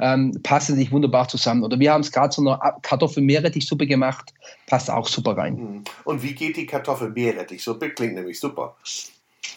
Ähm, 0.00 0.36
passen 0.42 0.74
sich 0.76 0.90
wunderbar 0.90 1.28
zusammen. 1.28 1.62
Oder 1.62 1.78
wir 1.78 1.92
haben 1.92 2.00
es 2.00 2.10
gerade 2.10 2.32
so 2.32 2.42
eine 2.42 2.58
Kartoffel-Meerrettichsuppe 2.82 3.86
gemacht, 3.86 4.32
passt 4.66 4.90
auch 4.90 5.06
super 5.06 5.36
rein. 5.36 5.56
Hm. 5.56 5.84
Und 6.04 6.22
wie 6.22 6.34
geht 6.34 6.56
die 6.56 6.66
Kartoffel-Meerrettichsuppe? 6.66 7.90
Klingt 7.90 8.14
nämlich 8.14 8.40
super. 8.40 8.74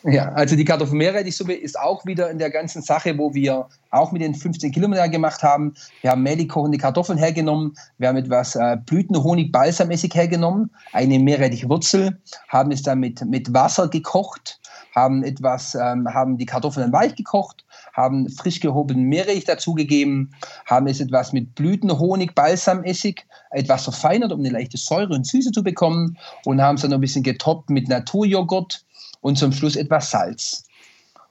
Ja, 0.08 0.30
also 0.34 0.56
die 0.56 0.66
Kartoffelmeerrettichsuppe 0.66 1.54
ist 1.54 1.80
auch 1.80 2.06
wieder 2.06 2.30
in 2.30 2.38
der 2.38 2.52
ganzen 2.52 2.84
Sache, 2.84 3.18
wo 3.18 3.34
wir 3.34 3.68
auch 3.90 4.12
mit 4.12 4.22
den 4.22 4.36
15 4.36 4.72
Kilometern 4.72 5.10
gemacht 5.10 5.42
haben. 5.42 5.74
Wir 6.02 6.12
haben 6.12 6.22
mehlig 6.22 6.50
kochende 6.50 6.78
Kartoffeln 6.78 7.18
hergenommen, 7.18 7.76
wir 7.98 8.10
haben 8.10 8.18
etwas 8.18 8.56
äh, 8.56 8.78
Blütenhonig, 8.86 9.52
Balsamessig 9.52 10.14
hergenommen, 10.14 10.70
eine 10.94 11.18
Meerrettichwurzel, 11.18 12.20
haben 12.50 12.72
es 12.72 12.84
dann 12.84 13.00
mit, 13.00 13.26
mit 13.26 13.52
Wasser 13.52 13.88
gekocht, 13.88 14.60
haben 14.94 15.24
etwas, 15.24 15.74
ähm, 15.74 16.08
haben 16.14 16.38
die 16.38 16.46
Kartoffeln 16.46 16.94
weich 16.94 17.16
gekocht, 17.16 17.66
haben 17.94 18.30
frisch 18.30 18.60
gehobenen 18.60 19.06
Meerrettich 19.06 19.46
dazugegeben, 19.46 20.36
haben 20.68 20.86
es 20.86 21.00
etwas 21.00 21.34
mit 21.34 21.56
Blütenhonig, 21.56 22.36
Balsamessig, 22.36 23.26
etwas 23.50 23.86
verfeinert, 23.86 24.32
um 24.32 24.42
eine 24.42 24.50
leichte 24.50 24.78
Säure 24.78 25.16
und 25.16 25.26
Süße 25.26 25.52
zu 25.52 25.64
bekommen 25.64 26.16
und 26.44 26.62
haben 26.62 26.76
es 26.76 26.84
dann 26.84 26.92
noch 26.92 27.00
ein 27.00 27.02
bisschen 27.02 27.24
getoppt 27.24 27.72
mit 27.72 27.90
Naturjoghurt 27.90 28.85
und 29.26 29.40
zum 29.40 29.52
Schluss 29.52 29.76
etwas 29.76 30.12
Salz. 30.12 30.66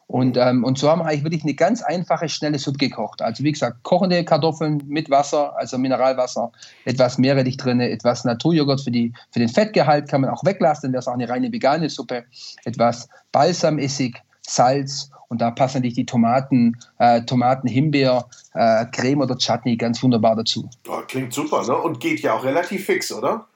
Und, 0.09 0.37
ähm, 0.37 0.65
und 0.65 0.79
so 0.79 0.91
haben 0.91 0.99
wir 0.99 1.07
eigentlich 1.07 1.23
wirklich 1.23 1.45
eine 1.45 1.55
ganz 1.55 1.81
einfache, 1.81 2.29
schnelle 2.29 2.59
Suppe 2.59 2.79
gekocht. 2.79 3.23
Also 3.23 3.45
wie 3.45 3.53
gesagt, 3.53 3.85
kochende 3.85 4.25
Kartoffeln 4.25 4.83
mit 4.89 5.11
Wasser, 5.11 5.57
also 5.57 5.79
Mineralwasser, 5.79 6.51
etwas 6.85 7.19
Meerrettich 7.19 7.57
drin, 7.57 7.79
etwas 7.79 8.25
Naturjoghurt 8.25 8.81
für, 8.81 8.91
die, 8.91 9.13
für 9.31 9.39
den 9.39 9.49
Fettgehalt 9.49 10.09
kann 10.09 10.23
man 10.23 10.31
auch 10.31 10.45
weglassen, 10.45 10.93
wäre 10.93 10.99
es 10.99 11.07
auch 11.07 11.15
eine 11.15 11.29
reine 11.29 11.53
vegane 11.53 11.89
Suppe, 11.89 12.25
etwas 12.65 13.09
Balsamessig, 13.31 14.21
Salz 14.43 15.13
und 15.29 15.41
da 15.41 15.53
passen 15.53 15.77
natürlich 15.77 15.95
die 15.95 16.07
Tomaten, 16.07 16.77
äh, 16.99 17.23
Tomaten, 17.23 17.69
Himbeer, 17.69 18.29
äh, 18.55 18.87
Creme 18.87 19.21
oder 19.21 19.39
Chutney 19.39 19.77
ganz 19.77 20.03
wunderbar 20.03 20.35
dazu. 20.35 20.69
Oh, 20.89 21.01
klingt 21.07 21.33
super, 21.33 21.65
ne? 21.65 21.77
Und 21.77 22.01
geht 22.01 22.21
ja 22.21 22.35
auch 22.35 22.45
relativ 22.45 22.87
fix, 22.87 23.13
oder? 23.13 23.47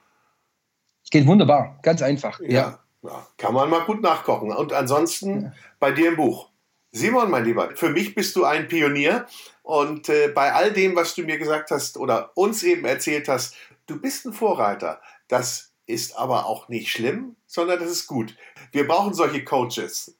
Geht 1.11 1.27
wunderbar, 1.27 1.77
ganz 1.81 2.01
einfach. 2.01 2.39
ja. 2.39 2.49
ja. 2.49 2.79
Ja, 3.01 3.27
kann 3.37 3.53
man 3.53 3.69
mal 3.69 3.85
gut 3.85 4.01
nachkochen. 4.01 4.51
Und 4.51 4.73
ansonsten 4.73 5.43
ja. 5.43 5.53
bei 5.79 5.91
dir 5.91 6.09
im 6.09 6.15
Buch. 6.17 6.49
Simon, 6.91 7.29
mein 7.29 7.45
Lieber, 7.45 7.75
für 7.75 7.89
mich 7.89 8.15
bist 8.15 8.35
du 8.35 8.45
ein 8.45 8.67
Pionier 8.67 9.27
und 9.61 10.09
äh, 10.09 10.29
bei 10.29 10.53
all 10.53 10.73
dem, 10.73 10.95
was 10.95 11.13
du 11.13 11.21
mir 11.21 11.37
gesagt 11.37 11.69
hast 11.69 11.97
oder 11.97 12.31
uns 12.35 12.63
eben 12.63 12.83
erzählt 12.83 13.27
hast, 13.27 13.55
du 13.85 14.01
bist 14.01 14.25
ein 14.25 14.33
Vorreiter. 14.33 14.99
Das 15.27 15.71
ist 15.85 16.17
aber 16.17 16.47
auch 16.47 16.67
nicht 16.67 16.89
schlimm, 16.89 17.35
sondern 17.45 17.79
das 17.79 17.91
ist 17.91 18.07
gut. 18.07 18.35
Wir 18.71 18.87
brauchen 18.87 19.13
solche 19.13 19.43
Coaches. 19.43 20.17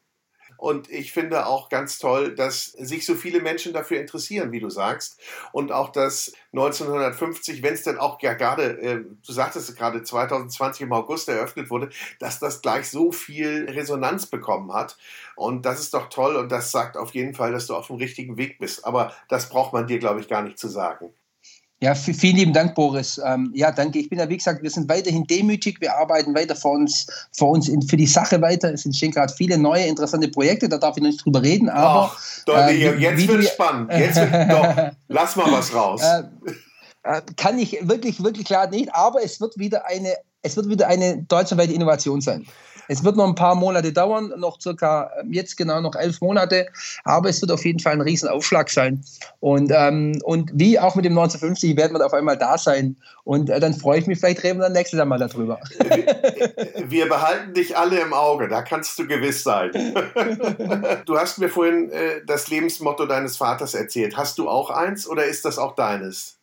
Und 0.59 0.89
ich 0.89 1.13
finde 1.13 1.45
auch 1.45 1.69
ganz 1.69 1.99
toll, 1.99 2.35
dass 2.35 2.65
sich 2.73 3.05
so 3.05 3.15
viele 3.15 3.39
Menschen 3.39 3.71
dafür 3.71 4.01
interessieren, 4.01 4.51
wie 4.51 4.59
du 4.59 4.69
sagst. 4.69 5.17
Und 5.53 5.71
auch, 5.71 5.89
dass 5.89 6.33
1950, 6.51 7.63
wenn 7.63 7.75
es 7.75 7.83
denn 7.83 7.97
auch 7.97 8.21
ja 8.21 8.33
gerade, 8.33 8.77
äh, 8.81 9.05
du 9.25 9.31
sagtest 9.31 9.69
es 9.69 9.75
gerade, 9.77 10.03
2020 10.03 10.81
im 10.81 10.91
August 10.91 11.29
eröffnet 11.29 11.69
wurde, 11.69 11.89
dass 12.19 12.39
das 12.39 12.61
gleich 12.61 12.89
so 12.89 13.13
viel 13.13 13.69
Resonanz 13.69 14.25
bekommen 14.25 14.73
hat. 14.73 14.97
Und 15.37 15.65
das 15.65 15.79
ist 15.79 15.93
doch 15.93 16.09
toll 16.09 16.35
und 16.35 16.51
das 16.51 16.71
sagt 16.71 16.97
auf 16.97 17.13
jeden 17.13 17.33
Fall, 17.33 17.53
dass 17.53 17.67
du 17.67 17.75
auf 17.75 17.87
dem 17.87 17.95
richtigen 17.95 18.35
Weg 18.35 18.59
bist. 18.59 18.85
Aber 18.85 19.13
das 19.29 19.47
braucht 19.47 19.71
man 19.71 19.87
dir, 19.87 19.99
glaube 19.99 20.19
ich, 20.19 20.27
gar 20.27 20.41
nicht 20.41 20.59
zu 20.59 20.67
sagen. 20.67 21.13
Ja, 21.81 21.95
vielen 21.95 22.35
lieben 22.35 22.51
Dank, 22.51 22.75
Boris. 22.75 23.21
Ähm, 23.25 23.51
ja, 23.55 23.71
danke. 23.71 23.99
Ich 23.99 24.09
bin 24.09 24.19
ja, 24.19 24.27
wie 24.27 24.35
gesagt, 24.35 24.61
wir 24.61 24.69
sind 24.69 24.89
weiterhin 24.89 25.25
demütig. 25.25 25.79
Wir 25.79 25.95
arbeiten 25.95 26.35
weiter 26.35 26.53
vor 26.53 26.71
uns, 26.71 27.07
vor 27.31 27.51
uns 27.51 27.69
in, 27.69 27.81
für 27.81 27.95
die 27.95 28.05
Sache 28.05 28.41
weiter. 28.41 28.73
Es 28.73 28.85
entstehen 28.85 29.11
gerade 29.11 29.33
viele 29.33 29.57
neue, 29.57 29.85
interessante 29.85 30.27
Projekte. 30.27 30.67
Da 30.67 30.77
darf 30.77 30.97
ich 30.97 31.03
noch 31.03 31.09
nicht 31.09 31.23
drüber 31.23 31.41
reden. 31.41 31.69
Aber 31.69 32.11
Ach, 32.13 32.45
Leute, 32.47 32.73
äh, 32.73 32.97
jetzt 32.97 33.25
wird 33.25 33.43
es 33.43 33.49
spannend. 33.51 33.91
Jetzt 33.97 34.17
wird, 34.17 34.51
doch, 34.51 34.91
lass 35.07 35.37
mal 35.37 35.49
was 35.53 35.73
raus. 35.73 36.01
Äh, 36.03 36.23
äh, 37.03 37.21
kann 37.37 37.57
ich 37.57 37.77
wirklich, 37.81 38.21
wirklich 38.21 38.45
klar 38.45 38.69
nicht. 38.69 38.93
Aber 38.93 39.23
es 39.23 39.39
wird 39.39 39.57
wieder 39.57 39.85
eine, 39.87 40.15
es 40.41 40.57
wird 40.57 40.67
wieder 40.67 40.87
eine 40.87 41.23
deutschlandweite 41.23 41.71
Innovation 41.71 42.19
sein. 42.19 42.45
Es 42.89 43.03
wird 43.03 43.15
noch 43.15 43.27
ein 43.27 43.35
paar 43.35 43.53
Monate 43.53 43.93
dauern, 43.93 44.33
noch 44.37 44.59
circa 44.59 45.11
ähm, 45.21 45.31
jetzt 45.31 45.57
genau 45.57 45.79
noch 45.79 45.95
elf 45.95 46.21
Monate, 46.21 46.67
aber 47.03 47.29
es 47.29 47.39
wird 47.39 47.51
auf 47.51 47.63
jeden 47.63 47.79
Fall 47.79 47.93
ein 47.93 48.01
Riesenaufschlag 48.01 48.67
sein. 48.69 49.03
Und, 49.39 49.71
ähm, 49.71 50.19
und 50.23 50.49
wie 50.55 50.79
auch 50.79 50.95
mit 50.95 51.05
dem 51.05 51.13
1950 51.13 51.77
werden 51.77 51.95
wir 51.95 52.03
auf 52.03 52.13
einmal 52.13 52.35
da 52.35 52.57
sein. 52.57 52.97
Und 53.23 53.51
äh, 53.51 53.59
dann 53.59 53.75
freue 53.75 53.99
ich 53.99 54.07
mich, 54.07 54.19
vielleicht 54.19 54.43
reden 54.43 54.57
wir 54.57 54.63
dann 54.63 54.73
nächstes 54.73 55.05
Mal 55.05 55.19
darüber. 55.19 55.59
Wir 56.87 57.07
behalten 57.07 57.53
dich 57.53 57.77
alle 57.77 57.99
im 57.99 58.11
Auge, 58.11 58.47
da 58.47 58.63
kannst 58.63 58.97
du 58.97 59.07
gewiss 59.07 59.43
sein. 59.43 59.71
Du 61.05 61.17
hast 61.17 61.37
mir 61.37 61.49
vorhin 61.49 61.91
äh, 61.91 62.21
das 62.25 62.49
Lebensmotto 62.49 63.05
deines 63.05 63.37
Vaters 63.37 63.73
erzählt. 63.73 64.17
Hast 64.17 64.37
du 64.37 64.49
auch 64.49 64.69
eins 64.69 65.07
oder 65.07 65.25
ist 65.25 65.45
das 65.45 65.57
auch 65.57 65.75
deines? 65.75 66.38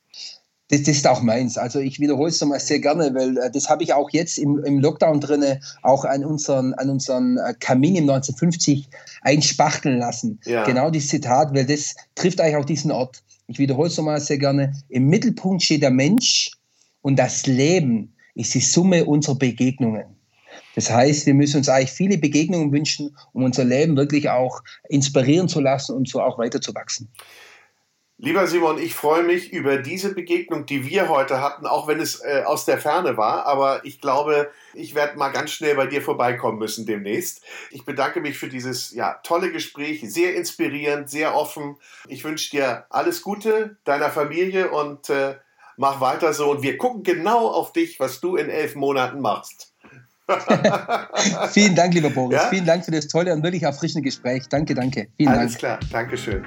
Das, 0.69 0.83
das, 0.83 0.97
ist 0.97 1.07
auch 1.07 1.23
meins. 1.23 1.59
Also 1.59 1.79
ich 1.79 2.01
wiederhole 2.01 2.29
es 2.29 2.41
nochmal 2.41 2.59
sehr 2.59 2.81
gerne, 2.81 3.15
weil 3.15 3.39
äh, 3.39 3.51
das 3.51 3.69
habe 3.69 3.85
ich 3.85 3.93
auch 3.93 4.11
jetzt 4.11 4.37
im, 4.37 4.59
im 4.65 4.81
Lockdown 4.81 5.21
drinne 5.21 5.61
auch 5.83 6.05
an 6.05 6.25
unseren, 6.25 6.75
an 6.75 6.91
unseren 6.91 7.39
äh, 7.39 7.55
Kamin 7.59 7.95
im 7.95 8.11
1950 8.11 8.89
einspachteln 9.23 9.99
lassen. 9.99 10.41
Ja. 10.45 10.65
Genau 10.65 10.91
dieses 10.91 11.09
Zitat, 11.11 11.55
weil 11.55 11.67
das 11.67 11.95
trifft 12.17 12.41
eigentlich 12.41 12.57
auch 12.57 12.65
diesen 12.65 12.91
Ort. 12.91 13.23
Ich 13.47 13.59
wiederhole 13.59 13.89
es 13.89 13.97
nochmal 13.97 14.21
sehr 14.21 14.39
gerne. 14.39 14.73
Im 14.89 15.07
Mittelpunkt 15.07 15.63
steht 15.63 15.83
der 15.83 15.93
Mensch 15.93 16.51
und 17.01 17.17
das 17.17 17.47
Leben 17.47 18.15
ist 18.35 18.55
die 18.55 18.61
Summe 18.61 19.05
unserer 19.05 19.37
Begegnungen. 19.37 20.17
Das 20.75 20.91
heißt, 20.91 21.27
wir 21.27 21.35
müssen 21.35 21.59
uns 21.59 21.69
eigentlich 21.69 21.93
viele 21.93 22.19
Begegnungen 22.19 22.73
wünschen, 22.73 23.17
um 23.33 23.45
unser 23.45 23.65
Leben 23.65 23.97
wirklich 23.97 24.29
auch 24.29 24.63
inspirieren 24.89 25.49
zu 25.49 25.61
lassen 25.61 25.95
und 25.95 26.09
so 26.09 26.21
auch 26.21 26.39
weiterzuwachsen. 26.39 27.09
Lieber 28.19 28.47
Simon, 28.47 28.79
ich 28.79 28.95
freue 28.95 29.23
mich 29.23 29.53
über 29.53 29.77
diese 29.77 30.15
Begegnung, 30.15 30.65
die 30.65 30.87
wir 30.87 31.11
heute 31.11 31.43
hatten, 31.43 31.67
auch 31.67 31.87
wenn 31.87 32.01
es 32.01 32.23
äh, 32.25 32.45
aus 32.47 32.65
der 32.65 32.79
Ferne 32.79 33.19
war. 33.19 33.45
Aber 33.45 33.85
ich 33.85 34.01
glaube, 34.01 34.51
ich 34.73 34.95
werde 34.95 35.19
mal 35.19 35.29
ganz 35.29 35.51
schnell 35.51 35.75
bei 35.75 35.87
dir 35.87 36.01
vorbeikommen 36.01 36.59
müssen 36.59 36.87
demnächst. 36.87 37.43
Ich 37.71 37.85
bedanke 37.85 38.23
mich 38.23 38.39
für 38.39 38.49
dieses 38.49 38.93
ja, 38.93 39.21
tolle 39.23 39.53
Gespräch, 39.53 40.01
sehr 40.11 40.35
inspirierend, 40.35 41.11
sehr 41.11 41.37
offen. 41.37 41.77
Ich 42.09 42.25
wünsche 42.25 42.51
dir 42.51 42.87
alles 42.89 43.21
Gute, 43.21 43.77
deiner 43.85 44.09
Familie 44.09 44.71
und 44.71 45.11
äh, 45.11 45.35
mach 45.77 46.01
weiter 46.01 46.33
so. 46.33 46.51
Und 46.51 46.63
wir 46.63 46.79
gucken 46.79 47.03
genau 47.03 47.49
auf 47.49 47.75
dich, 47.75 48.01
was 48.01 48.21
du 48.23 48.37
in 48.37 48.49
elf 48.49 48.77
Monaten 48.77 49.21
machst. 49.21 49.75
Vielen 51.51 51.75
Dank, 51.75 51.93
lieber 51.93 52.11
Boris. 52.11 52.37
Ja? 52.37 52.49
Vielen 52.49 52.65
Dank 52.65 52.87
für 52.87 52.93
das 52.93 53.09
tolle 53.09 53.35
und 53.35 53.43
wirklich 53.43 53.65
erfrischende 53.65 54.03
Gespräch. 54.03 54.45
Danke, 54.49 54.75
danke. 54.75 55.09
Vielen 55.19 55.29
alles 55.29 55.59
Dank. 55.59 55.59
klar. 55.59 55.81
Dankeschön. 55.93 56.47